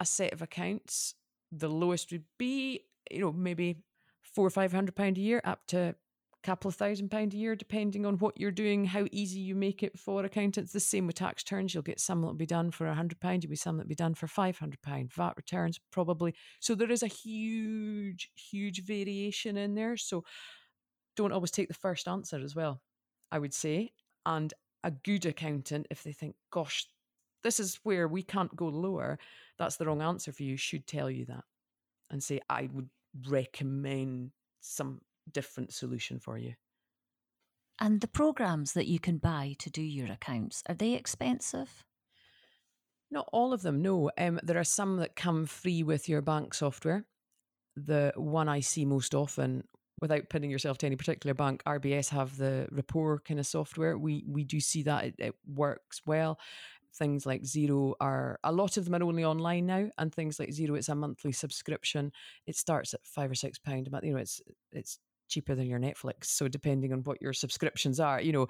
a 0.00 0.06
set 0.06 0.32
of 0.32 0.42
accounts, 0.42 1.14
the 1.50 1.68
lowest 1.68 2.12
would 2.12 2.24
be, 2.38 2.80
you 3.10 3.20
know, 3.20 3.32
maybe 3.32 3.82
four 4.22 4.46
or 4.46 4.50
five 4.50 4.72
hundred 4.72 4.94
pound 4.94 5.18
a 5.18 5.20
year 5.20 5.40
up 5.44 5.66
to 5.66 5.94
couple 6.42 6.68
of 6.68 6.74
thousand 6.74 7.10
pound 7.10 7.34
a 7.34 7.36
year, 7.36 7.54
depending 7.56 8.04
on 8.04 8.18
what 8.18 8.38
you're 8.38 8.50
doing, 8.50 8.84
how 8.84 9.06
easy 9.10 9.40
you 9.40 9.54
make 9.54 9.82
it 9.82 9.98
for 9.98 10.24
accountants. 10.24 10.72
The 10.72 10.80
same 10.80 11.06
with 11.06 11.16
tax 11.16 11.42
returns. 11.44 11.72
You'll 11.72 11.82
get 11.82 12.00
some 12.00 12.20
that'll 12.20 12.34
be 12.34 12.46
done 12.46 12.70
for 12.70 12.86
a 12.86 12.94
hundred 12.94 13.20
pound, 13.20 13.42
you'll 13.44 13.50
be 13.50 13.56
some 13.56 13.76
that'll 13.76 13.88
be 13.88 13.94
done 13.94 14.14
for 14.14 14.26
five 14.26 14.58
hundred 14.58 14.82
pound. 14.82 15.12
VAT 15.12 15.34
returns 15.36 15.80
probably. 15.90 16.34
So 16.60 16.74
there 16.74 16.90
is 16.90 17.02
a 17.02 17.08
huge, 17.08 18.30
huge 18.34 18.84
variation 18.84 19.56
in 19.56 19.74
there. 19.74 19.96
So 19.96 20.24
don't 21.16 21.32
always 21.32 21.50
take 21.50 21.68
the 21.68 21.74
first 21.74 22.08
answer 22.08 22.38
as 22.38 22.54
well, 22.54 22.80
I 23.30 23.38
would 23.38 23.54
say. 23.54 23.92
And 24.26 24.52
a 24.84 24.90
good 24.90 25.26
accountant, 25.26 25.86
if 25.90 26.02
they 26.02 26.12
think, 26.12 26.34
gosh, 26.50 26.86
this 27.42 27.60
is 27.60 27.78
where 27.82 28.08
we 28.08 28.22
can't 28.22 28.54
go 28.56 28.66
lower, 28.66 29.18
that's 29.58 29.76
the 29.76 29.86
wrong 29.86 30.02
answer 30.02 30.32
for 30.32 30.42
you, 30.42 30.56
should 30.56 30.86
tell 30.86 31.10
you 31.10 31.24
that 31.26 31.44
and 32.10 32.22
say, 32.22 32.40
I 32.48 32.68
would 32.72 32.88
recommend 33.28 34.30
some 34.60 35.00
different 35.30 35.72
solution 35.72 36.18
for 36.18 36.38
you. 36.38 36.54
And 37.80 38.00
the 38.00 38.08
programs 38.08 38.74
that 38.74 38.86
you 38.86 39.00
can 39.00 39.18
buy 39.18 39.56
to 39.58 39.70
do 39.70 39.82
your 39.82 40.10
accounts, 40.12 40.62
are 40.68 40.74
they 40.74 40.92
expensive? 40.94 41.84
Not 43.10 43.28
all 43.32 43.52
of 43.52 43.62
them, 43.62 43.82
no. 43.82 44.10
Um, 44.16 44.40
there 44.42 44.58
are 44.58 44.64
some 44.64 44.98
that 44.98 45.16
come 45.16 45.46
free 45.46 45.82
with 45.82 46.08
your 46.08 46.22
bank 46.22 46.54
software. 46.54 47.04
The 47.76 48.12
one 48.16 48.48
I 48.48 48.60
see 48.60 48.84
most 48.84 49.14
often, 49.14 49.64
without 50.00 50.28
pinning 50.30 50.50
yourself 50.50 50.78
to 50.78 50.86
any 50.86 50.96
particular 50.96 51.34
bank, 51.34 51.62
RBS 51.66 52.10
have 52.10 52.36
the 52.36 52.68
Rapport 52.70 53.20
kind 53.20 53.40
of 53.40 53.46
software. 53.46 53.98
We 53.98 54.24
we 54.26 54.44
do 54.44 54.60
see 54.60 54.82
that 54.84 55.04
it, 55.04 55.14
it 55.18 55.34
works 55.46 56.02
well 56.06 56.38
things 56.94 57.24
like 57.24 57.42
Xero 57.42 57.94
are 58.00 58.38
a 58.44 58.52
lot 58.52 58.76
of 58.76 58.84
them 58.84 58.94
are 58.94 59.04
only 59.04 59.24
online 59.24 59.66
now, 59.66 59.88
and 59.98 60.14
things 60.14 60.38
like 60.38 60.50
Xero, 60.50 60.76
it's 60.76 60.88
a 60.88 60.94
monthly 60.94 61.32
subscription. 61.32 62.12
It 62.46 62.56
starts 62.56 62.94
at 62.94 63.04
five 63.04 63.30
or 63.30 63.34
six 63.34 63.58
pound 63.58 63.88
a 63.88 63.90
month. 63.90 64.04
You 64.04 64.12
know, 64.12 64.18
it's 64.18 64.40
it's 64.72 64.98
cheaper 65.32 65.54
than 65.54 65.66
your 65.66 65.80
Netflix. 65.80 66.26
So 66.26 66.48
depending 66.48 66.92
on 66.92 67.00
what 67.00 67.20
your 67.22 67.32
subscriptions 67.32 67.98
are, 68.00 68.20
you 68.20 68.32
know, 68.32 68.46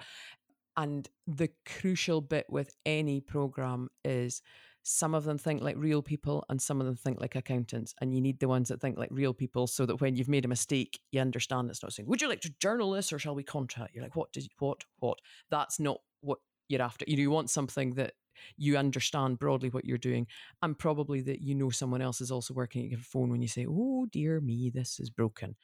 and 0.75 1.07
the 1.27 1.49
crucial 1.65 2.21
bit 2.21 2.45
with 2.49 2.75
any 2.85 3.21
program 3.21 3.89
is 4.03 4.41
some 4.83 5.15
of 5.15 5.23
them 5.23 5.37
think 5.37 5.61
like 5.61 5.77
real 5.77 6.01
people 6.01 6.43
and 6.49 6.61
some 6.61 6.81
of 6.81 6.85
them 6.85 6.95
think 6.95 7.21
like 7.21 7.35
accountants. 7.35 7.95
And 8.01 8.13
you 8.13 8.19
need 8.19 8.39
the 8.39 8.49
ones 8.49 8.67
that 8.69 8.81
think 8.81 8.97
like 8.97 9.09
real 9.11 9.33
people 9.33 9.65
so 9.67 9.85
that 9.85 10.01
when 10.01 10.15
you've 10.15 10.27
made 10.27 10.45
a 10.45 10.49
mistake, 10.49 10.99
you 11.11 11.21
understand 11.21 11.69
it's 11.69 11.81
not 11.81 11.93
saying, 11.93 12.07
Would 12.09 12.21
you 12.21 12.27
like 12.27 12.41
to 12.41 12.53
journal 12.59 12.91
this 12.91 13.13
or 13.13 13.19
shall 13.19 13.35
we 13.35 13.43
contract? 13.43 13.93
You're 13.93 14.03
like, 14.03 14.15
What 14.15 14.33
did 14.33 14.47
what, 14.59 14.83
what? 14.99 15.19
That's 15.49 15.79
not 15.79 15.99
what 16.21 16.39
you're 16.67 16.81
after. 16.81 17.05
You 17.07 17.15
know, 17.15 17.21
you 17.21 17.31
want 17.31 17.49
something 17.49 17.93
that 17.95 18.13
you 18.57 18.77
understand 18.77 19.39
broadly 19.39 19.69
what 19.69 19.85
you're 19.85 19.97
doing 19.97 20.27
and 20.61 20.77
probably 20.77 21.21
that 21.21 21.39
you 21.39 21.55
know 21.55 21.69
someone 21.69 22.01
else 22.01 22.19
is 22.19 22.31
also 22.31 22.53
working 22.53 22.83
at 22.83 22.89
your 22.89 22.99
phone 22.99 23.29
when 23.29 23.41
you 23.41 23.47
say, 23.47 23.65
Oh 23.69 24.07
dear 24.11 24.41
me, 24.41 24.69
this 24.73 24.99
is 24.99 25.09
broken 25.09 25.55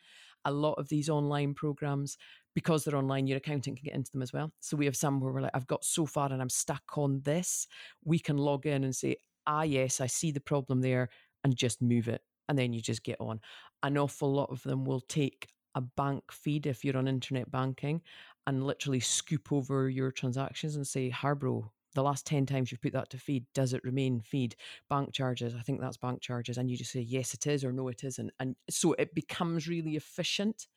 a 0.46 0.52
lot 0.52 0.74
of 0.74 0.90
these 0.90 1.10
online 1.10 1.54
programs, 1.54 2.18
because 2.56 2.84
they're 2.84 2.98
online, 2.98 3.28
your 3.28 3.38
accountant 3.38 3.78
can 3.78 3.86
get 3.86 3.96
into 3.96 4.12
them 4.12 4.22
as 4.22 4.34
well. 4.34 4.52
So 4.60 4.76
we 4.76 4.86
have 4.86 4.96
some 4.96 5.20
where 5.20 5.32
we're 5.32 5.42
like, 5.42 5.52
I've 5.54 5.68
got 5.68 5.84
so 5.84 6.06
far 6.06 6.32
and 6.32 6.42
I'm 6.42 6.50
stuck 6.50 6.98
on 6.98 7.22
this. 7.24 7.68
We 8.04 8.20
can 8.20 8.38
log 8.38 8.66
in 8.66 8.84
and 8.84 8.96
say, 8.96 9.18
ah, 9.48 9.64
yes, 9.64 10.02
I 10.02 10.08
see 10.08 10.32
the 10.32 10.40
problem 10.40 10.82
there, 10.82 11.10
and 11.44 11.56
just 11.56 11.82
move 11.82 12.08
it. 12.08 12.22
And 12.48 12.58
then 12.58 12.74
you 12.74 12.82
just 12.82 13.04
get 13.04 13.18
on. 13.20 13.40
An 13.84 13.98
awful 13.98 14.34
lot 14.34 14.50
of 14.50 14.62
them 14.64 14.84
will 14.84 15.02
take 15.02 15.48
a 15.76 15.82
bank 15.82 16.24
feed 16.32 16.66
if 16.66 16.84
you're 16.84 16.98
on 16.98 17.08
internet 17.08 17.50
banking 17.52 18.02
and 18.48 18.66
literally 18.66 19.00
scoop 19.00 19.52
over 19.52 19.88
your 19.90 20.12
transactions 20.12 20.76
and 20.76 20.86
say, 20.86 21.12
Harbro, 21.12 21.70
the 21.96 22.04
last 22.04 22.26
10 22.26 22.46
times 22.46 22.72
you've 22.72 22.82
put 22.82 22.94
that 22.94 23.10
to 23.12 23.18
feed, 23.18 23.46
does 23.54 23.74
it 23.74 23.84
remain 23.84 24.22
feed? 24.22 24.56
Bank 24.90 25.14
charges, 25.14 25.56
I 25.56 25.62
think 25.62 25.82
that's 25.82 25.98
bank 25.98 26.22
charges. 26.22 26.58
And 26.58 26.70
you 26.70 26.78
just 26.78 26.92
say, 26.92 27.02
yes, 27.02 27.34
it 27.34 27.48
is, 27.48 27.64
or 27.64 27.72
no, 27.72 27.88
it 27.88 28.04
isn't. 28.04 28.32
And 28.40 28.56
so 28.70 28.94
it 28.94 29.16
becomes 29.16 29.68
really 29.68 29.96
efficient. 29.96 30.68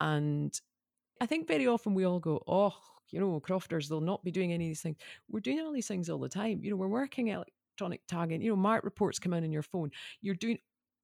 And 0.00 0.58
I 1.20 1.26
think 1.26 1.46
very 1.46 1.66
often 1.66 1.94
we 1.94 2.04
all 2.04 2.20
go, 2.20 2.42
oh, 2.46 2.74
you 3.10 3.20
know, 3.20 3.40
crofters, 3.40 3.88
they'll 3.88 4.00
not 4.00 4.24
be 4.24 4.30
doing 4.30 4.52
any 4.52 4.66
of 4.66 4.70
these 4.70 4.82
things. 4.82 4.96
We're 5.28 5.40
doing 5.40 5.60
all 5.60 5.72
these 5.72 5.88
things 5.88 6.08
all 6.08 6.18
the 6.18 6.28
time. 6.28 6.60
You 6.62 6.70
know, 6.70 6.76
we're 6.76 6.88
working 6.88 7.28
electronic 7.28 8.02
tagging, 8.08 8.40
you 8.40 8.50
know, 8.50 8.56
MART 8.56 8.84
reports 8.84 9.18
come 9.18 9.34
in 9.34 9.44
on 9.44 9.52
your 9.52 9.62
phone. 9.62 9.90
You're 10.20 10.34
doing 10.34 10.58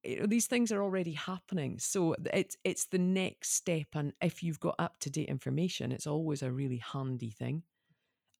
you 0.05 0.20
know, 0.20 0.27
these 0.27 0.46
things 0.46 0.70
are 0.70 0.83
already 0.83 1.12
happening. 1.12 1.79
So 1.79 2.14
it's 2.33 2.57
it's 2.64 2.87
the 2.87 2.99
next 2.99 3.55
step. 3.55 3.88
And 3.94 4.12
if 4.22 4.42
you've 4.42 4.61
got 4.61 4.77
up 4.79 4.99
to 5.01 5.11
date 5.11 5.29
information, 5.29 5.90
it's 5.90 6.07
always 6.07 6.42
a 6.42 6.53
really 6.53 6.79
handy 6.79 7.31
thing 7.31 7.64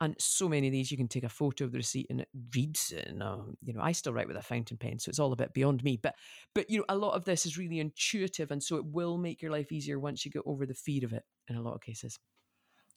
and 0.01 0.15
so 0.19 0.49
many 0.49 0.67
of 0.67 0.73
these 0.73 0.91
you 0.91 0.97
can 0.97 1.09
take 1.09 1.25
a 1.25 1.29
photo 1.29 1.65
of 1.65 1.73
the 1.73 1.79
receipt 1.79 2.07
and 2.11 2.21
it 2.21 2.29
reads 2.55 2.93
and 3.07 3.23
um, 3.23 3.57
you 3.63 3.73
know 3.73 3.81
i 3.81 3.93
still 3.93 4.13
write 4.13 4.29
with 4.29 4.37
a 4.37 4.43
fountain 4.43 4.77
pen 4.77 4.99
so 4.99 5.09
it's 5.09 5.19
all 5.19 5.33
a 5.33 5.37
bit 5.37 5.53
beyond 5.55 5.83
me 5.83 5.99
but 6.03 6.15
but 6.55 6.69
you 6.69 6.79
know 6.79 6.85
a 6.89 6.97
lot 6.97 7.15
of 7.15 7.25
this 7.25 7.47
is 7.47 7.59
really 7.59 7.79
intuitive 7.79 8.51
and 8.51 8.63
so 8.63 8.77
it 8.77 8.85
will 8.85 9.17
make 9.19 9.41
your 9.41 9.51
life 9.51 9.73
easier 9.73 9.99
once 9.99 10.25
you 10.25 10.31
get 10.31 10.43
over 10.47 10.67
the 10.67 10.75
fear 10.75 11.05
of 11.05 11.13
it 11.13 11.25
in 11.49 11.57
a 11.57 11.63
lot 11.63 11.75
of 11.75 11.81
cases 11.81 12.19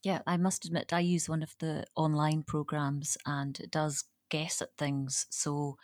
yeah 0.03 0.19
i 0.27 0.37
must 0.37 0.65
admit 0.65 0.93
i 0.93 0.99
use 0.99 1.29
one 1.29 1.43
of 1.43 1.55
the 1.59 1.85
online 1.95 2.43
programs 2.43 3.17
and 3.25 3.59
it 3.59 3.71
does 3.71 4.05
guess 4.29 4.61
at 4.61 4.75
things 4.77 5.25
so 5.29 5.77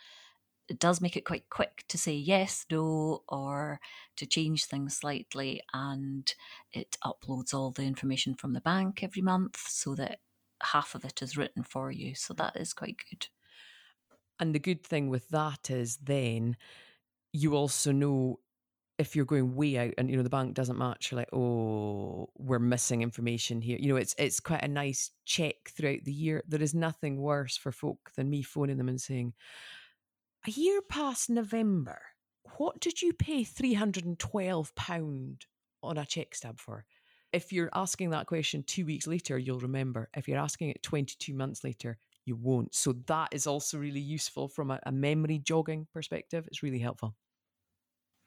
it 0.68 0.78
does 0.78 1.00
make 1.00 1.16
it 1.16 1.24
quite 1.24 1.48
quick 1.48 1.84
to 1.88 1.96
say 1.96 2.14
yes, 2.14 2.66
no, 2.70 3.22
or 3.28 3.80
to 4.16 4.26
change 4.26 4.64
things 4.64 4.96
slightly. 4.96 5.62
And 5.72 6.32
it 6.72 6.96
uploads 7.04 7.54
all 7.54 7.70
the 7.70 7.84
information 7.84 8.34
from 8.34 8.52
the 8.52 8.60
bank 8.60 9.02
every 9.02 9.22
month 9.22 9.58
so 9.68 9.94
that 9.94 10.18
half 10.62 10.94
of 10.94 11.04
it 11.04 11.22
is 11.22 11.36
written 11.36 11.62
for 11.62 11.90
you. 11.90 12.14
So 12.14 12.34
that 12.34 12.56
is 12.56 12.72
quite 12.72 12.96
good. 13.10 13.28
And 14.38 14.54
the 14.54 14.58
good 14.58 14.84
thing 14.84 15.08
with 15.08 15.28
that 15.28 15.70
is 15.70 15.96
then 15.96 16.56
you 17.32 17.54
also 17.54 17.92
know 17.92 18.40
if 18.98 19.14
you're 19.14 19.26
going 19.26 19.54
way 19.54 19.76
out 19.76 19.94
and 19.98 20.10
you 20.10 20.16
know 20.16 20.22
the 20.22 20.30
bank 20.30 20.54
doesn't 20.54 20.78
match, 20.78 21.10
you're 21.10 21.20
like, 21.20 21.32
oh, 21.32 22.30
we're 22.36 22.58
missing 22.58 23.02
information 23.02 23.60
here. 23.60 23.78
You 23.78 23.88
know, 23.88 23.96
it's 23.96 24.14
it's 24.18 24.40
quite 24.40 24.62
a 24.62 24.68
nice 24.68 25.10
check 25.24 25.56
throughout 25.70 26.04
the 26.04 26.12
year. 26.12 26.42
There 26.48 26.62
is 26.62 26.74
nothing 26.74 27.20
worse 27.20 27.56
for 27.56 27.72
folk 27.72 28.10
than 28.16 28.30
me 28.30 28.42
phoning 28.42 28.78
them 28.78 28.88
and 28.88 29.00
saying, 29.00 29.34
a 30.46 30.50
year 30.50 30.80
past 30.80 31.28
November, 31.28 32.00
what 32.56 32.80
did 32.80 33.02
you 33.02 33.12
pay 33.12 33.44
three 33.44 33.74
hundred 33.74 34.06
and 34.06 34.18
twelve 34.18 34.74
pound 34.74 35.44
on 35.82 35.98
a 35.98 36.06
check 36.06 36.34
stub 36.34 36.58
for? 36.58 36.86
If 37.36 37.52
you're 37.52 37.68
asking 37.74 38.10
that 38.10 38.26
question 38.26 38.62
two 38.62 38.86
weeks 38.86 39.06
later, 39.06 39.36
you'll 39.36 39.60
remember. 39.60 40.08
If 40.16 40.26
you're 40.26 40.38
asking 40.38 40.70
it 40.70 40.82
22 40.82 41.34
months 41.34 41.64
later, 41.64 41.98
you 42.24 42.34
won't. 42.34 42.74
So 42.74 42.94
that 43.08 43.28
is 43.32 43.46
also 43.46 43.76
really 43.76 44.00
useful 44.00 44.48
from 44.48 44.70
a, 44.70 44.80
a 44.86 44.90
memory 44.90 45.38
jogging 45.38 45.86
perspective. 45.92 46.46
It's 46.46 46.62
really 46.62 46.78
helpful. 46.78 47.14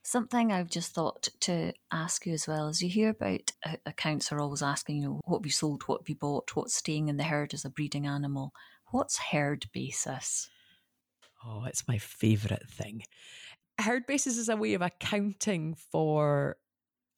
Something 0.04 0.52
I've 0.52 0.70
just 0.70 0.94
thought 0.94 1.28
to 1.42 1.74
ask 1.92 2.28
you 2.28 2.34
as 2.34 2.48
well 2.48 2.68
is 2.68 2.84
you 2.84 2.90
hear 2.90 3.10
about 3.10 3.52
uh, 3.66 3.78
accounts 3.88 4.32
are 4.32 4.40
always 4.40 4.62
asking, 4.62 4.98
you 4.98 5.04
know, 5.04 5.22
what 5.26 5.42
we 5.42 5.50
sold, 5.50 5.82
what 5.88 6.08
we 6.08 6.14
bought, 6.14 6.56
what's 6.56 6.76
staying 6.76 7.10
in 7.10 7.18
the 7.18 7.24
herd 7.24 7.56
as 7.56 7.66
a 7.66 7.70
breeding 7.70 8.06
animal. 8.06 8.54
What's 8.92 9.18
herd 9.18 9.66
basis? 9.74 10.52
Oh, 11.44 11.66
it's 11.66 11.88
my 11.88 11.98
favourite 11.98 12.70
thing. 12.70 13.02
Herd 13.80 14.06
basis 14.06 14.38
is 14.38 14.50
a 14.50 14.56
way 14.56 14.76
of 14.76 14.84
accounting 14.84 15.74
for 15.92 16.58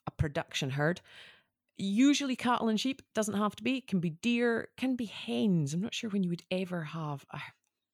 a 0.07 0.11
production 0.11 0.71
herd 0.71 1.01
usually 1.83 2.35
cattle 2.35 2.69
and 2.69 2.79
sheep 2.79 3.01
doesn't 3.13 3.35
have 3.35 3.55
to 3.57 3.63
be. 3.63 3.77
It 3.77 3.87
can 3.87 3.99
be 3.99 4.11
deer 4.11 4.69
can 4.77 4.95
be 4.95 5.05
hens. 5.05 5.73
I'm 5.73 5.81
not 5.81 5.93
sure 5.93 6.09
when 6.09 6.23
you 6.23 6.29
would 6.29 6.43
ever 6.51 6.83
have 6.83 7.25
a, 7.31 7.39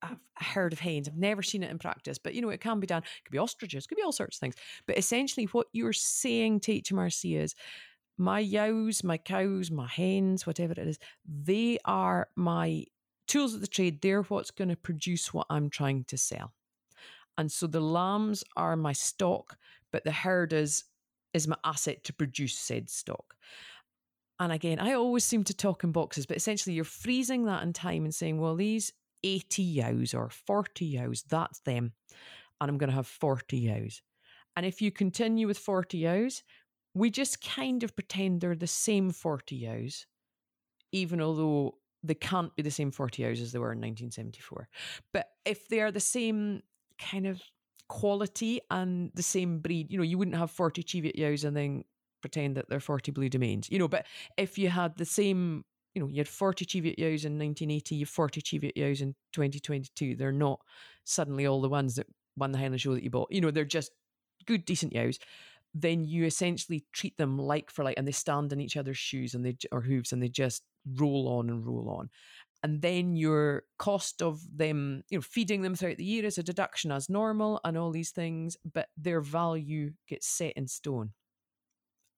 a, 0.03 0.17
herd 0.35 0.73
of 0.73 0.79
hens. 0.79 1.07
I've 1.07 1.17
never 1.17 1.41
seen 1.41 1.63
it 1.63 1.71
in 1.71 1.79
practice 1.79 2.17
but 2.17 2.33
you 2.33 2.41
know 2.41 2.49
it 2.49 2.61
can 2.61 2.79
be 2.79 2.87
done. 2.87 3.03
It 3.03 3.25
could 3.25 3.31
be 3.31 3.37
ostriches 3.37 3.85
it 3.85 3.87
could 3.87 3.97
be 3.97 4.03
all 4.03 4.11
sorts 4.11 4.37
of 4.37 4.39
things. 4.41 4.55
But 4.85 4.97
essentially 4.97 5.45
what 5.45 5.67
you're 5.73 5.93
saying 5.93 6.61
to 6.61 6.81
hmrc 6.81 7.37
is 7.37 7.55
my 8.17 8.43
yows 8.43 9.03
my 9.03 9.17
cows 9.17 9.71
my 9.71 9.87
hens 9.87 10.47
whatever 10.47 10.73
it 10.73 10.79
is 10.79 10.97
they 11.25 11.77
are 11.85 12.29
my 12.35 12.83
tools 13.27 13.53
of 13.53 13.61
the 13.61 13.67
trade. 13.67 14.01
They're 14.01 14.23
what's 14.23 14.51
going 14.51 14.69
to 14.69 14.75
produce 14.75 15.33
what 15.33 15.47
i'm 15.49 15.69
trying 15.69 16.03
to 16.05 16.17
sell. 16.17 16.53
And 17.37 17.51
so 17.51 17.67
the 17.67 17.81
lambs 17.81 18.43
are 18.55 18.75
my 18.75 18.93
stock 18.93 19.57
but 19.91 20.03
the 20.03 20.11
herd 20.11 20.53
is 20.53 20.83
is 21.33 21.47
my 21.47 21.57
asset 21.63 22.03
to 22.05 22.13
produce 22.13 22.57
said 22.57 22.89
stock 22.89 23.35
and 24.39 24.51
again, 24.51 24.79
I 24.79 24.93
always 24.93 25.23
seem 25.23 25.43
to 25.45 25.53
talk 25.53 25.83
in 25.83 25.91
boxes, 25.91 26.25
but 26.25 26.37
essentially 26.37 26.75
you're 26.75 26.85
freezing 26.85 27.45
that 27.45 27.63
in 27.63 27.73
time 27.73 28.03
and 28.03 28.13
saying, 28.13 28.39
well, 28.39 28.55
these 28.55 28.93
80 29.23 29.63
yows 29.63 30.13
or 30.13 30.29
40 30.29 30.85
yows, 30.85 31.23
that's 31.27 31.59
them. 31.61 31.93
And 32.61 32.69
I'm 32.69 32.77
going 32.77 32.89
to 32.89 32.95
have 32.95 33.07
40 33.07 33.57
yows. 33.57 34.01
And 34.55 34.65
if 34.65 34.81
you 34.81 34.91
continue 34.91 35.47
with 35.47 35.57
40 35.57 35.97
yows, 35.97 36.43
we 36.93 37.09
just 37.09 37.43
kind 37.43 37.83
of 37.83 37.95
pretend 37.95 38.41
they're 38.41 38.55
the 38.55 38.67
same 38.67 39.11
40 39.11 39.55
yows, 39.55 40.05
even 40.91 41.21
although 41.21 41.75
they 42.03 42.15
can't 42.15 42.55
be 42.55 42.63
the 42.63 42.71
same 42.71 42.91
40 42.91 43.23
yows 43.23 43.41
as 43.41 43.51
they 43.51 43.59
were 43.59 43.71
in 43.71 43.79
1974. 43.79 44.67
But 45.13 45.27
if 45.45 45.67
they 45.67 45.81
are 45.81 45.91
the 45.91 45.99
same 45.99 46.61
kind 46.99 47.27
of 47.27 47.41
quality 47.87 48.61
and 48.69 49.11
the 49.13 49.23
same 49.23 49.59
breed, 49.59 49.91
you 49.91 49.97
know, 49.97 50.03
you 50.03 50.17
wouldn't 50.17 50.37
have 50.37 50.51
40 50.51 50.83
Cheviot 50.83 51.15
yows 51.15 51.43
and 51.43 51.55
then 51.55 51.83
pretend 52.27 52.57
that 52.57 52.65
they're 52.69 52.79
40 52.79 53.11
Bleu 53.11 53.29
du 53.29 53.39
Maines, 53.39 53.69
you 53.71 53.79
know, 53.79 53.87
but 53.87 54.05
if 54.37 54.57
you 54.57 54.69
had 54.69 54.97
the 54.97 55.05
same, 55.05 55.63
you 55.95 56.01
know, 56.01 56.09
you 56.09 56.17
had 56.17 56.27
40 56.27 56.65
Cheviot 56.65 56.99
yows 56.99 57.25
in 57.25 57.39
1980, 57.39 57.95
you 57.95 58.05
have 58.05 58.09
40 58.09 58.41
Cheviot 58.41 58.75
yows 58.75 59.01
in 59.01 59.15
2022, 59.33 60.15
they're 60.15 60.31
not 60.31 60.59
suddenly 61.03 61.47
all 61.47 61.61
the 61.61 61.69
ones 61.69 61.95
that 61.95 62.07
won 62.35 62.51
the 62.51 62.57
Highland 62.57 62.81
Show 62.81 62.93
that 62.93 63.03
you 63.03 63.09
bought. 63.09 63.31
You 63.31 63.41
know, 63.41 63.51
they're 63.51 63.65
just 63.65 63.91
good, 64.45 64.65
decent 64.65 64.93
yows. 64.93 65.19
then 65.73 66.03
you 66.03 66.25
essentially 66.25 66.85
treat 66.93 67.17
them 67.17 67.37
like 67.37 67.71
for 67.71 67.83
like, 67.83 67.97
and 67.97 68.07
they 68.07 68.11
stand 68.11 68.51
in 68.53 68.59
each 68.59 68.77
other's 68.77 68.97
shoes 68.97 69.33
and 69.33 69.45
they 69.45 69.55
or 69.71 69.81
hooves, 69.81 70.11
and 70.11 70.21
they 70.21 70.29
just 70.29 70.63
roll 70.95 71.27
on 71.27 71.49
and 71.49 71.65
roll 71.65 71.89
on. 71.89 72.09
And 72.63 72.81
then 72.81 73.15
your 73.15 73.63
cost 73.77 74.21
of 74.21 74.41
them, 74.55 75.03
you 75.09 75.17
know, 75.17 75.21
feeding 75.21 75.61
them 75.61 75.75
throughout 75.75 75.97
the 75.97 76.03
year 76.03 76.25
is 76.25 76.37
a 76.37 76.43
deduction 76.43 76.91
as 76.91 77.09
normal, 77.09 77.59
and 77.63 77.77
all 77.77 77.91
these 77.91 78.11
things, 78.11 78.57
but 78.73 78.89
their 78.97 79.21
value 79.21 79.91
gets 80.07 80.27
set 80.27 80.53
in 80.53 80.67
stone. 80.67 81.11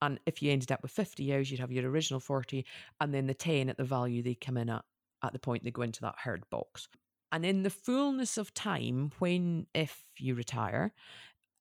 And 0.01 0.19
if 0.25 0.41
you 0.41 0.51
ended 0.51 0.71
up 0.71 0.81
with 0.81 0.91
50 0.91 1.23
ewes, 1.23 1.51
you'd 1.51 1.59
have 1.59 1.71
your 1.71 1.89
original 1.89 2.19
40 2.19 2.65
and 3.01 3.13
then 3.13 3.27
the 3.27 3.33
10 3.33 3.69
at 3.69 3.77
the 3.77 3.83
value 3.83 4.23
they 4.23 4.35
come 4.35 4.57
in 4.57 4.69
at 4.69 4.83
at 5.23 5.33
the 5.33 5.39
point 5.39 5.63
they 5.63 5.71
go 5.71 5.81
into 5.81 6.01
that 6.01 6.15
herd 6.17 6.43
box. 6.49 6.87
And 7.31 7.45
in 7.45 7.63
the 7.63 7.69
fullness 7.69 8.37
of 8.37 8.53
time, 8.53 9.11
when, 9.19 9.67
if 9.73 10.03
you 10.17 10.33
retire 10.33 10.93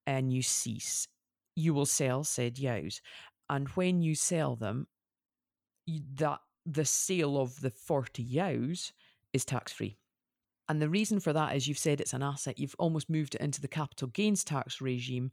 and 0.07 0.33
you 0.33 0.43
cease, 0.43 1.09
you 1.57 1.75
will 1.75 1.87
sell 1.87 2.25
said 2.25 2.59
ewes. 2.59 3.03
And 3.51 3.69
when 3.71 4.01
you 4.01 4.15
sell 4.15 4.57
them, 4.57 4.87
that 6.15 6.41
the 6.65 6.85
sale 6.85 7.39
of 7.39 7.61
the 7.61 7.71
40 7.71 8.23
ewes 8.23 8.93
is 9.33 9.45
tax 9.45 9.73
free. 9.73 9.97
And 10.69 10.83
the 10.83 10.89
reason 10.89 11.19
for 11.19 11.33
that 11.33 11.57
is 11.57 11.67
you've 11.67 11.79
said 11.79 12.01
it's 12.01 12.13
an 12.13 12.23
asset, 12.23 12.59
you've 12.59 12.77
almost 12.79 13.09
moved 13.09 13.35
it 13.35 13.41
into 13.41 13.61
the 13.61 13.69
capital 13.69 14.09
gains 14.09 14.45
tax 14.45 14.81
regime, 14.81 15.31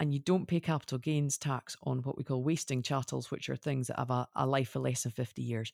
and 0.00 0.12
you 0.12 0.18
don't 0.18 0.48
pay 0.48 0.58
capital 0.58 0.98
gains 0.98 1.38
tax 1.38 1.76
on 1.84 1.98
what 1.98 2.18
we 2.18 2.24
call 2.24 2.42
wasting 2.42 2.82
chattels, 2.82 3.30
which 3.30 3.48
are 3.48 3.56
things 3.56 3.86
that 3.86 3.98
have 3.98 4.10
a, 4.10 4.26
a 4.34 4.46
life 4.46 4.74
of 4.74 4.82
less 4.82 5.04
than 5.04 5.12
50 5.12 5.40
years. 5.40 5.72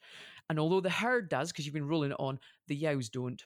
And 0.51 0.59
although 0.59 0.81
the 0.83 0.91
herd 0.91 1.31
does, 1.31 1.51
because 1.51 1.65
you've 1.65 1.75
been 1.75 1.89
rolling 1.89 2.11
it 2.11 2.21
on, 2.21 2.39
the 2.67 2.77
yows 2.77 3.09
don't. 3.09 3.43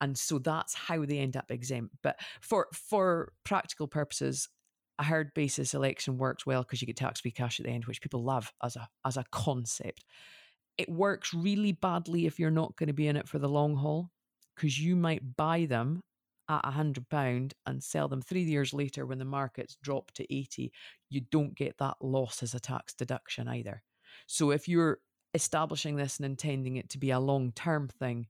And 0.00 0.16
so 0.16 0.38
that's 0.38 0.74
how 0.74 1.04
they 1.04 1.18
end 1.18 1.36
up 1.36 1.50
exempt. 1.50 1.96
But 2.02 2.20
for 2.40 2.68
for 2.72 3.32
practical 3.44 3.88
purposes, 3.88 4.48
a 4.98 5.04
herd 5.04 5.32
basis 5.34 5.74
election 5.74 6.18
works 6.18 6.46
well 6.46 6.62
because 6.62 6.80
you 6.80 6.86
get 6.86 6.96
tax 6.96 7.20
free 7.20 7.30
cash 7.30 7.58
at 7.58 7.66
the 7.66 7.72
end, 7.72 7.86
which 7.86 8.02
people 8.02 8.22
love 8.22 8.52
as 8.62 8.76
a 8.76 8.88
as 9.04 9.16
a 9.16 9.24
concept. 9.32 10.04
It 10.78 10.88
works 10.88 11.34
really 11.34 11.72
badly 11.72 12.26
if 12.26 12.38
you're 12.38 12.50
not 12.50 12.76
going 12.76 12.86
to 12.88 12.92
be 12.92 13.08
in 13.08 13.16
it 13.16 13.28
for 13.28 13.38
the 13.38 13.48
long 13.48 13.76
haul 13.76 14.10
because 14.54 14.78
you 14.78 14.96
might 14.96 15.36
buy 15.36 15.66
them 15.66 16.02
at 16.48 16.60
a 16.64 16.70
hundred 16.70 17.08
pound 17.08 17.54
and 17.66 17.82
sell 17.82 18.08
them 18.08 18.20
three 18.20 18.42
years 18.42 18.72
later 18.72 19.06
when 19.06 19.18
the 19.18 19.24
markets 19.24 19.76
drop 19.82 20.10
to 20.12 20.34
80 20.34 20.72
you 21.08 21.20
don't 21.30 21.54
get 21.54 21.78
that 21.78 21.96
loss 22.00 22.42
as 22.42 22.54
a 22.54 22.60
tax 22.60 22.94
deduction 22.94 23.48
either. 23.48 23.82
So 24.26 24.50
if 24.50 24.68
you're 24.68 24.98
establishing 25.34 25.96
this 25.96 26.18
and 26.18 26.26
intending 26.26 26.76
it 26.76 26.90
to 26.90 26.98
be 26.98 27.10
a 27.10 27.20
long 27.20 27.52
term 27.52 27.88
thing 27.88 28.26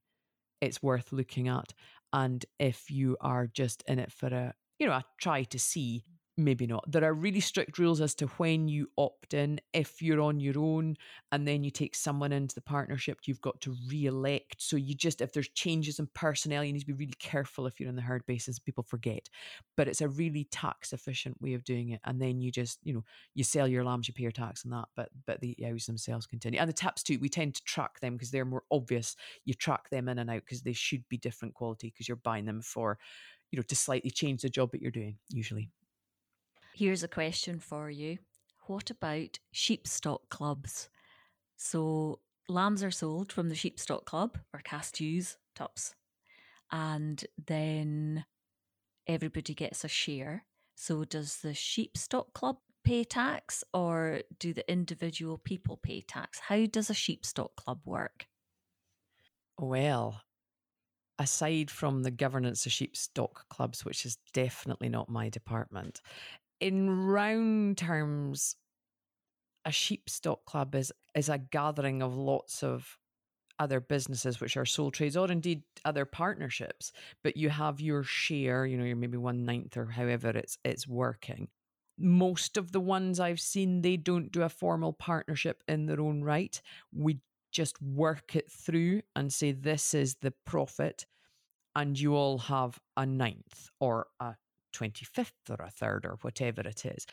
it's 0.62 0.82
worth 0.82 1.12
looking 1.12 1.48
at. 1.48 1.74
And 2.12 2.46
if 2.58 2.90
you 2.90 3.16
are 3.20 3.48
just 3.48 3.82
in 3.86 3.98
it 3.98 4.12
for 4.12 4.28
a 4.28 4.54
you 4.78 4.86
know 4.86 4.92
a 4.92 5.04
try 5.20 5.42
to 5.44 5.58
see 5.58 6.04
maybe 6.36 6.66
not. 6.66 6.90
There 6.90 7.04
are 7.04 7.12
really 7.12 7.40
strict 7.40 7.78
rules 7.78 8.00
as 8.00 8.14
to 8.16 8.26
when 8.38 8.66
you 8.66 8.88
opt 8.96 9.34
in. 9.34 9.60
If 9.74 10.00
you're 10.00 10.20
on 10.20 10.40
your 10.40 10.58
own 10.58 10.96
and 11.30 11.46
then 11.46 11.62
you 11.62 11.70
take 11.70 11.94
someone 11.94 12.32
into 12.32 12.54
the 12.54 12.62
partnership, 12.62 13.20
you've 13.24 13.40
got 13.40 13.60
to 13.62 13.76
re-elect. 13.88 14.56
So 14.58 14.76
you 14.76 14.94
just, 14.94 15.20
if 15.20 15.32
there's 15.32 15.48
changes 15.50 15.98
in 15.98 16.08
personnel, 16.14 16.64
you 16.64 16.72
need 16.72 16.80
to 16.80 16.86
be 16.86 16.94
really 16.94 17.14
careful 17.18 17.66
if 17.66 17.78
you're 17.78 17.88
in 17.88 17.96
the 17.96 18.02
herd 18.02 18.24
basis. 18.26 18.58
People 18.58 18.82
forget, 18.82 19.28
but 19.76 19.88
it's 19.88 20.00
a 20.00 20.08
really 20.08 20.44
tax 20.50 20.92
efficient 20.92 21.40
way 21.42 21.52
of 21.54 21.64
doing 21.64 21.90
it. 21.90 22.00
And 22.04 22.20
then 22.20 22.40
you 22.40 22.50
just, 22.50 22.78
you 22.82 22.94
know, 22.94 23.04
you 23.34 23.44
sell 23.44 23.68
your 23.68 23.84
lambs, 23.84 24.08
you 24.08 24.14
pay 24.14 24.22
your 24.22 24.32
tax 24.32 24.64
on 24.64 24.70
that, 24.70 24.88
but 24.96 25.10
but 25.26 25.40
the 25.40 25.54
ewes 25.58 25.86
themselves 25.86 26.26
continue. 26.26 26.58
And 26.58 26.68
the 26.68 26.74
tups 26.74 27.02
too, 27.02 27.18
we 27.20 27.28
tend 27.28 27.54
to 27.56 27.64
track 27.64 28.00
them 28.00 28.14
because 28.14 28.30
they're 28.30 28.44
more 28.46 28.64
obvious. 28.70 29.16
You 29.44 29.52
track 29.52 29.90
them 29.90 30.08
in 30.08 30.18
and 30.18 30.30
out 30.30 30.42
because 30.46 30.62
they 30.62 30.72
should 30.72 31.06
be 31.10 31.18
different 31.18 31.54
quality 31.54 31.88
because 31.90 32.08
you're 32.08 32.16
buying 32.16 32.46
them 32.46 32.62
for, 32.62 32.98
you 33.50 33.58
know, 33.58 33.62
to 33.64 33.76
slightly 33.76 34.10
change 34.10 34.40
the 34.40 34.48
job 34.48 34.72
that 34.72 34.80
you're 34.80 34.90
doing 34.90 35.18
usually. 35.28 35.68
Here's 36.74 37.02
a 37.02 37.08
question 37.08 37.58
for 37.58 37.90
you. 37.90 38.18
What 38.66 38.90
about 38.90 39.38
sheep 39.50 39.86
stock 39.86 40.28
clubs? 40.30 40.88
So 41.56 42.20
lambs 42.48 42.82
are 42.82 42.90
sold 42.90 43.32
from 43.32 43.48
the 43.48 43.54
sheep 43.54 43.78
stock 43.78 44.04
club 44.04 44.38
or 44.52 44.60
cast 44.60 45.00
ewes, 45.00 45.36
and 46.70 47.24
then 47.46 48.24
everybody 49.06 49.54
gets 49.54 49.84
a 49.84 49.88
share. 49.88 50.44
So 50.74 51.04
does 51.04 51.38
the 51.38 51.54
sheep 51.54 51.96
stock 51.96 52.32
club 52.32 52.56
pay 52.84 53.04
tax 53.04 53.62
or 53.72 54.22
do 54.38 54.52
the 54.52 54.68
individual 54.70 55.38
people 55.38 55.76
pay 55.76 56.00
tax? 56.00 56.40
How 56.40 56.66
does 56.66 56.90
a 56.90 56.94
sheep 56.94 57.24
stock 57.26 57.54
club 57.56 57.80
work? 57.84 58.26
Well, 59.58 60.22
aside 61.18 61.70
from 61.70 62.02
the 62.02 62.10
governance 62.10 62.66
of 62.66 62.72
sheep 62.72 62.96
stock 62.96 63.48
clubs, 63.48 63.84
which 63.84 64.04
is 64.04 64.18
definitely 64.32 64.88
not 64.88 65.08
my 65.08 65.28
department, 65.28 66.00
in 66.62 66.88
round 67.08 67.76
terms, 67.76 68.54
a 69.64 69.72
sheep 69.72 70.08
stock 70.08 70.44
club 70.44 70.74
is 70.74 70.92
is 71.14 71.28
a 71.28 71.38
gathering 71.38 72.02
of 72.02 72.16
lots 72.16 72.62
of 72.62 72.98
other 73.58 73.80
businesses 73.80 74.40
which 74.40 74.56
are 74.56 74.64
sole 74.64 74.90
trades 74.90 75.16
or 75.16 75.30
indeed 75.30 75.62
other 75.84 76.04
partnerships 76.04 76.90
but 77.22 77.36
you 77.36 77.48
have 77.50 77.80
your 77.80 78.02
share 78.02 78.66
you 78.66 78.76
know 78.76 78.82
you're 78.82 78.96
maybe 78.96 79.18
one 79.18 79.44
ninth 79.44 79.76
or 79.76 79.86
however 79.86 80.30
it's 80.30 80.58
it's 80.64 80.86
working. 80.88 81.48
Most 81.98 82.56
of 82.56 82.72
the 82.72 82.80
ones 82.80 83.20
i've 83.20 83.40
seen 83.40 83.82
they 83.82 83.96
don't 83.96 84.32
do 84.32 84.42
a 84.42 84.48
formal 84.48 84.92
partnership 84.92 85.62
in 85.68 85.86
their 85.86 86.00
own 86.00 86.22
right. 86.22 86.60
We 86.92 87.20
just 87.52 87.80
work 87.82 88.34
it 88.34 88.50
through 88.50 89.02
and 89.14 89.32
say 89.32 89.52
this 89.52 89.94
is 89.94 90.16
the 90.16 90.32
profit 90.46 91.06
and 91.76 91.98
you 91.98 92.14
all 92.14 92.38
have 92.38 92.80
a 92.96 93.06
ninth 93.06 93.68
or 93.80 94.06
a 94.20 94.34
25th 94.72 95.30
or 95.50 95.64
a 95.64 95.70
third 95.70 96.06
or 96.06 96.18
whatever 96.22 96.62
it 96.62 96.84
is. 96.84 97.06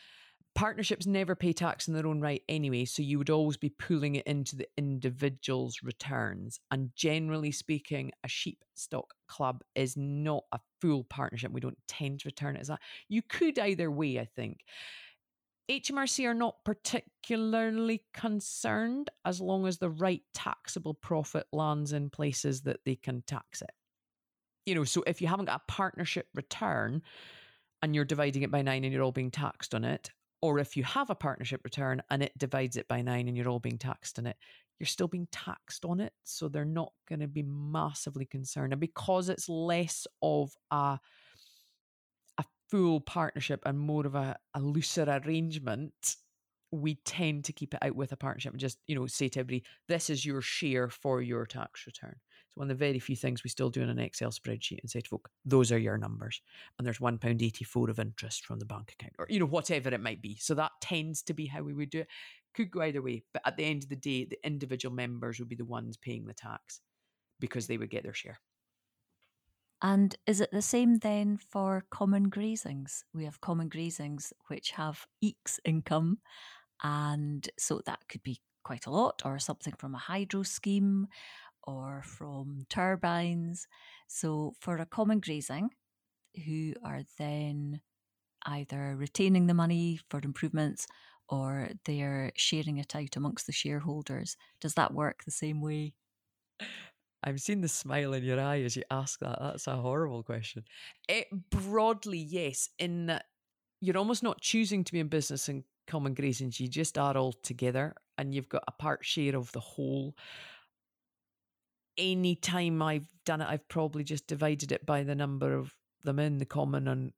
Partnerships 0.56 1.06
never 1.06 1.36
pay 1.36 1.54
tax 1.54 1.88
in 1.88 1.94
their 1.94 2.08
own 2.08 2.20
right 2.20 2.42
anyway, 2.50 2.84
so 2.84 3.02
you 3.02 3.18
would 3.18 3.30
always 3.30 3.56
be 3.56 3.70
pulling 3.70 4.16
it 4.16 4.26
into 4.26 4.56
the 4.56 4.68
individual's 4.78 5.84
returns. 5.84 6.60
And 6.72 6.90
generally 6.96 7.52
speaking, 7.52 8.12
a 8.24 8.28
sheep 8.28 8.64
stock 8.74 9.14
club 9.28 9.62
is 9.76 9.96
not 9.96 10.44
a 10.52 10.60
full 10.82 11.04
partnership. 11.04 11.52
We 11.52 11.62
don't 11.62 11.78
tend 11.88 12.22
to 12.22 12.28
return 12.28 12.56
it 12.56 12.62
as 12.62 12.68
that. 12.68 12.82
You 13.08 13.22
could 13.22 13.60
either 13.60 13.92
way, 13.92 14.20
I 14.20 14.26
think. 14.26 14.62
HMRC 15.70 16.26
are 16.28 16.34
not 16.34 16.66
particularly 16.66 18.04
concerned 18.14 19.12
as 19.24 19.40
long 19.40 19.68
as 19.68 19.78
the 19.78 19.92
right 19.92 20.24
taxable 20.34 20.96
profit 20.96 21.46
lands 21.54 21.94
in 21.94 22.10
places 22.10 22.62
that 22.62 22.80
they 22.86 22.96
can 22.96 23.22
tax 23.28 23.62
it. 23.62 23.70
You 24.66 24.74
know, 24.76 24.84
so 24.84 25.04
if 25.06 25.22
you 25.22 25.28
haven't 25.28 25.46
got 25.46 25.62
a 25.62 25.72
partnership 25.72 26.28
return, 26.34 27.04
and 27.82 27.96
you're 27.96 28.06
dividing 28.06 28.44
it 28.44 28.52
by 28.52 28.62
nine 28.62 28.84
and 28.84 28.94
you're 28.94 29.04
all 29.04 29.12
being 29.12 29.32
taxed 29.32 29.74
on 29.74 29.84
it, 29.84 30.10
or 30.42 30.60
if 30.60 30.78
you 30.78 30.84
have 30.84 31.10
a 31.10 31.16
partnership 31.16 31.62
return 31.64 32.02
and 32.10 32.24
it 32.24 32.38
divides 32.38 32.78
it 32.78 32.88
by 32.88 33.02
nine 33.02 33.28
and 33.28 33.36
you're 33.36 33.50
all 33.50 33.60
being 33.60 33.78
taxed 33.78 34.20
on 34.20 34.26
it, 34.26 34.38
you're 34.80 34.88
still 34.88 35.08
being 35.08 35.28
taxed 35.32 35.84
on 35.86 36.00
it. 36.00 36.14
So 36.24 36.48
they're 36.48 36.66
not 36.66 36.94
going 37.08 37.20
to 37.20 37.28
be 37.28 37.44
massively 37.44 38.26
concerned. 38.26 38.72
And 38.72 38.80
because 38.80 39.30
it's 39.30 39.50
less 39.50 40.08
of 40.22 40.52
a 40.72 41.00
a 42.38 42.46
full 42.70 43.02
partnership 43.02 43.62
and 43.66 43.78
more 43.78 44.06
of 44.06 44.16
a, 44.16 44.38
a 44.54 44.62
looser 44.62 45.04
arrangement, 45.04 46.16
we 46.72 46.96
tend 47.04 47.44
to 47.46 47.54
keep 47.54 47.74
it 47.74 47.84
out 47.84 47.96
with 47.96 48.12
a 48.14 48.16
partnership 48.16 48.54
and 48.54 48.62
just, 48.62 48.78
you 48.88 48.96
know, 48.96 49.08
say 49.08 49.28
to 49.28 49.40
everybody, 49.42 49.66
this 49.90 50.10
is 50.10 50.26
your 50.26 50.42
share 50.42 50.90
for 50.90 51.22
your 51.22 51.46
tax 51.46 51.86
return. 51.86 52.16
It's 52.50 52.58
one 52.58 52.70
of 52.70 52.78
the 52.78 52.86
very 52.86 53.00
few 53.00 53.16
things 53.16 53.44
we 53.44 53.50
still 53.50 53.70
do 53.70 53.82
in 53.82 53.90
an 53.90 54.00
Excel 54.00 54.32
spreadsheet 54.32 54.80
and 54.82 54.90
say 54.90 55.02
to 55.02 55.10
folk, 55.10 55.30
those 55.46 55.72
are 55.72 55.78
your 55.78 55.98
numbers. 55.98 56.42
And 56.78 56.86
there's 56.86 57.00
£1.84 57.00 57.90
of 57.90 58.00
interest 58.00 58.46
from 58.46 58.60
the 58.60 58.66
bank 58.66 58.94
account, 58.94 59.14
or, 59.20 59.28
you 59.30 59.40
know, 59.40 59.46
whatever 59.46 59.90
it 59.90 60.02
might 60.02 60.22
be. 60.22 60.38
So 60.38 60.56
that 60.56 60.72
tends 60.82 61.22
to 61.24 61.34
be 61.34 61.46
how 61.46 61.62
we 61.62 61.74
would 61.74 61.90
do 61.90 62.00
it. 62.00 62.08
Could 62.56 62.72
go 62.72 62.82
either 62.82 63.02
way. 63.02 63.24
But 63.32 63.44
at 63.46 63.58
the 63.58 63.66
end 63.66 63.84
of 63.84 63.90
the 63.90 63.96
day, 63.96 64.26
the 64.26 64.40
individual 64.44 64.94
members 64.94 65.40
would 65.40 65.50
be 65.50 65.56
the 65.56 65.64
ones 65.66 65.98
paying 65.98 66.26
the 66.26 66.34
tax 66.34 66.82
because 67.40 67.68
they 67.68 67.78
would 67.78 67.92
get 67.92 68.04
their 68.04 68.14
share. 68.14 68.40
And 69.82 70.16
is 70.28 70.42
it 70.42 70.50
the 70.52 70.62
same 70.62 70.98
then 70.98 71.38
for 71.38 71.86
common 71.90 72.30
grazings? 72.30 73.04
We 73.14 73.24
have 73.26 73.40
common 73.40 73.70
grazings 73.70 74.34
which 74.48 74.72
have 74.72 75.06
AECS 75.24 75.60
income. 75.64 76.18
And 76.84 77.48
so 77.58 77.82
that 77.86 78.00
could 78.10 78.24
be 78.24 78.42
quite 78.64 78.88
a 78.88 78.92
lot, 78.92 79.22
or 79.24 79.40
something 79.40 79.74
from 79.78 79.96
a 79.96 80.00
hydro 80.00 80.44
scheme, 80.44 81.08
or 81.70 82.02
from 82.04 82.66
turbines. 82.70 83.68
So, 84.08 84.54
for 84.60 84.78
a 84.78 84.86
common 84.86 85.20
grazing, 85.20 85.70
who 86.46 86.74
are 86.84 87.02
then 87.18 87.82
either 88.46 88.96
retaining 88.98 89.48
the 89.48 89.54
money 89.54 90.00
for 90.10 90.20
improvements 90.24 90.88
or 91.28 91.70
they're 91.86 92.32
sharing 92.36 92.78
it 92.78 92.96
out 92.96 93.16
amongst 93.16 93.46
the 93.46 93.52
shareholders, 93.52 94.36
does 94.62 94.74
that 94.74 94.94
work 94.94 95.24
the 95.24 95.32
same 95.32 95.62
way? 95.62 95.94
I'm 97.24 97.38
seeing 97.38 97.62
the 97.62 97.68
smile 97.68 98.14
in 98.14 98.24
your 98.24 98.40
eye 98.40 98.62
as 98.62 98.76
you 98.76 98.84
ask 98.90 99.20
that. 99.20 99.38
That's 99.40 99.68
a 99.68 99.76
horrible 99.76 100.24
question. 100.24 100.64
It, 101.08 101.28
eh, 101.32 101.36
broadly, 101.52 102.18
yes, 102.18 102.70
in 102.80 103.08
that 103.08 103.26
you're 103.82 103.98
almost 103.98 104.24
not 104.24 104.42
choosing 104.42 104.84
to 104.86 104.92
be 104.92 105.00
in 105.00 105.10
business 105.10 105.50
in 105.50 105.66
common 105.88 106.16
grazings, 106.16 106.60
you 106.60 106.68
just 106.68 106.98
are 106.98 107.18
all 107.18 107.34
together 107.34 107.94
and 108.18 108.34
you've 108.34 108.50
got 108.50 108.64
a 108.68 108.72
part 108.72 109.06
share 109.06 109.36
of 109.36 109.52
the 109.52 109.60
whole 109.60 110.16
any 112.00 112.36
time 112.36 112.82
I've 112.82 113.14
done 113.26 113.42
it, 113.42 113.48
I've 113.48 113.68
probably 113.68 114.04
just 114.04 114.26
divided 114.26 114.72
it 114.72 114.86
by 114.86 115.04
the 115.04 115.16
number 115.16 115.54
of 115.54 115.76
them 116.04 116.18
in 116.18 116.40
the 116.40 116.46
common 116.46 116.88
and 116.88 117.12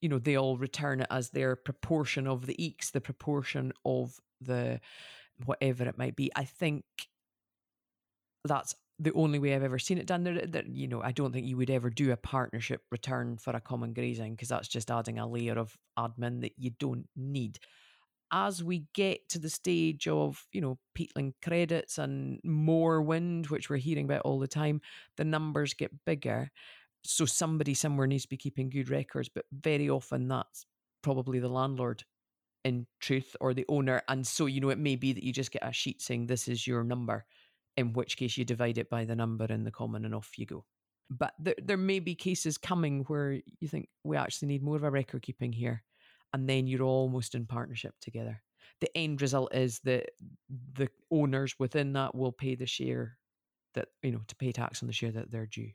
you 0.00 0.08
know, 0.08 0.18
they 0.18 0.36
all 0.36 0.56
return 0.56 1.00
it 1.00 1.06
as 1.10 1.30
their 1.30 1.56
proportion 1.56 2.26
of 2.26 2.46
the 2.46 2.54
AECs, 2.54 2.92
the 2.92 3.00
proportion 3.00 3.72
of 3.84 4.20
the 4.40 4.80
whatever 5.44 5.84
it 5.84 5.98
might 5.98 6.16
be. 6.16 6.30
I 6.36 6.44
think 6.44 6.84
that's 8.44 8.74
the 8.98 9.12
only 9.12 9.38
way 9.38 9.54
I've 9.54 9.62
ever 9.62 9.78
seen 9.78 9.98
it 9.98 10.06
done. 10.06 10.24
There, 10.24 10.46
that 10.46 10.68
you 10.68 10.86
know, 10.86 11.02
I 11.02 11.12
don't 11.12 11.32
think 11.32 11.46
you 11.46 11.56
would 11.56 11.70
ever 11.70 11.90
do 11.90 12.12
a 12.12 12.16
partnership 12.16 12.82
return 12.90 13.38
for 13.38 13.54
a 13.54 13.60
common 13.60 13.92
grazing 13.92 14.34
because 14.34 14.48
that's 14.48 14.68
just 14.68 14.90
adding 14.90 15.18
a 15.18 15.26
layer 15.26 15.58
of 15.58 15.76
admin 15.98 16.40
that 16.42 16.52
you 16.56 16.70
don't 16.78 17.08
need. 17.16 17.58
As 18.32 18.62
we 18.62 18.86
get 18.92 19.28
to 19.30 19.38
the 19.38 19.50
stage 19.50 20.08
of, 20.08 20.44
you 20.52 20.60
know, 20.60 20.78
peatland 20.98 21.34
credits 21.42 21.98
and 21.98 22.40
more 22.42 23.00
wind, 23.00 23.46
which 23.46 23.70
we're 23.70 23.76
hearing 23.76 24.06
about 24.06 24.22
all 24.22 24.38
the 24.38 24.48
time, 24.48 24.80
the 25.16 25.24
numbers 25.24 25.74
get 25.74 26.04
bigger. 26.04 26.50
So 27.04 27.24
somebody 27.24 27.74
somewhere 27.74 28.06
needs 28.06 28.24
to 28.24 28.28
be 28.28 28.36
keeping 28.36 28.68
good 28.68 28.90
records, 28.90 29.28
but 29.28 29.44
very 29.52 29.88
often 29.88 30.26
that's 30.26 30.66
probably 31.02 31.38
the 31.38 31.48
landlord 31.48 32.02
in 32.64 32.86
truth 32.98 33.36
or 33.40 33.54
the 33.54 33.64
owner. 33.68 34.02
And 34.08 34.26
so, 34.26 34.46
you 34.46 34.60
know, 34.60 34.70
it 34.70 34.78
may 34.78 34.96
be 34.96 35.12
that 35.12 35.22
you 35.22 35.32
just 35.32 35.52
get 35.52 35.64
a 35.64 35.72
sheet 35.72 36.02
saying 36.02 36.26
this 36.26 36.48
is 36.48 36.66
your 36.66 36.82
number 36.82 37.24
in 37.76 37.92
which 37.92 38.16
case 38.16 38.36
you 38.36 38.44
divide 38.44 38.78
it 38.78 38.90
by 38.90 39.04
the 39.04 39.14
number 39.14 39.44
in 39.44 39.62
the 39.62 39.70
common 39.70 40.04
and 40.04 40.14
off 40.14 40.32
you 40.36 40.46
go. 40.46 40.64
But 41.08 41.34
there, 41.38 41.54
there 41.62 41.76
may 41.76 42.00
be 42.00 42.16
cases 42.16 42.58
coming 42.58 43.04
where 43.06 43.40
you 43.60 43.68
think 43.68 43.88
we 44.02 44.16
actually 44.16 44.48
need 44.48 44.62
more 44.62 44.76
of 44.76 44.82
a 44.82 44.90
record 44.90 45.22
keeping 45.22 45.52
here, 45.52 45.84
and 46.36 46.46
then 46.46 46.66
you're 46.66 46.82
almost 46.82 47.34
in 47.34 47.46
partnership 47.46 47.94
together. 47.98 48.42
The 48.82 48.94
end 48.94 49.22
result 49.22 49.54
is 49.54 49.80
that 49.84 50.10
the 50.74 50.90
owners 51.10 51.54
within 51.58 51.94
that 51.94 52.14
will 52.14 52.30
pay 52.30 52.54
the 52.54 52.66
share 52.66 53.16
that, 53.72 53.88
you 54.02 54.12
know, 54.12 54.20
to 54.28 54.36
pay 54.36 54.52
tax 54.52 54.82
on 54.82 54.86
the 54.86 54.92
share 54.92 55.12
that 55.12 55.30
they're 55.30 55.46
due. 55.46 55.70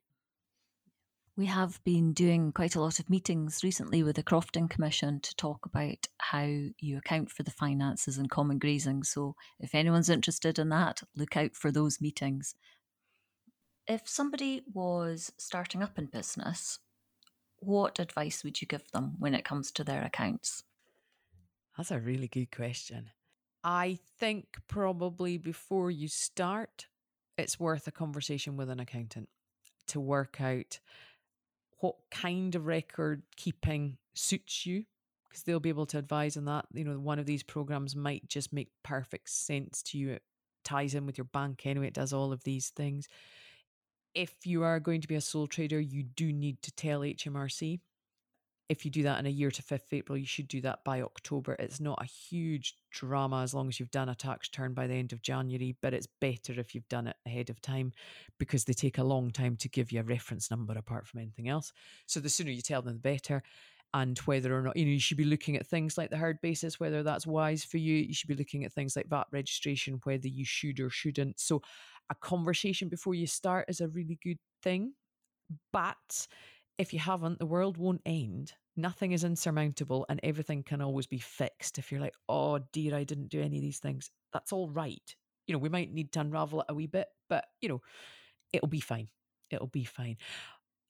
We 1.36 1.48
have 1.48 1.84
been 1.84 2.14
doing 2.14 2.52
quite 2.52 2.76
a 2.76 2.82
lot 2.82 3.00
of 3.00 3.10
meetings 3.10 3.64
recently 3.64 4.04
with 4.04 4.18
the 4.18 4.24
Crofting 4.24 4.70
Commission 4.70 5.20
to 5.22 5.36
talk 5.36 5.66
about 5.66 6.06
how 6.20 6.46
you 6.80 7.00
account 7.00 7.32
for 7.32 7.42
the 7.42 7.50
finances 7.50 8.20
in 8.20 8.28
common 8.28 8.60
grazing. 8.60 9.02
So, 9.04 9.34
if 9.60 9.74
anyone's 9.74 10.10
interested 10.10 10.60
in 10.60 10.70
that, 10.70 11.02
look 11.16 11.36
out 11.36 11.56
for 11.56 11.72
those 11.72 12.00
meetings. 12.00 12.54
If 13.88 14.08
somebody 14.08 14.62
was 14.72 15.32
starting 15.40 15.82
up 15.82 15.98
in 15.98 16.06
business, 16.06 16.78
what 17.62 18.00
advice 18.00 18.44
would 18.44 18.62
you 18.62 18.68
give 18.68 18.92
them 18.92 19.14
when 19.20 19.34
it 19.34 19.46
comes 19.46 19.72
to 19.72 19.84
their 19.84 20.04
accounts? 20.04 20.64
That's 21.78 21.92
a 21.92 22.00
really 22.00 22.28
good 22.28 22.52
question. 22.52 23.12
I 23.64 24.00
think 24.20 24.58
probably 24.68 25.38
before 25.38 25.92
you 25.92 26.08
start, 26.08 26.88
it's 27.38 27.60
worth 27.60 27.88
a 27.88 27.92
conversation 27.92 28.58
with 28.58 28.70
an 28.70 28.80
accountant 28.80 29.30
to 29.88 30.00
work 30.00 30.42
out 30.42 30.80
what 31.80 31.96
kind 32.10 32.56
of 32.56 32.66
record 32.66 33.24
keeping 33.36 33.98
suits 34.14 34.66
you 34.66 34.84
because 35.30 35.44
they'll 35.44 35.60
be 35.60 35.70
able 35.70 35.86
to 35.88 35.98
advise 35.98 36.36
on 36.36 36.46
that. 36.46 36.66
You 36.74 36.84
know, 36.84 37.00
one 37.00 37.20
of 37.20 37.26
these 37.26 37.44
programs 37.44 37.96
might 37.96 38.28
just 38.28 38.52
make 38.52 38.70
perfect 38.84 39.30
sense 39.30 39.82
to 39.84 39.98
you. 39.98 40.12
It 40.12 40.24
ties 40.64 40.94
in 40.94 41.06
with 41.06 41.18
your 41.18 41.26
bank 41.26 41.66
anyway, 41.66 41.88
it 41.88 41.94
does 41.94 42.14
all 42.14 42.34
of 42.34 42.44
these 42.44 42.70
things. 42.70 43.08
If 44.14 44.46
you 44.46 44.64
are 44.64 44.80
going 44.80 45.02
to 45.02 45.08
be 45.08 45.16
a 45.16 45.22
sole 45.22 45.48
trader, 45.48 45.80
you 45.80 46.04
do 46.04 46.34
need 46.34 46.62
to 46.64 46.72
tell 46.72 47.02
HMRC 47.02 47.80
if 48.72 48.86
you 48.86 48.92
do 48.92 49.04
that 49.04 49.20
in 49.20 49.26
a 49.26 49.30
year 49.30 49.52
to 49.52 49.62
5th 49.62 49.92
April, 49.92 50.18
you 50.18 50.26
should 50.26 50.48
do 50.48 50.62
that 50.62 50.86
by 50.86 51.02
October. 51.02 51.58
It's 51.60 51.82
not 51.82 52.02
a 52.02 52.06
huge 52.06 52.78
drama 52.90 53.42
as 53.42 53.54
long 53.54 53.68
as 53.68 53.82
you've 53.82 53.92
done 53.92 54.08
a 54.08 54.16
tax 54.16 54.48
return 54.48 54.74
by 54.74 54.88
the 54.88 54.94
end 54.94 55.12
of 55.12 55.22
January, 55.22 55.76
but 55.82 55.94
it's 55.94 56.08
better 56.22 56.58
if 56.58 56.74
you've 56.74 56.88
done 56.88 57.08
it 57.08 57.18
ahead 57.26 57.50
of 57.50 57.62
time 57.62 57.92
because 58.40 58.64
they 58.64 58.72
take 58.72 58.98
a 58.98 59.04
long 59.04 59.30
time 59.30 59.58
to 59.58 59.68
give 59.68 59.92
you 59.92 60.00
a 60.00 60.04
reference 60.04 60.50
number 60.50 60.74
apart 60.78 61.06
from 61.06 61.20
anything 61.20 61.50
else. 61.50 61.74
So 62.06 62.22
the 62.22 62.30
sooner 62.30 62.50
you 62.50 62.62
tell 62.62 62.82
them, 62.82 62.94
the 62.94 63.00
better. 63.02 63.44
And 63.94 64.18
whether 64.20 64.58
or 64.58 64.62
not, 64.62 64.78
you 64.78 64.86
know, 64.86 64.92
you 64.92 65.02
should 65.02 65.18
be 65.18 65.26
looking 65.26 65.58
at 65.58 65.68
things 65.68 65.98
like 65.98 66.10
the 66.10 66.16
herd 66.16 66.40
basis, 66.40 66.80
whether 66.80 67.04
that's 67.04 67.28
wise 67.28 67.66
for 67.66 67.76
you. 67.76 67.96
You 67.98 68.14
should 68.14 68.30
be 68.30 68.36
looking 68.36 68.64
at 68.64 68.72
things 68.72 68.96
like 68.96 69.10
VAT 69.10 69.28
registration, 69.32 70.00
whether 70.06 70.30
you 70.30 70.46
should 70.46 70.80
or 70.80 70.90
shouldn't. 70.90 71.42
So 71.42 71.62
a 72.12 72.16
conversation 72.16 72.90
before 72.90 73.16
you 73.16 73.26
start 73.26 73.66
is 73.68 73.82
a 73.82 73.88
really 73.88 74.20
good 74.24 74.38
thing. 74.62 74.94
But 75.74 76.28
if 76.78 76.94
you 76.94 77.00
haven't, 77.00 77.40
the 77.40 77.46
world 77.48 77.78
won't 77.78 78.02
end 78.06 78.54
nothing 78.78 79.12
is 79.12 79.24
insurmountable 79.24 80.06
and 80.10 80.20
everything 80.24 80.64
can 80.64 80.82
always 80.82 81.08
be 81.08 81.20
fixed. 81.20 81.78
If 81.78 81.92
you're 81.92 82.02
like, 82.02 82.16
oh 82.30 82.60
dear, 82.72 82.96
I 82.96 83.04
didn't 83.04 83.30
do 83.30 83.42
any 83.42 83.58
of 83.58 83.64
these 83.64 83.80
things, 83.80 84.12
that's 84.34 84.52
all 84.52 84.70
right. 84.70 85.16
You 85.48 85.54
know, 85.54 85.60
we 85.60 85.70
might 85.70 85.92
need 85.92 86.12
to 86.14 86.20
unravel 86.22 86.62
it 86.62 86.68
a 86.70 86.74
wee 86.74 86.88
bit, 86.88 87.08
but 87.30 87.46
you 87.62 87.70
know, 87.70 87.82
it'll 88.54 88.68
be 88.68 88.80
fine. 88.80 89.08
It'll 89.50 89.68
be 89.68 89.84
fine. 89.84 90.18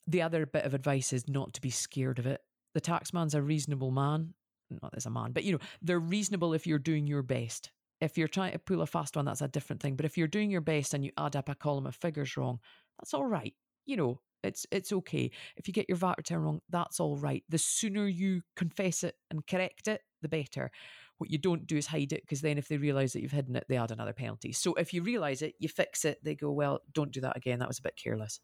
The 0.08 0.22
other 0.22 0.46
bit 0.46 0.66
of 0.66 0.74
advice 0.74 1.14
is 1.14 1.28
not 1.28 1.54
to 1.54 1.62
be 1.62 1.70
scared 1.70 2.20
of 2.20 2.28
it. 2.28 2.42
The 2.74 2.82
taxman's 2.82 3.36
a 3.36 3.42
reasonable 3.42 3.92
man. 3.92 4.34
Not 4.82 4.94
as 4.96 5.06
a 5.06 5.10
man, 5.10 5.34
but 5.34 5.44
you 5.44 5.52
know, 5.52 5.60
they're 5.82 6.00
reasonable 6.00 6.54
if 6.54 6.66
you're 6.66 6.80
doing 6.80 7.06
your 7.06 7.24
best. 7.24 7.72
If 8.02 8.18
you're 8.18 8.28
trying 8.28 8.54
to 8.54 8.60
pull 8.60 8.82
a 8.82 8.88
fast 8.88 9.16
one, 9.16 9.26
that's 9.26 9.42
a 9.42 9.48
different 9.48 9.82
thing. 9.82 9.96
But 9.96 10.06
if 10.06 10.18
you're 10.18 10.28
doing 10.28 10.52
your 10.52 10.62
best 10.62 10.94
and 10.94 11.06
you 11.06 11.12
add 11.18 11.36
up 11.36 11.50
a 11.50 11.56
column 11.56 11.86
of 11.86 11.96
figures 11.96 12.36
wrong, 12.36 12.60
that's 13.00 13.14
all 13.14 13.26
right. 13.26 13.54
You 13.86 13.98
know, 13.98 14.20
it's 14.44 14.66
it's 14.72 14.92
okay. 14.92 15.32
If 15.56 15.68
you 15.68 15.74
get 15.74 15.88
your 15.88 15.98
VAT 15.98 16.18
return 16.18 16.40
wrong, 16.40 16.62
that's 16.70 17.00
all 17.00 17.18
right. 17.18 17.44
The 17.50 17.58
sooner 17.58 18.08
you 18.08 18.42
confess 18.56 19.04
it 19.04 19.16
and 19.30 19.46
correct 19.46 19.88
it, 19.88 20.02
the 20.22 20.30
better. 20.30 20.72
What 21.18 21.30
you 21.30 21.38
don't 21.38 21.68
do 21.68 21.78
is 21.78 21.86
hide 21.86 22.14
it 22.14 22.22
because 22.22 22.42
then 22.42 22.58
if 22.58 22.68
they 22.68 22.78
realise 22.78 23.14
that 23.14 23.22
you've 23.22 23.32
hidden 23.32 23.56
it, 23.56 23.66
they 23.70 23.78
add 23.78 23.92
another 23.92 24.14
penalty. 24.14 24.52
So 24.52 24.74
if 24.74 24.94
you 24.94 25.04
realise 25.04 25.44
it, 25.44 25.54
you 25.60 25.70
fix 25.70 26.04
it, 26.04 26.20
they 26.24 26.34
go, 26.34 26.52
Well, 26.52 26.82
don't 26.94 27.12
do 27.12 27.22
that 27.22 27.38
again. 27.38 27.60
That 27.60 27.68
was 27.68 27.78
a 27.78 27.84
bit 27.84 27.96
careless. 27.96 28.40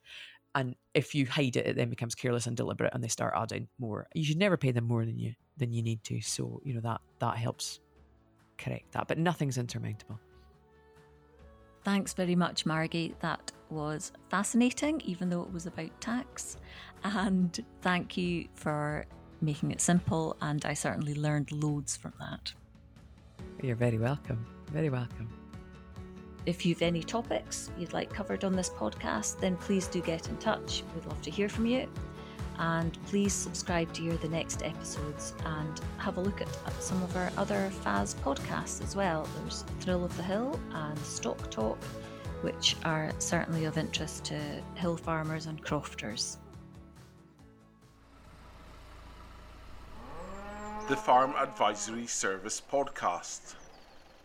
And 0.54 0.76
if 0.94 1.14
you 1.14 1.26
hide 1.26 1.56
it, 1.56 1.68
it 1.68 1.76
then 1.76 1.90
becomes 1.90 2.16
careless 2.16 2.48
and 2.48 2.56
deliberate 2.56 2.94
and 2.94 3.04
they 3.04 3.08
start 3.08 3.34
adding 3.36 3.68
more. 3.80 4.08
You 4.14 4.24
should 4.24 4.38
never 4.38 4.58
pay 4.58 4.72
them 4.72 4.86
more 4.86 5.06
than 5.06 5.18
you 5.18 5.34
than 5.58 5.72
you 5.74 5.82
need 5.82 6.04
to. 6.06 6.22
So, 6.22 6.62
you 6.64 6.74
know, 6.74 6.82
that 6.82 7.02
that 7.20 7.38
helps 7.38 7.80
correct 8.58 8.92
that. 8.92 9.08
But 9.08 9.18
nothing's 9.18 9.58
insurmountable. 9.58 10.20
Thanks 11.84 12.14
very 12.14 12.36
much, 12.36 12.66
Margi. 12.66 13.14
That 13.20 13.52
was 13.70 14.12
fascinating, 14.30 15.02
even 15.06 15.30
though 15.30 15.42
it 15.42 15.54
was 15.54 15.66
about 15.66 16.00
tax. 16.02 16.58
And 17.04 17.58
thank 17.82 18.18
you 18.18 18.48
for 18.56 19.06
making 19.42 19.72
it 19.72 19.80
simple. 19.80 20.36
And 20.42 20.66
I 20.66 20.74
certainly 20.74 21.16
learned 21.16 21.52
loads 21.52 21.96
from 21.96 22.14
that. 22.20 22.54
You're 23.62 23.76
very 23.76 23.98
welcome. 23.98 24.46
Very 24.72 24.90
welcome. 24.90 25.30
If 26.46 26.66
you've 26.66 26.82
any 26.82 27.04
topics 27.04 27.72
you'd 27.78 27.94
like 27.94 28.14
covered 28.14 28.44
on 28.44 28.54
this 28.54 28.70
podcast, 28.70 29.40
then 29.40 29.58
please 29.58 29.88
do 29.88 30.02
get 30.02 30.30
in 30.30 30.38
touch. 30.38 30.84
We'd 30.96 31.06
love 31.06 31.22
to 31.24 31.32
hear 31.32 31.50
from 31.50 31.66
you. 31.66 31.90
And 32.60 32.98
please 33.06 33.34
subscribe 33.34 33.94
to 33.94 34.02
hear 34.02 34.18
the 34.18 34.30
next 34.30 34.64
episodes 34.64 35.34
and 35.46 35.80
have 35.98 36.18
a 36.18 36.22
look 36.22 36.42
at 36.42 36.48
some 36.82 37.02
of 37.04 37.16
our 37.16 37.32
other 37.38 37.70
FAS 37.70 38.16
podcasts 38.16 38.84
as 38.84 38.96
well. 38.96 39.28
There's 39.40 39.64
Thrill 39.80 40.04
of 40.04 40.16
the 40.18 40.24
Hill 40.24 40.60
and 40.74 40.98
Stock 41.00 41.52
Talk, 41.52 41.84
which 42.42 42.76
are 42.84 43.12
certainly 43.20 43.66
of 43.66 43.78
interest 43.78 44.26
to 44.26 44.40
hill 44.76 44.98
farmers 44.98 45.46
and 45.46 45.62
crofters. 45.62 46.38
The 50.90 50.96
Farm 50.96 51.34
Advisory 51.38 52.08
Service 52.08 52.62
Podcast. 52.72 53.56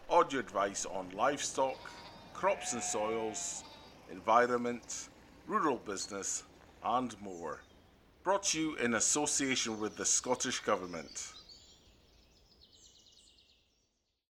Audio 0.08 0.40
advice 0.40 0.86
on 0.86 1.10
livestock, 1.14 1.78
crops 2.32 2.72
and 2.72 2.82
soils, 2.82 3.64
environment, 4.10 5.08
rural 5.46 5.76
business, 5.78 6.44
and 6.84 7.20
more 7.20 7.60
brought 8.22 8.44
to 8.44 8.60
you 8.60 8.76
in 8.76 8.94
association 8.94 9.80
with 9.80 9.96
the 9.96 10.04
Scottish 10.04 10.60
Government. 10.60 11.32